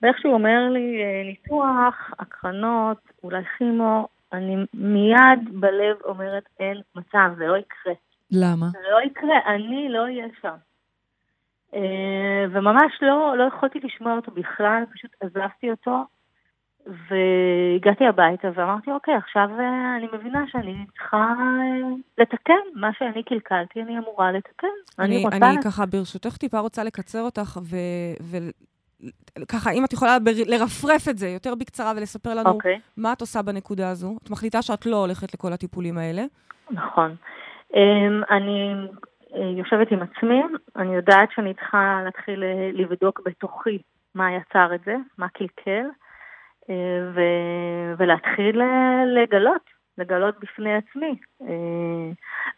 ואיכשהו 0.03 0.33
אומר 0.33 0.69
לי, 0.71 1.03
אה, 1.03 1.23
ניתוח, 1.25 2.11
הקרנות, 2.19 2.99
אולי 3.23 3.43
כימו, 3.59 4.09
אני 4.33 4.57
מיד 4.75 5.61
בלב 5.61 5.97
אומרת, 6.05 6.45
אין 6.61 6.81
מצב, 6.97 7.31
זה 7.37 7.47
לא 7.47 7.57
יקרה. 7.57 7.93
למה? 8.31 8.67
זה 8.67 8.79
לא 8.93 9.01
יקרה, 9.07 9.39
אני 9.47 9.89
לא 9.89 10.03
אהיה 10.03 10.27
שם. 10.43 10.55
אה, 11.75 12.45
וממש 12.51 12.93
לא, 13.03 13.35
לא 13.37 13.45
יכולתי 13.45 13.79
לשמוע 13.83 14.17
אותו 14.17 14.33
בכלל, 14.33 14.83
פשוט 14.93 15.11
עזבתי 15.21 15.71
אותו. 15.71 16.05
והגעתי 16.87 18.05
הביתה 18.05 18.49
ואמרתי, 18.55 18.91
אוקיי, 18.91 19.15
עכשיו 19.15 19.49
אה, 19.59 19.97
אני 19.97 20.07
מבינה 20.13 20.45
שאני 20.53 20.87
צריכה 20.99 21.17
אה, 21.17 21.89
לתקן 22.19 22.53
מה 22.75 22.91
שאני 22.99 23.23
קלקלתי, 23.23 23.83
אני 23.83 23.99
אמורה 23.99 24.33
לתקן. 24.33 24.67
אני, 24.99 25.17
אני, 25.17 25.25
רוצה... 25.25 25.37
אני 25.37 25.63
ככה, 25.65 25.87
ברשותך, 25.87 26.37
טיפה 26.37 26.59
רוצה 26.59 26.85
לקצר 26.85 27.21
אותך, 27.21 27.59
וככה, 29.41 29.71
אם 29.71 29.85
את 29.85 29.93
יכולה 29.93 30.19
בר... 30.19 30.31
לרפרף 30.47 31.09
את 31.09 31.19
זה 31.19 31.29
יותר 31.29 31.55
בקצרה 31.55 31.93
ולספר 31.97 32.35
לנו 32.35 32.51
אוקיי. 32.51 32.81
מה 32.97 33.13
את 33.13 33.21
עושה 33.21 33.43
בנקודה 33.43 33.91
הזו. 33.91 34.17
את 34.25 34.31
מחליטה 34.31 34.63
שאת 34.63 34.87
לא 34.87 34.97
הולכת 34.97 35.35
לכל 35.35 35.53
הטיפולים 35.53 35.99
האלה. 35.99 36.23
נכון. 36.71 37.15
אמ, 37.75 38.23
אני 38.31 38.75
יושבת 39.35 39.91
עם 39.91 40.03
עצמי, 40.03 40.43
אני 40.77 40.95
יודעת 40.95 41.29
שאני 41.35 41.55
צריכה 41.55 42.01
להתחיל 42.05 42.45
אה, 42.45 42.71
לבדוק 42.73 43.21
בתוכי 43.25 43.79
מה 44.15 44.33
יצר 44.33 44.75
את 44.75 44.81
זה, 44.85 44.97
מה 45.19 45.29
קלקל, 45.29 45.87
אה, 46.71 46.75
ו- 47.15 47.95
ולהתחיל 47.99 48.63
לגלות, 49.07 49.71
לגלות 49.99 50.41
בפני 50.41 50.75
עצמי. 50.75 51.19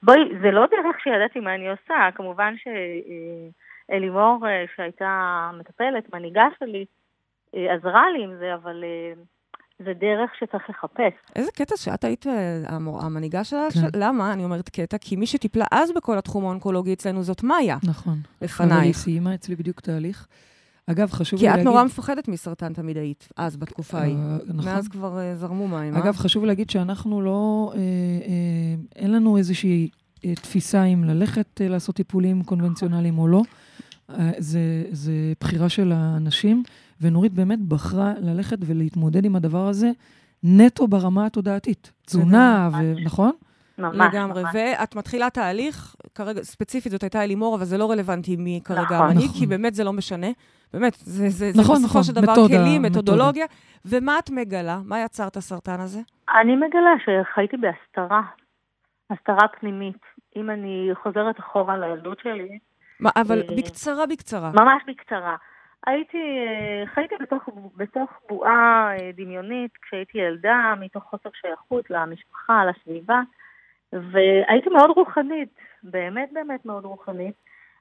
בואי, 0.03 0.39
זה 0.43 0.51
לא 0.51 0.67
דרך 0.67 1.01
שידעתי 1.01 1.41
מה 1.41 1.55
אני 1.55 1.71
עושה, 1.71 2.09
כמובן 2.15 2.55
שאלימור, 2.57 4.47
שהייתה 4.77 5.51
מטפלת, 5.59 6.15
מנהיגה 6.15 6.47
שלי, 6.59 6.85
עזרה 7.53 8.11
לי 8.11 8.25
עם 8.25 8.37
זה, 8.39 8.55
אבל 8.55 8.85
זה 9.79 9.93
דרך 10.01 10.31
שצריך 10.39 10.71
לחפש. 10.71 11.12
איזה 11.37 11.51
קטע 11.53 11.77
שאת 11.77 12.05
היית 12.05 12.27
אה, 12.27 12.62
המור, 12.69 13.03
המנהיגה 13.03 13.45
שלה? 13.45 13.69
כן. 13.75 13.81
ש... 13.81 13.83
למה? 13.97 14.33
אני 14.33 14.45
אומרת 14.45 14.69
קטע, 14.69 14.99
כי 14.99 15.17
מי 15.17 15.27
שטיפלה 15.27 15.65
אז 15.73 15.93
בכל 15.93 16.19
התחום 16.19 16.45
האונקולוגי 16.45 16.93
אצלנו 16.93 17.23
זאת 17.23 17.43
מאיה. 17.43 17.77
נכון. 17.83 18.19
לפנייך. 18.43 18.73
אבל 18.73 18.81
היא 18.81 18.93
סיימה 18.93 19.35
אצלי 19.35 19.57
בדיוק 19.57 19.81
תהליך. 19.81 20.27
אגב, 20.91 21.11
חשוב 21.11 21.39
כי 21.39 21.45
לי 21.45 21.51
את 21.51 21.57
להגיד... 21.57 21.69
נורא 21.69 21.85
מפחדת 21.85 22.29
מסרטן 22.29 22.73
תמיד 22.73 22.97
היית, 22.97 23.29
אז, 23.37 23.57
בתקופה 23.57 23.99
ההיא. 23.99 24.17
אה, 24.17 24.37
נכון. 24.47 24.73
מאז 24.73 24.89
כבר 24.89 25.19
uh, 25.19 25.37
זרמו 25.37 25.69
מים, 25.69 25.95
אה? 25.95 26.01
אגב, 26.01 26.17
חשוב 26.17 26.45
להגיד 26.45 26.71
שאנחנו 26.71 27.23
לא... 27.23 27.73
אה, 27.75 27.79
אה, 27.79 27.83
אין 28.97 29.12
לנו 29.12 29.37
איזושהי 29.37 29.89
אה, 30.25 30.35
תפיסה 30.35 30.85
אם 30.85 31.05
ללכת 31.05 31.61
אה, 31.61 31.69
לעשות 31.69 31.97
טיפולים 31.97 32.43
קונבנציונליים 32.43 33.19
או 33.19 33.29
לא. 33.29 33.43
אה, 34.11 34.31
זה, 34.39 34.85
זה 34.91 35.12
בחירה 35.41 35.69
של 35.69 35.93
האנשים, 35.93 36.62
ונורית 37.00 37.32
באמת 37.32 37.59
בחרה 37.61 38.12
ללכת 38.20 38.59
ולהתמודד 38.66 39.24
עם 39.24 39.37
הדבר 39.37 39.68
הזה 39.68 39.90
נטו 40.42 40.88
ברמה 40.88 41.26
התודעתית. 41.26 41.92
תזונה. 42.06 42.68
ו... 42.72 43.04
נכון? 43.04 43.30
ממש, 43.78 43.96
לגמרי. 43.96 44.42
ממש. 44.42 44.52
ואת 44.54 44.96
מתחילה 44.96 45.30
תהליך, 45.30 45.96
כרגע, 46.14 46.42
ספציפית 46.42 46.92
זאת 46.92 47.02
הייתה 47.02 47.24
אלימור, 47.24 47.56
אבל 47.56 47.64
זה 47.64 47.78
לא 47.78 47.90
רלוונטי 47.90 48.37
מי 48.37 48.61
כרגע 48.64 48.82
נכון. 48.82 48.96
המנהיג, 48.96 49.28
נכון. 49.28 49.40
כי 49.40 49.46
באמת 49.46 49.74
זה 49.74 49.85
לא 49.85 49.92
משנה. 49.92 50.26
באמת, 50.72 50.94
זה, 50.94 51.28
זה, 51.28 51.50
נכון, 51.61 51.64
זה 51.64 51.72
בסופו 51.72 51.87
נכון, 51.88 52.02
של 52.02 52.12
דבר 52.12 52.32
מתודה, 52.32 52.48
כלים, 52.48 52.82
מתודה. 52.82 53.00
מתודולוגיה. 53.00 53.46
ומה 53.85 54.18
את 54.18 54.30
מגלה? 54.30 54.78
מה 54.85 55.00
יצר 55.00 55.26
את 55.28 55.37
הסרטן 55.37 55.80
הזה? 55.80 56.00
אני 56.40 56.56
מגלה 56.56 56.94
שחייתי 57.04 57.56
בהסתרה, 57.56 58.22
הסתרה 59.11 59.48
פנימית. 59.61 60.02
אם 60.37 60.50
אני 60.50 60.90
חוזרת 61.02 61.40
אחורה 61.40 61.78
לילדות 61.78 62.18
שלי, 62.22 62.59
מה, 63.00 63.11
אבל 63.16 63.42
אה, 63.50 63.56
בקצרה, 63.56 64.06
בקצרה. 64.06 64.50
ממש 64.54 64.82
בקצרה. 64.88 65.37
הייתי, 65.87 66.18
אה, 66.46 66.87
חייתי 66.94 67.14
בתוך, 67.20 67.49
בתוך 67.77 68.11
בועה 68.29 68.92
אה, 68.99 69.11
דמיונית 69.16 69.70
כשהייתי 69.83 70.18
ילדה, 70.18 70.75
מתוך 70.81 71.05
חוסר 71.05 71.31
שייכות 71.40 71.90
למשפחה, 71.90 72.64
לסביבה, 72.64 73.20
והייתי 73.92 74.70
מאוד 74.70 74.90
רוחנית, 74.90 75.59
באמת 75.83 76.29
באמת 76.33 76.66
מאוד 76.66 76.85
רוחנית, 76.85 77.35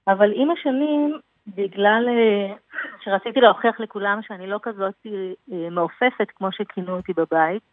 אבל 0.08 0.32
עם 0.36 0.52
השנים, 0.52 1.20
בגלל 1.48 2.06
אה, 2.10 2.56
שרציתי 3.04 3.42
להוכיח 3.42 3.80
לכולם 3.80 4.20
שאני 4.22 4.48
לא 4.48 4.60
כזאת 4.64 5.08
מעופפת 5.48 6.28
כמו 6.36 6.52
שכינו 6.52 6.96
אותי 6.96 7.14
בבית, 7.14 7.64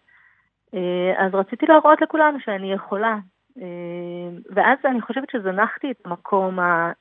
אז 1.19 1.35
רציתי 1.35 1.67
להראות 1.67 2.01
לכולם 2.03 2.37
שאני 2.41 2.73
יכולה. 2.73 3.17
ואז 4.51 4.79
אני 4.85 5.01
חושבת 5.01 5.31
שזנחתי 5.31 5.91
את 5.91 5.97
המקום 6.05 6.59
ה- 6.59 6.93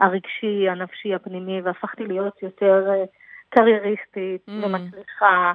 הרגשי, 0.00 0.68
הנפשי, 0.68 1.14
הפנימי, 1.14 1.60
והפכתי 1.60 2.06
להיות 2.06 2.42
יותר 2.42 2.84
אה, 2.88 3.04
קרייריסטית 3.48 4.48
Mm. 4.48 4.50
ומצליחה, 4.66 5.52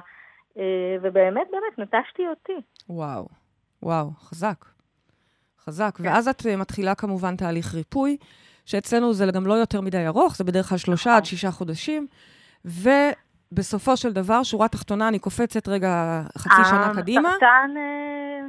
אה, 0.58 0.96
ובאמת, 1.02 1.46
באמת, 1.52 1.78
נטשתי 1.78 2.22
אותי. 2.28 2.60
וואו, 2.88 3.28
וואו, 3.82 4.10
חזק. 4.10 4.64
חזק. 5.64 5.96
כן. 5.96 6.04
ואז 6.06 6.28
את 6.28 6.46
אה, 6.46 6.56
מתחילה 6.56 6.94
כמובן 6.94 7.36
תהליך 7.36 7.74
ריפוי, 7.74 8.16
שאצלנו 8.66 9.12
זה 9.12 9.26
גם 9.34 9.46
לא 9.46 9.54
יותר 9.54 9.80
מדי 9.80 10.06
ארוך, 10.06 10.36
זה 10.36 10.44
בדרך 10.44 10.66
כלל 10.68 10.78
שלושה 10.78 11.10
נכון. 11.10 11.16
עד 11.16 11.24
שישה 11.24 11.50
חודשים, 11.50 12.06
ובסופו 12.64 13.96
של 13.96 14.12
דבר, 14.12 14.42
שורה 14.42 14.68
תחתונה, 14.68 15.08
אני 15.08 15.18
קופצת 15.18 15.68
רגע 15.68 16.22
חצי 16.38 16.64
שנה 16.70 16.92
קדימה. 16.94 17.28
הסרטן 17.28 17.74
אה, 17.76 18.40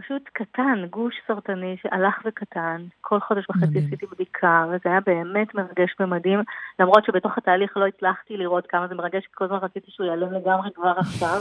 פשוט 0.00 0.22
קטן, 0.32 0.86
גוש 0.90 1.14
סרטני 1.26 1.76
שהלך 1.82 2.14
וקטן. 2.26 2.86
כל 3.00 3.20
חודש 3.20 3.44
וחצי. 3.50 3.78
עשיתי 3.78 4.06
בדיקה, 4.06 4.66
וזה 4.68 4.80
היה 4.84 5.00
באמת 5.06 5.54
מרגש 5.54 5.94
ומדהים, 6.00 6.40
למרות 6.78 7.04
שבתוך 7.04 7.38
התהליך 7.38 7.76
לא 7.76 7.86
הצלחתי 7.86 8.36
לראות 8.36 8.66
כמה 8.66 8.88
זה 8.88 8.94
מרגש, 8.94 9.22
כי 9.22 9.32
כל 9.34 9.44
הזמן 9.44 9.56
רציתי 9.56 9.86
שהוא 9.90 10.06
ייעלם 10.06 10.32
לגמרי 10.32 10.70
כבר 10.74 10.92
עכשיו. 10.98 11.40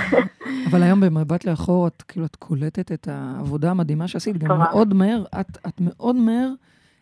אבל 0.70 0.82
היום 0.82 1.00
במבט 1.00 1.44
לאחור, 1.44 1.86
את 1.86 2.02
כאילו, 2.02 2.26
את 2.26 2.36
קולטת 2.36 2.92
את 2.92 3.08
העבודה 3.08 3.70
המדהימה 3.70 4.08
שעשית, 4.08 4.38
גם. 4.38 4.58
מאוד 4.58 4.94
מהר, 4.94 5.24
את, 5.40 5.58
את 5.68 5.80
מאוד 5.80 6.16
מהר 6.16 6.48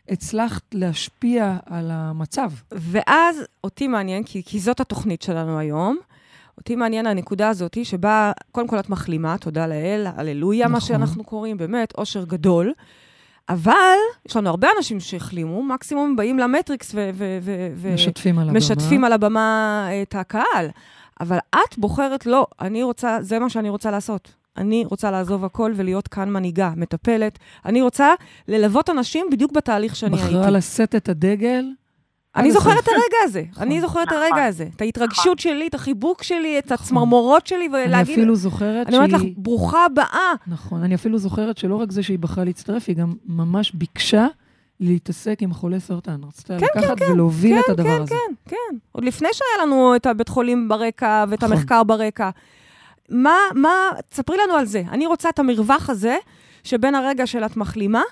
הצלחת 0.09 0.75
להשפיע 0.75 1.57
על 1.67 1.91
המצב. 1.91 2.51
ואז 2.73 3.47
אותי 3.65 3.89
מעניין, 3.89 4.23
כי, 4.25 4.43
כי 4.45 4.59
זאת 4.59 4.81
התוכנית 4.81 5.23
שלנו 5.23 5.59
היום, 5.59 5.99
אותי 6.61 6.77
מעניין 6.77 7.07
הנקודה 7.07 7.49
הזאת, 7.49 7.79
שבה 7.85 8.33
קודם 8.53 8.69
כל 8.69 8.79
את 8.79 8.89
מחלימה, 8.89 9.39
תודה 9.39 9.67
לאל, 9.67 10.07
הללויה, 10.17 10.69
מה 10.69 10.77
נכון. 10.77 10.89
שאנחנו 10.89 11.25
קוראים, 11.25 11.57
באמת, 11.57 11.93
אושר 11.99 12.25
גדול. 12.25 12.73
אבל 13.49 13.97
יש 14.29 14.37
לנו 14.37 14.51
הרבה 14.51 14.69
אנשים 14.77 15.01
שהחלימו, 15.01 15.63
מקסימום 15.63 16.17
באים 16.17 16.39
למטריקס 16.39 16.95
ו- 16.95 17.11
ו- 17.15 17.39
ו- 17.43 17.69
ו- 17.75 17.95
משתפים 17.95 18.39
על 18.39 18.45
הבמה. 18.49 18.59
משתפים 18.59 19.05
על 19.05 19.13
הבמה 19.13 19.89
את 20.03 20.15
הקהל. 20.15 20.69
אבל 21.21 21.39
את 21.51 21.79
בוחרת, 21.79 22.27
לא, 22.27 22.47
אני 22.61 22.83
רוצה, 22.83 23.19
זה 23.21 23.39
מה 23.39 23.51
שאני 23.51 23.69
רוצה 23.69 23.91
לעשות. 23.91 24.35
אני 24.57 24.85
רוצה 24.85 25.11
לעזוב 25.11 25.45
הכל 25.45 25.73
ולהיות 25.77 26.09
כאן 26.09 26.31
מנהיגה, 26.31 26.73
מטפלת. 26.77 27.39
אני 27.65 27.83
רוצה 27.83 28.15
ללוות 28.49 28.91
אנשים 28.91 29.27
בדיוק 29.33 29.53
בתהליך 29.53 29.97
שאני 29.97 30.17
הייתי. 30.17 30.35
בחרה 30.35 30.51
לשאת 30.51 30.95
את 30.95 31.09
הדגל. 31.09 31.65
אני 32.37 32.49
עד 32.49 32.55
זוכרת 32.55 32.79
את. 32.79 32.89
הרגע 32.89 33.17
הזה. 33.25 33.43
נכון. 33.51 33.63
אני 33.63 33.81
זוכרת 33.81 34.09
את 34.09 34.13
נכון. 34.13 34.23
הרגע 34.23 34.45
הזה. 34.45 34.69
את 34.77 34.81
ההתרגשות 34.81 35.39
שלי, 35.39 35.67
את 35.67 35.75
החיבוק 35.75 36.23
שלי, 36.23 36.59
את 36.59 36.73
נכון. 36.73 36.85
הצמרמורות 36.85 37.47
שלי, 37.47 37.67
אני 37.67 37.87
ולהגיד... 37.87 38.19
אפילו 38.19 38.37
זוכרת 38.37 38.87
אני 38.87 38.97
אומרת 38.97 39.13
לך, 39.13 39.21
שהיא... 39.21 39.35
ברוכה 39.37 39.85
הבאה. 39.85 40.33
נכון, 40.47 40.83
אני 40.83 40.95
אפילו 40.95 41.19
זוכרת 41.19 41.59
שלא 41.59 41.75
רק 41.77 41.93
זה 41.93 42.03
שהיא 42.03 42.19
בחרה 42.19 42.45
להצטרף, 42.45 42.85
היא 42.89 42.97
גם 42.97 43.15
ממש 43.27 43.73
ביקשה 43.75 44.27
להתעסק 44.81 45.39
עם 45.41 45.53
חולי 45.53 45.81
סרטן. 45.81 46.21
רצתה 46.29 46.59
כן, 46.59 46.67
לקחת 46.79 46.97
ולהוביל 47.11 47.59
את 47.59 47.69
הדבר 47.69 47.97
כן, 47.97 48.03
הזה. 48.03 48.15
כן, 48.15 48.35
כן. 48.47 48.77
עוד 48.93 49.05
לפני 49.05 49.29
שהיה 49.33 49.67
לנו 49.67 49.97
את 49.97 50.07
הבית 50.07 50.29
חולים 50.29 50.69
ברקע 50.69 51.25
ואת 51.29 51.45
נכון. 51.45 51.57
המחקר 51.57 51.83
ברקע. 51.83 52.31
מה, 53.09 53.37
מה, 53.55 53.91
תספרי 54.09 54.37
לנו 54.45 54.55
על 54.55 54.67
זה. 54.67 54.83
אני 54.91 55.07
רוצה 55.07 55.29
את 55.29 55.39
המרווח 55.39 55.91
הזה 55.91 56.17
שבין 56.65 56.95
הרגע 56.95 57.27
של 57.27 57.45
את 57.45 57.57
מחלימה 57.57 58.03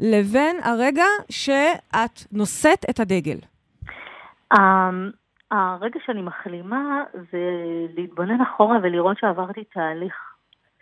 לבין 0.00 0.56
הרגע 0.64 1.04
שאת 1.30 2.32
נושאת 2.32 2.84
את 2.90 3.00
הדגל. 3.00 3.38
אמ, 4.54 5.10
הרגע 5.50 6.00
שאני 6.06 6.22
מחלימה 6.22 7.02
זה 7.14 7.38
להתבונן 7.96 8.40
אחורה 8.40 8.76
ולראות 8.82 9.18
שעברתי 9.18 9.64
תהליך 9.64 10.14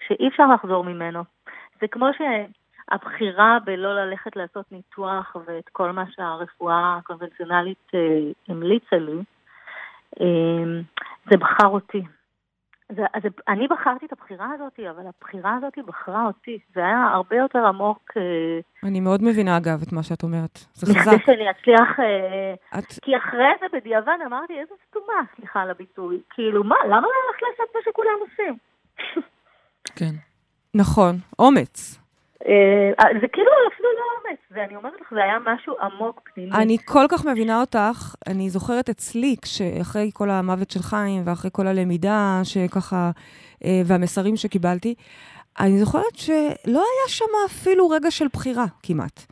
שאי 0.06 0.28
אפשר 0.28 0.46
לחזור 0.46 0.84
ממנו. 0.84 1.24
זה 1.80 1.88
כמו 1.88 2.06
שהבחירה 2.16 3.58
בלא 3.64 3.94
ללכת 3.94 4.36
לעשות 4.36 4.72
ניתוח 4.72 5.36
ואת 5.46 5.68
כל 5.68 5.92
מה 5.92 6.04
שהרפואה 6.10 6.96
הקונבנציונלית 6.98 7.90
אה, 7.94 8.00
המליצה 8.48 8.96
לי, 8.96 9.18
אה, 10.20 10.80
זה 11.30 11.36
בחר 11.36 11.66
אותי. 11.66 12.02
זה, 12.88 13.02
זה, 13.22 13.28
אני 13.48 13.68
בחרתי 13.68 14.06
את 14.06 14.12
הבחירה 14.12 14.46
הזאת, 14.54 14.80
אבל 14.90 15.06
הבחירה 15.06 15.56
הזאת 15.56 15.78
בחרה 15.86 16.26
אותי. 16.26 16.58
זה 16.74 16.80
היה 16.80 17.04
הרבה 17.14 17.36
יותר 17.36 17.66
עמוק 17.66 18.10
אה, 18.16 18.88
אני 18.88 19.00
מאוד 19.00 19.22
מבינה, 19.22 19.56
אגב, 19.56 19.82
את 19.82 19.92
מה 19.92 20.02
שאת 20.02 20.22
אומרת. 20.22 20.58
זה 20.74 20.86
חזק. 20.86 21.24
שאני 21.26 21.50
אצליח... 21.50 22.00
אה, 22.00 22.78
את, 22.78 22.84
כי 23.02 23.16
אחרי 23.16 23.52
זה 23.60 23.66
בדיעבד 23.72 24.18
אמרתי, 24.26 24.52
איזה 24.60 24.74
סתומה, 24.88 25.22
סליחה 25.36 25.60
על 25.60 25.70
הביטוי. 25.70 26.20
כאילו, 26.30 26.64
מה, 26.64 26.76
למה 26.84 27.00
לא 27.00 27.08
ללכת 27.26 27.42
לעשות 27.42 27.74
מה 27.74 27.80
שכולם 27.84 28.18
עושים? 28.20 28.56
כן. 29.98 30.14
נכון, 30.74 31.16
אומץ. 31.38 32.05
אה, 32.48 33.20
זה 33.20 33.28
כאילו 33.28 33.50
אפילו 33.74 33.88
לא 33.98 34.30
אומץ, 34.30 34.38
ואני 34.50 34.76
אומרת 34.76 35.00
לך, 35.00 35.10
זה 35.14 35.22
היה 35.22 35.38
משהו 35.44 35.74
עמוק 35.80 36.20
פנימי. 36.34 36.50
אני 36.52 36.76
כל 36.84 37.06
כך 37.08 37.24
מבינה 37.24 37.60
אותך. 37.60 38.14
אני 38.26 38.50
זוכרת 38.50 38.88
אצלי, 38.88 39.36
כשאחרי 39.42 40.10
כל 40.14 40.30
המוות 40.30 40.70
של 40.70 40.80
חיים, 40.82 41.22
ואחרי 41.24 41.50
כל 41.52 41.66
הלמידה 41.66 42.40
שככה, 42.44 43.10
אה, 43.64 43.80
והמסרים 43.86 44.36
שקיבלתי, 44.36 44.94
אני 45.60 45.78
זוכרת 45.78 46.14
שלא 46.14 46.54
היה 46.66 47.08
שם 47.08 47.24
אפילו 47.46 47.88
רגע 47.88 48.10
של 48.10 48.26
בחירה, 48.32 48.64
כמעט. 48.82 49.26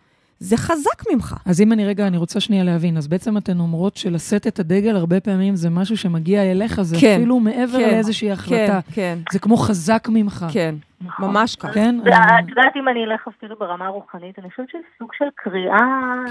זה 0.44 0.56
חזק 0.56 1.12
ממך. 1.12 1.34
אז 1.46 1.60
אם 1.60 1.72
אני 1.72 1.84
רגע, 1.84 2.06
אני 2.06 2.16
רוצה 2.16 2.40
שנייה 2.40 2.64
להבין, 2.64 2.96
אז 2.96 3.08
בעצם 3.08 3.36
אתן 3.36 3.60
אומרות 3.60 3.96
שלשאת 3.96 4.46
את 4.46 4.58
הדגל 4.58 4.96
הרבה 4.96 5.20
פעמים 5.20 5.56
זה 5.56 5.70
משהו 5.70 5.96
שמגיע 5.96 6.42
אליך, 6.42 6.82
זה 6.82 6.96
כן, 7.00 7.14
אפילו 7.16 7.40
מעבר 7.40 7.78
כן, 7.78 7.90
לאיזושהי 7.90 8.30
החלטה. 8.30 8.80
כן, 8.82 8.92
כן, 8.94 9.18
זה 9.32 9.38
כמו 9.38 9.56
חזק 9.56 10.08
ממך. 10.08 10.46
כן, 10.52 10.74
נכון. 11.00 11.30
ממש 11.30 11.56
ככה. 11.56 11.72
כן? 11.72 11.96
ואת 12.04 12.48
יודעת, 12.48 12.76
אם 12.76 12.88
אני 12.88 13.04
אלך 13.04 13.28
אפילו 13.28 13.56
ברמה 13.58 13.88
רוחנית, 13.88 14.38
אני 14.38 14.50
חושבת 14.50 14.68
שזה 14.68 14.82
סוג 14.98 15.10
של 15.18 15.24
קריאה 15.34 15.78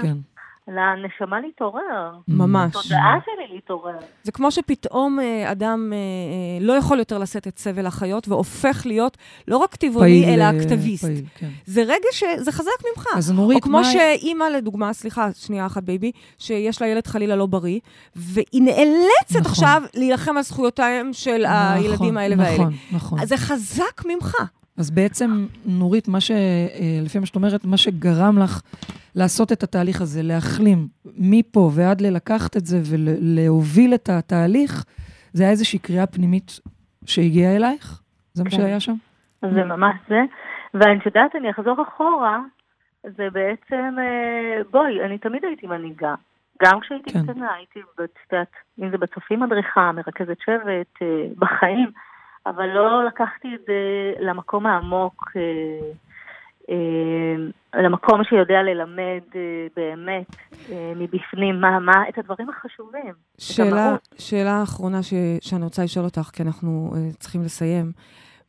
כן. 0.02 0.16
לנשמה 0.68 1.40
להתעורר. 1.40 2.12
ממש. 2.28 2.72
תודעה 2.72 3.14
שלי 3.24 3.54
להתעורר. 3.54 3.96
זה 4.22 4.32
כמו 4.32 4.50
שפתאום 4.50 5.20
אה, 5.20 5.52
אדם 5.52 5.92
אה, 5.92 5.96
אה, 5.98 6.66
לא 6.66 6.72
יכול 6.72 6.98
יותר 6.98 7.18
לשאת 7.18 7.48
את 7.48 7.58
סבל 7.58 7.86
החיות, 7.86 8.28
והופך 8.28 8.82
להיות 8.86 9.16
לא 9.48 9.56
רק 9.56 9.74
טבעוני, 9.76 10.22
פעיל, 10.24 10.40
אלא 10.40 10.58
אקטיביסט. 10.58 11.04
פעיל, 11.04 11.24
כן. 11.38 11.48
זה 11.66 11.82
רגע 11.82 12.08
שזה 12.12 12.52
חזק 12.52 12.70
ממך. 12.96 13.06
אז 13.16 13.30
נורית, 13.30 13.56
או 13.56 13.60
כמו 13.62 13.78
מה- 13.78 13.84
שאימא, 13.84 14.44
לדוגמה, 14.44 14.92
סליחה, 14.92 15.28
שנייה 15.32 15.66
אחת, 15.66 15.82
בייבי, 15.82 16.12
שיש 16.38 16.82
לה 16.82 16.88
ילד 16.88 17.06
חלילה 17.06 17.36
לא 17.36 17.46
בריא, 17.46 17.80
והיא 18.16 18.62
נאלצת 18.62 19.40
נכון. 19.40 19.50
עכשיו 19.50 19.82
להילחם 19.94 20.36
על 20.36 20.42
זכויותיהם 20.42 21.12
של 21.12 21.44
הילדים 21.48 21.92
נכון, 21.94 22.16
האלה 22.16 22.34
והאלה. 22.38 22.54
נכון, 22.54 22.72
נכון. 22.92 23.18
אז 23.20 23.28
זה 23.28 23.36
חזק 23.36 24.02
ממך. 24.06 24.34
אז 24.78 24.90
בעצם, 24.90 25.46
נורית, 25.66 26.08
מה 26.08 26.20
ש... 26.20 26.30
אה, 26.30 27.00
לפי 27.04 27.18
מה 27.18 27.26
שאת 27.26 27.36
אומרת, 27.36 27.64
מה 27.64 27.76
שגרם 27.76 28.38
לך 28.38 28.60
לעשות 29.14 29.52
את 29.52 29.62
התהליך 29.62 30.00
הזה, 30.00 30.20
להחלים 30.22 30.78
מפה 31.18 31.70
ועד 31.74 32.00
ללקחת 32.00 32.56
את 32.56 32.66
זה 32.66 32.78
ולהוביל 32.90 33.94
את 33.94 34.08
התהליך, 34.08 34.84
זה 35.32 35.42
היה 35.42 35.52
איזושהי 35.52 35.78
קריאה 35.78 36.06
פנימית 36.06 36.60
שהגיעה 37.06 37.56
אלייך? 37.56 38.00
זה 38.32 38.44
מה 38.44 38.50
כן. 38.50 38.56
שהיה 38.56 38.80
שם? 38.80 38.94
זה 39.42 39.64
ממש 39.64 39.96
זה. 40.08 40.20
ואני 40.74 40.98
יודעת, 41.06 41.36
אני 41.36 41.50
אחזור 41.50 41.82
אחורה, 41.82 42.40
זה 43.02 43.28
בעצם, 43.32 43.94
אה, 43.98 44.62
בואי, 44.70 45.04
אני 45.04 45.18
תמיד 45.18 45.44
הייתי 45.44 45.66
מנהיגה. 45.66 46.14
גם 46.62 46.80
כשהייתי 46.80 47.12
כן. 47.12 47.22
קטנה, 47.22 47.54
הייתי, 47.54 47.80
את 48.04 48.32
יודעת, 48.32 48.52
אם 48.82 48.90
זה 48.90 48.98
בצופים 48.98 49.40
מדריכה, 49.40 49.92
מרכזת 49.92 50.36
שבט, 50.44 51.02
אה, 51.02 51.26
בחיים, 51.38 51.90
אבל 52.46 52.66
לא 52.66 53.04
לקחתי 53.04 53.48
את 53.54 53.60
זה 53.66 53.74
למקום 54.20 54.66
העמוק, 54.66 55.30
אה, 55.36 55.42
אה, 56.70 57.82
למקום 57.82 58.24
שיודע 58.24 58.62
ללמד 58.62 59.22
אה, 59.36 59.66
באמת 59.76 60.36
מבפנים 60.96 61.60
מה, 61.60 61.78
מה, 61.78 62.08
את 62.08 62.18
הדברים 62.18 62.48
החשובים. 62.50 63.12
שאלה. 63.38 63.96
שאלה 64.18 64.62
אחרונה 64.62 65.02
ש, 65.02 65.14
שאני 65.40 65.64
רוצה 65.64 65.84
לשאול 65.84 66.04
אותך, 66.04 66.30
כי 66.32 66.42
אנחנו 66.42 66.92
uh, 66.92 67.16
צריכים 67.18 67.42
לסיים. 67.42 67.92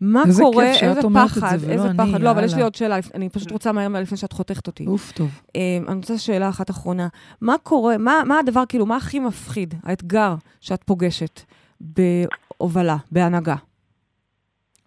מה 0.02 0.24
איזה 0.26 0.43
קורה, 0.43 0.66
כיף 0.66 0.76
שאת 0.76 0.89
איזה 0.89 1.02
אומרת 1.02 1.28
את 1.28 1.32
פחד, 1.32 1.58
זה 1.58 1.66
ולא 1.66 1.74
איזה 1.74 1.89
אני, 1.89 1.98
פחד. 1.98 2.22
לא, 2.22 2.32
אבל 2.32 2.43
יש 2.43 2.52
לי 2.52 2.56
יאללה. 2.56 2.66
עוד 2.66 2.76
שאלה, 2.76 2.96
אני 3.14 3.30
פשוט 3.30 3.52
רוצה 3.52 3.72
מהר 3.72 3.89
מהר 3.89 4.02
לפני 4.02 4.18
שאת 4.18 4.32
חותכת 4.32 4.68
אותי. 4.68 4.86
אוף, 4.88 5.12
טוב. 5.12 5.41
אני 5.88 5.96
רוצה 5.96 6.18
שאלה 6.18 6.50
אחת 6.50 6.70
אחרונה. 6.70 7.08
מה 7.41 7.56
קורה, 7.64 7.98
מה, 7.98 8.22
מה 8.26 8.39
הדבר, 8.39 8.64
כאילו, 8.70 8.86
מה 8.86 8.96
הכי 8.96 9.20
מפחיד, 9.20 9.74
האתגר 9.84 10.36
שאת 10.62 10.84
פוגשת 10.84 11.41
בהובלה, 11.82 12.98
בהנהגה? 13.12 13.56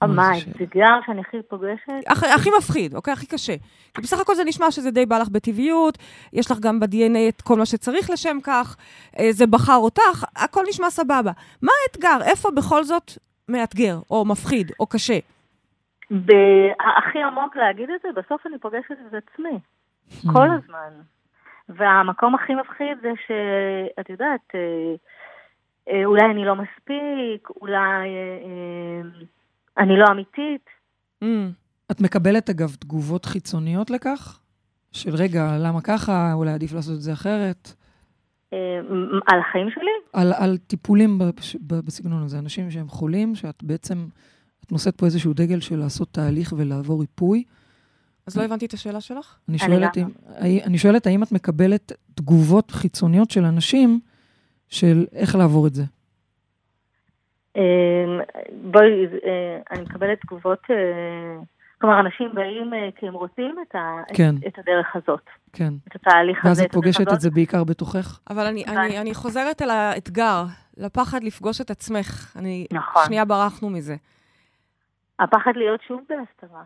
זה 0.06 0.40
ש- 0.40 0.46
האתגר 0.60 0.94
שאני 1.06 1.20
הכי 1.20 1.36
פוגשת? 1.48 1.92
הכי, 2.06 2.26
הכי 2.26 2.50
מפחיד, 2.58 2.94
אוקיי? 2.94 3.12
הכי 3.12 3.26
קשה. 3.26 3.54
כי 3.94 4.02
בסך 4.02 4.20
הכל 4.20 4.34
זה 4.34 4.44
נשמע 4.44 4.70
שזה 4.70 4.90
די 4.90 5.06
בא 5.06 5.18
לך 5.18 5.28
בטבעיות, 5.28 5.98
יש 6.32 6.50
לך 6.50 6.58
גם 6.60 6.80
ב-DNA 6.80 7.28
את 7.28 7.42
כל 7.42 7.58
מה 7.58 7.66
שצריך 7.66 8.10
לשם 8.10 8.38
כך, 8.44 8.76
אה, 9.18 9.32
זה 9.32 9.46
בחר 9.46 9.76
אותך, 9.76 10.24
הכל 10.36 10.62
נשמע 10.68 10.90
סבבה. 10.90 11.32
מה 11.62 11.72
האתגר? 11.82 12.18
איפה 12.30 12.50
בכל 12.50 12.84
זאת 12.84 13.12
מאתגר, 13.48 13.98
או 14.10 14.24
מפחיד, 14.24 14.72
או 14.80 14.86
קשה? 14.86 15.18
הכי 16.98 17.22
עמוק 17.22 17.56
להגיד 17.56 17.90
את 17.90 18.00
זה, 18.02 18.08
בסוף 18.20 18.46
אני 18.46 18.58
פוגשת 18.58 18.96
את 19.08 19.14
עצמי, 19.14 19.58
כל 20.32 20.46
הזמן. 20.50 20.90
והמקום 21.68 22.34
הכי 22.34 22.54
מפחיד 22.54 22.98
זה 23.02 23.12
שאת 23.26 24.10
יודעת, 24.10 24.40
אה, 24.54 24.60
אה, 25.88 26.04
אולי 26.04 26.24
אני 26.24 26.44
לא 26.44 26.54
מספיק, 26.54 27.48
אולי 27.60 27.76
אה, 27.76 28.38
אה, 28.44 29.02
אני 29.78 29.96
לא 29.98 30.04
אמיתית. 30.12 30.64
Mm, 31.24 31.26
את 31.90 32.00
מקבלת, 32.00 32.50
אגב, 32.50 32.76
תגובות 32.78 33.24
חיצוניות 33.24 33.90
לכך? 33.90 34.40
של 34.92 35.14
רגע, 35.14 35.56
למה 35.58 35.80
ככה? 35.80 36.32
אולי 36.32 36.52
עדיף 36.52 36.72
לעשות 36.72 36.94
את 36.94 37.02
זה 37.02 37.12
אחרת? 37.12 37.72
אה, 38.52 38.58
על 39.26 39.40
החיים 39.40 39.70
שלי? 39.74 39.90
על, 40.12 40.32
על 40.32 40.56
טיפולים 40.58 41.18
בש- 41.18 41.56
ב- 41.66 41.74
בסגנון 41.80 42.22
הזה, 42.22 42.38
אנשים 42.38 42.70
שהם 42.70 42.88
חולים, 42.88 43.34
שאת 43.34 43.62
בעצם, 43.62 44.06
את 44.66 44.72
נושאת 44.72 44.96
פה 44.96 45.06
איזשהו 45.06 45.32
דגל 45.34 45.60
של 45.60 45.76
לעשות 45.76 46.08
תהליך 46.12 46.54
ולעבור 46.56 47.00
ריפוי. 47.00 47.44
אז 48.26 48.36
לא 48.36 48.42
הבנתי 48.44 48.66
את 48.66 48.72
השאלה 48.72 49.00
שלך? 49.00 49.36
אני 49.48 49.58
אני 49.62 49.68
שואלת, 49.74 49.96
גם 49.96 50.04
אם, 50.04 50.10
האי- 50.36 50.64
אני 50.64 50.78
שואלת 50.78 51.06
האם 51.06 51.22
את 51.22 51.32
מקבלת 51.32 51.92
תגובות 52.14 52.70
חיצוניות 52.70 53.30
של 53.30 53.44
אנשים 53.44 54.00
של 54.68 55.06
איך 55.12 55.34
לעבור 55.36 55.66
את 55.66 55.74
זה. 55.74 55.84
אה, 57.58 58.24
בואי, 58.62 59.06
אה, 59.06 59.58
אני 59.70 59.80
מקבלת 59.82 60.20
תגובות, 60.20 60.58
אה, 60.70 60.76
כלומר, 61.80 62.00
אנשים 62.00 62.30
באים 62.34 62.74
אה, 62.74 62.88
כי 62.96 63.08
הם 63.08 63.14
רוצים 63.14 63.54
את 63.68 63.74
ה- 63.74 64.02
כן. 64.14 64.34
את- 64.38 64.46
את 64.46 64.58
הדרך 64.58 64.96
הזאת, 64.96 65.22
כן. 65.52 65.72
את 65.88 65.96
התהליך 65.96 66.38
הזה. 66.38 66.48
ואז 66.48 66.60
את 66.60 66.72
פוגשת 66.72 67.00
הזאת. 67.00 67.12
את 67.12 67.20
זה 67.20 67.30
בעיקר 67.30 67.64
בתוכך? 67.64 68.20
אבל 68.30 68.46
אני. 68.46 68.64
אני, 68.64 69.00
אני 69.00 69.14
חוזרת 69.14 69.62
אל 69.62 69.70
האתגר, 69.70 70.44
לפחד 70.76 71.24
לפגוש 71.24 71.60
את 71.60 71.70
עצמך. 71.70 72.36
אני, 72.38 72.66
נכון. 72.72 73.02
שנייה 73.06 73.24
ברחנו 73.24 73.70
מזה. 73.70 73.96
הפחד 75.20 75.52
להיות 75.56 75.80
שוב 75.88 76.00
בהסתרה. 76.08 76.62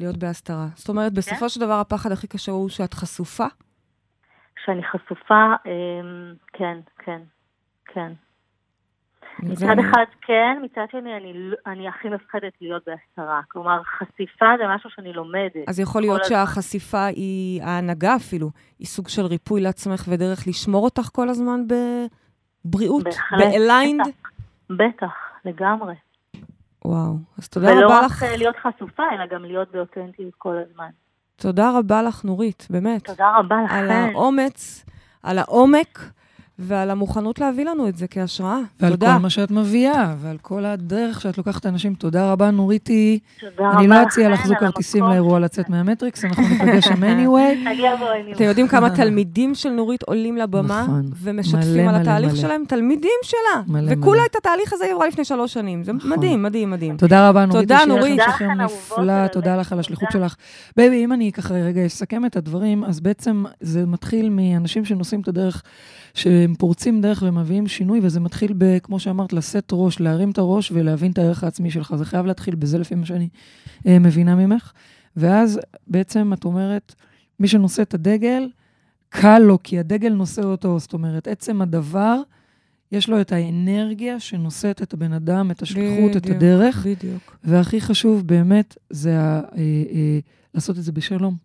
להיות 0.00 0.16
בהסתרה. 0.16 0.66
זאת 0.74 0.88
אומרת, 0.88 1.12
בסופו 1.12 1.48
של 1.48 1.60
דבר 1.60 1.80
הפחד 1.80 2.12
הכי 2.12 2.26
קשה 2.28 2.52
הוא 2.52 2.68
שאת 2.68 2.94
חשופה. 2.94 3.46
שאני 4.64 4.82
חשופה, 4.84 5.44
אמ, 5.66 6.34
כן, 6.52 6.78
כן, 6.98 7.20
כן. 7.86 8.12
מצד 9.42 9.76
אחד 9.78 10.04
כן, 10.20 10.58
מצד 10.62 10.84
שני 10.90 11.16
אני, 11.16 11.32
לא- 11.34 11.56
אני 11.66 11.88
הכי 11.88 12.08
מפחדת 12.08 12.52
להיות 12.60 12.82
בהסתרה. 12.86 13.40
כלומר, 13.48 13.82
חשיפה 13.98 14.46
זה 14.58 14.64
משהו 14.74 14.90
שאני 14.90 15.12
לומדת. 15.12 15.68
אז 15.68 15.80
יכול 15.80 16.00
להיות. 16.02 16.24
שהחשיפה 16.24 17.04
היא, 17.04 17.62
ההנהגה 17.62 18.16
אפילו, 18.16 18.50
היא 18.78 18.86
סוג 18.86 19.08
של 19.08 19.22
ריפוי 19.26 19.60
לעצמך 19.60 20.04
ודרך 20.08 20.46
לשמור 20.46 20.84
אותך 20.84 21.08
כל 21.12 21.28
הזמן 21.28 21.60
בבריאות, 22.64 23.04
באליינד. 23.38 24.00
בטח. 24.00 24.30
בטח, 24.70 25.12
לגמרי. 25.44 25.94
וואו, 26.84 27.14
אז 27.38 27.48
תודה 27.48 27.72
ולא 27.72 27.84
רבה 27.86 27.98
רק 27.98 28.04
לך. 28.04 28.22
אה, 28.22 28.36
להיות 28.36 28.56
חשופה, 28.56 29.02
אלא 29.14 29.26
גם 29.26 29.44
להיות 29.44 29.70
באותנטיות 29.72 30.34
כל 30.38 30.56
הזמן. 30.58 30.88
תודה 31.36 31.78
רבה 31.78 32.02
לך, 32.02 32.24
נורית, 32.24 32.66
באמת. 32.70 33.04
תודה 33.04 33.36
רבה 33.38 33.56
על 33.68 33.84
לכם. 33.86 34.10
האומץ, 34.14 34.84
על 35.22 35.38
העומק 35.38 35.98
ועל 36.58 36.90
המוכנות 36.90 37.38
להביא 37.38 37.64
לנו 37.64 37.88
את 37.88 37.96
זה 37.96 38.06
כהשראה. 38.06 38.58
ועל 38.80 38.90
תודה. 38.92 39.12
כל 39.16 39.22
מה 39.22 39.30
שאת 39.30 39.50
מביאה, 39.50 40.14
ועל 40.18 40.38
כל 40.42 40.64
הדרך 40.64 41.20
שאת 41.20 41.38
לוקחת 41.38 41.66
אנשים. 41.66 41.94
תודה 41.94 42.32
רבה, 42.32 42.50
נוריתי. 42.50 43.18
תודה 43.40 43.68
רבה 43.68 43.78
אני. 43.78 43.86
לא 43.88 44.02
אציע 44.02 44.28
לחזור 44.28 44.56
על 44.56 44.60
כרטיסים. 44.60 45.04
לאירוע 45.04 45.40
לצאת 45.40 45.68
מהמטריקס, 45.68 46.24
אנחנו 46.24 46.42
ניפגש 46.48 46.84
שם 46.84 47.02
anyway. 47.12 47.68
אני 47.68 47.88
אני 48.22 48.32
אתם 48.32 48.44
יודעים 48.44 48.68
כמה 48.68 48.90
תלמידים 48.90 49.54
של 49.54 49.68
נורית 49.68 50.02
עולים 50.02 50.36
לבמה 50.36 50.82
נכון. 50.82 51.10
ומשתפים 51.22 51.72
מלא, 51.72 51.80
על 51.82 51.88
מלא, 51.88 51.96
התהליך 51.96 52.32
מלא. 52.32 52.40
שלהם? 52.40 52.62
תלמידים 52.68 53.18
שלה. 53.22 53.62
מלא, 53.66 53.92
וכולה 53.92 54.18
מלא. 54.18 54.26
את 54.30 54.36
התהליך 54.36 54.72
הזה 54.72 54.84
היא 54.84 54.94
עברה 54.94 55.06
לפני 55.06 55.24
שלוש 55.24 55.52
שנים. 55.52 55.84
זה 55.84 55.92
נכון. 55.92 56.10
מדהים, 56.10 56.42
מדהים, 56.42 56.70
מדהים. 56.70 56.96
תודה 56.96 57.28
רבה, 57.28 57.46
נורית. 57.46 57.62
תודה, 57.62 57.82
לך 57.82 57.88
נורית. 57.88 58.20
תודה 58.20 58.26
לכן, 58.26 58.60
אהובות, 58.60 58.98
נפלא. 58.98 59.26
תודה 59.26 59.56
לך 59.56 59.72
על 59.72 59.78
השליחות. 59.78 60.04
שלך. 60.12 60.34
בייבי, 60.76 61.04
אם 61.04 61.12
אני 61.12 61.32
ככה 61.32 61.54
רגע 61.54 61.86
אסכם 61.86 62.26
את 62.26 62.36
הדברים, 62.36 62.84
אז 62.84 63.00
בעצם 63.00 63.44
זה 63.60 63.86
מתחיל 63.86 64.28
מאנשים 64.28 64.84
שנושאים 64.84 65.20
את 65.20 65.28
הדרך, 65.28 65.62
שהם 66.14 66.54
פורצים 66.58 67.00
דרך 67.00 67.22
ומביאים 67.26 67.66
שינוי, 67.66 68.00
וזה 68.02 68.20
מתחיל, 68.20 68.54
ב, 68.58 68.78
כמו 68.78 69.00
שאמרת, 69.00 69.32
לשאת 69.32 69.68
ראש, 69.72 70.00
להרים 70.00 70.30
את 70.30 70.38
הראש 70.38 70.72
ולהבין 70.74 71.12
את 71.12 71.18
הערך 71.18 71.44
העצמי 71.44 71.70
שלך. 71.70 71.94
זה 71.96 72.04
חייב 72.04 72.26
להתחיל 72.26 72.54
בזה, 72.54 72.78
לפי 72.78 72.94
מה 72.94 73.06
שאני 73.06 73.28
אה, 73.86 73.98
מבינה 73.98 74.34
ממך. 74.34 74.72
ואז 75.16 75.60
בעצם 75.86 76.32
את 76.32 76.44
אומרת, 76.44 76.94
מי 77.40 77.48
שנושא 77.48 77.82
את 77.82 77.94
הדגל, 77.94 78.48
קל 79.08 79.38
לו, 79.38 79.58
כי 79.62 79.78
הדגל 79.78 80.12
נושא 80.12 80.42
אותו. 80.42 80.78
זאת 80.78 80.92
אומרת, 80.92 81.28
עצם 81.28 81.62
הדבר, 81.62 82.20
יש 82.92 83.08
לו 83.08 83.20
את 83.20 83.32
האנרגיה 83.32 84.20
שנושאת 84.20 84.82
את 84.82 84.92
הבן 84.92 85.12
אדם, 85.12 85.50
את 85.50 85.62
השליחות, 85.62 86.16
את 86.16 86.26
הדרך. 86.26 86.86
בדיוק, 86.86 87.38
והכי 87.44 87.80
חשוב 87.80 88.26
באמת 88.26 88.76
זה 88.90 89.20
ה, 89.20 89.40
אה, 89.40 89.58
אה, 89.92 90.18
לעשות 90.54 90.78
את 90.78 90.82
זה 90.82 90.92
בשלום. 90.92 91.36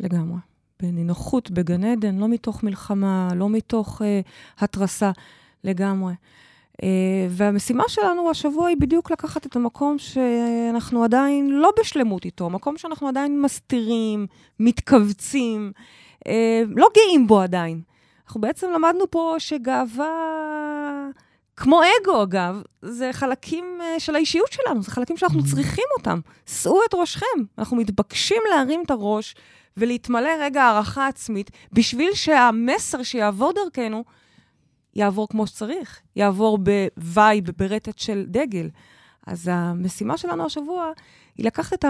לגמרי. 0.00 0.49
בנינוחות, 0.82 1.50
בגן 1.50 1.84
עדן, 1.84 2.18
לא 2.18 2.28
מתוך 2.28 2.62
מלחמה, 2.62 3.28
לא 3.34 3.48
מתוך 3.48 4.02
אה, 4.02 4.20
התרסה, 4.58 5.10
לגמרי. 5.64 6.12
אה, 6.82 7.26
והמשימה 7.30 7.84
שלנו 7.88 8.30
השבוע 8.30 8.68
היא 8.68 8.76
בדיוק 8.80 9.10
לקחת 9.10 9.46
את 9.46 9.56
המקום 9.56 9.98
שאנחנו 9.98 11.04
עדיין 11.04 11.50
לא 11.50 11.72
בשלמות 11.80 12.24
איתו, 12.24 12.50
מקום 12.50 12.78
שאנחנו 12.78 13.08
עדיין 13.08 13.42
מסתירים, 13.42 14.26
מתכווצים, 14.60 15.72
אה, 16.26 16.62
לא 16.76 16.88
גאים 16.94 17.26
בו 17.26 17.40
עדיין. 17.40 17.80
אנחנו 18.26 18.40
בעצם 18.40 18.66
למדנו 18.74 19.10
פה 19.10 19.34
שגאווה 19.38 20.30
כמו 21.60 21.80
אגו, 21.82 22.22
אגב, 22.22 22.62
זה 22.82 23.10
חלקים 23.12 23.78
uh, 23.80 24.00
של 24.00 24.14
האישיות 24.14 24.52
שלנו, 24.52 24.82
זה 24.82 24.90
חלקים 24.90 25.16
שאנחנו 25.16 25.44
צריכים 25.44 25.84
אותם. 25.98 26.20
שאו 26.46 26.80
את 26.88 26.94
ראשכם. 26.94 27.26
אנחנו 27.58 27.76
מתבקשים 27.76 28.42
להרים 28.50 28.82
את 28.86 28.90
הראש 28.90 29.34
ולהתמלא 29.80 30.30
רגע 30.40 30.62
הערכה 30.62 31.06
עצמית, 31.06 31.50
בשביל 31.72 32.14
שהמסר 32.14 33.02
שיעבור 33.02 33.52
דרכנו 33.52 34.04
יעבור 34.94 35.28
כמו 35.28 35.46
שצריך, 35.46 36.00
יעבור 36.16 36.58
ב 36.58 36.73
vibe, 36.73 37.50
ברטט 37.56 37.98
של 37.98 38.24
דגל. 38.28 38.68
אז 39.26 39.50
המשימה 39.52 40.16
שלנו 40.16 40.44
השבוע 40.44 40.92
היא 41.36 41.46
לקחת 41.46 41.72
את 41.72 41.84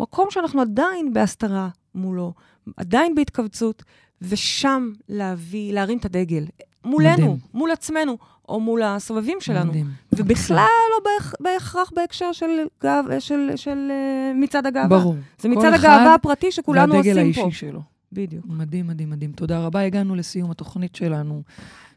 המקום 0.00 0.30
שאנחנו 0.30 0.60
עדיין 0.60 1.12
בהסתרה 1.12 1.68
מולו, 1.94 2.32
עדיין 2.76 3.14
בהתכווצות, 3.14 3.82
ושם 4.22 4.92
להביא, 5.08 5.72
להרים 5.72 5.98
את 5.98 6.04
הדגל. 6.04 6.44
מולנו, 6.84 7.12
מדהים. 7.12 7.36
מול 7.54 7.70
עצמנו, 7.70 8.18
או 8.48 8.60
מול 8.60 8.82
הסובבים 8.82 9.38
שלנו. 9.40 9.70
מדהים. 9.70 9.86
ובכלל 10.12 10.56
לא 10.90 10.96
בהכ... 11.04 11.34
בהכרח 11.40 11.90
בהקשר 11.94 12.32
של, 12.32 12.46
גאו... 12.82 12.92
של, 13.10 13.18
של, 13.20 13.50
של 13.56 13.90
uh, 13.90 14.42
מצעד 14.42 14.66
הגאווה. 14.66 14.88
ברור. 14.88 15.14
זה 15.38 15.48
מצעד 15.48 15.74
הגאווה 15.74 16.14
הפרטי 16.14 16.52
שכולנו 16.52 16.94
עושים 16.94 17.14
פה. 17.14 17.18
והדגל 17.18 17.40
האישי 17.42 17.58
שלו. 17.58 17.80
בדיוק. 18.12 18.44
מדהים, 18.48 18.86
מדהים, 18.86 19.10
מדהים. 19.10 19.32
תודה 19.32 19.58
רבה. 19.58 19.80
הגענו 19.80 20.14
לסיום 20.14 20.50
התוכנית 20.50 20.94
שלנו. 20.94 21.42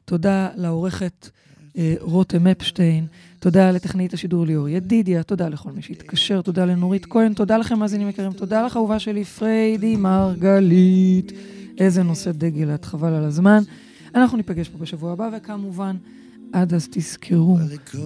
תודה 0.06 0.50
לעורכת 0.56 1.30
אה, 1.78 1.96
רותם 2.00 2.48
אפשטיין, 2.48 3.08
תודה 3.40 3.72
לטכנאית 3.72 4.14
השידור 4.14 4.46
ליאור 4.46 4.70
ידידיה, 4.70 5.24
תודה 5.24 5.50
לכל 5.50 5.72
מי 5.72 5.82
שהתקשר, 5.82 6.42
תודה 6.42 6.66
לנורית 6.66 7.06
כהן, 7.06 7.34
תודה 7.34 7.58
לכם 7.58 7.80
מאזינים 7.80 8.10
יקרים, 8.10 8.34
תודה 8.34 8.66
לך 8.66 8.78
אהובה 8.78 9.00
שלי 9.00 9.24
פריידי 9.24 9.96
מרגלית. 9.96 11.32
איזה 11.78 12.04
נושא 12.04 12.32
דגל 12.32 12.76
את, 12.76 12.86
חבל 12.86 13.14
על 13.14 13.24
הזמן. 13.24 13.64
אנחנו 14.16 14.38
ניפגש 14.38 14.70
פה 14.70 14.78
בשבוע 14.78 15.12
הבא, 15.12 15.30
וכמובן, 15.38 15.96
עד 16.56 16.74
אז 16.74 16.88
תזכרו 16.92 17.58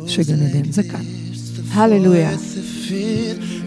שגן 0.07 0.41
עדן 0.41 0.71
זה 0.71 0.83
כאן. 0.83 1.05
הללויה. 1.71 2.31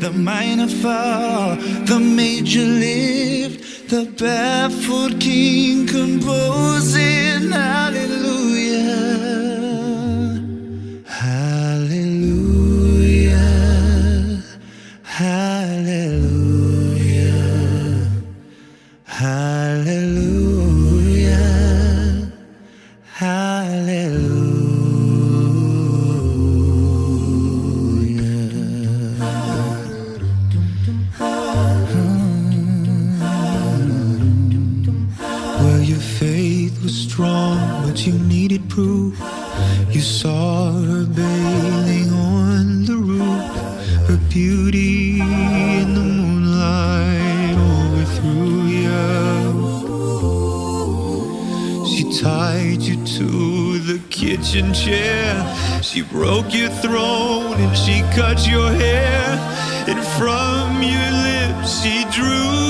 The 0.01 0.13
minor 0.29 0.71
fall, 0.83 1.51
the 1.91 2.01
major 2.19 2.67
lift, 2.85 3.59
the 3.93 4.03
barefoot 4.21 5.13
king 5.21 5.87
composing 5.87 7.43
hallelujah. 7.53 8.42
Kitchen 54.43 54.75
chair. 54.75 55.83
She 55.83 56.03
broke 56.03 56.53
your 56.53 56.69
throne 56.69 57.55
and 57.61 57.77
she 57.77 58.01
cut 58.15 58.47
your 58.47 58.71
hair. 58.71 59.39
And 59.87 60.03
from 60.19 60.83
your 60.83 61.11
lips 61.29 61.83
she 61.83 62.05
drew 62.11 62.62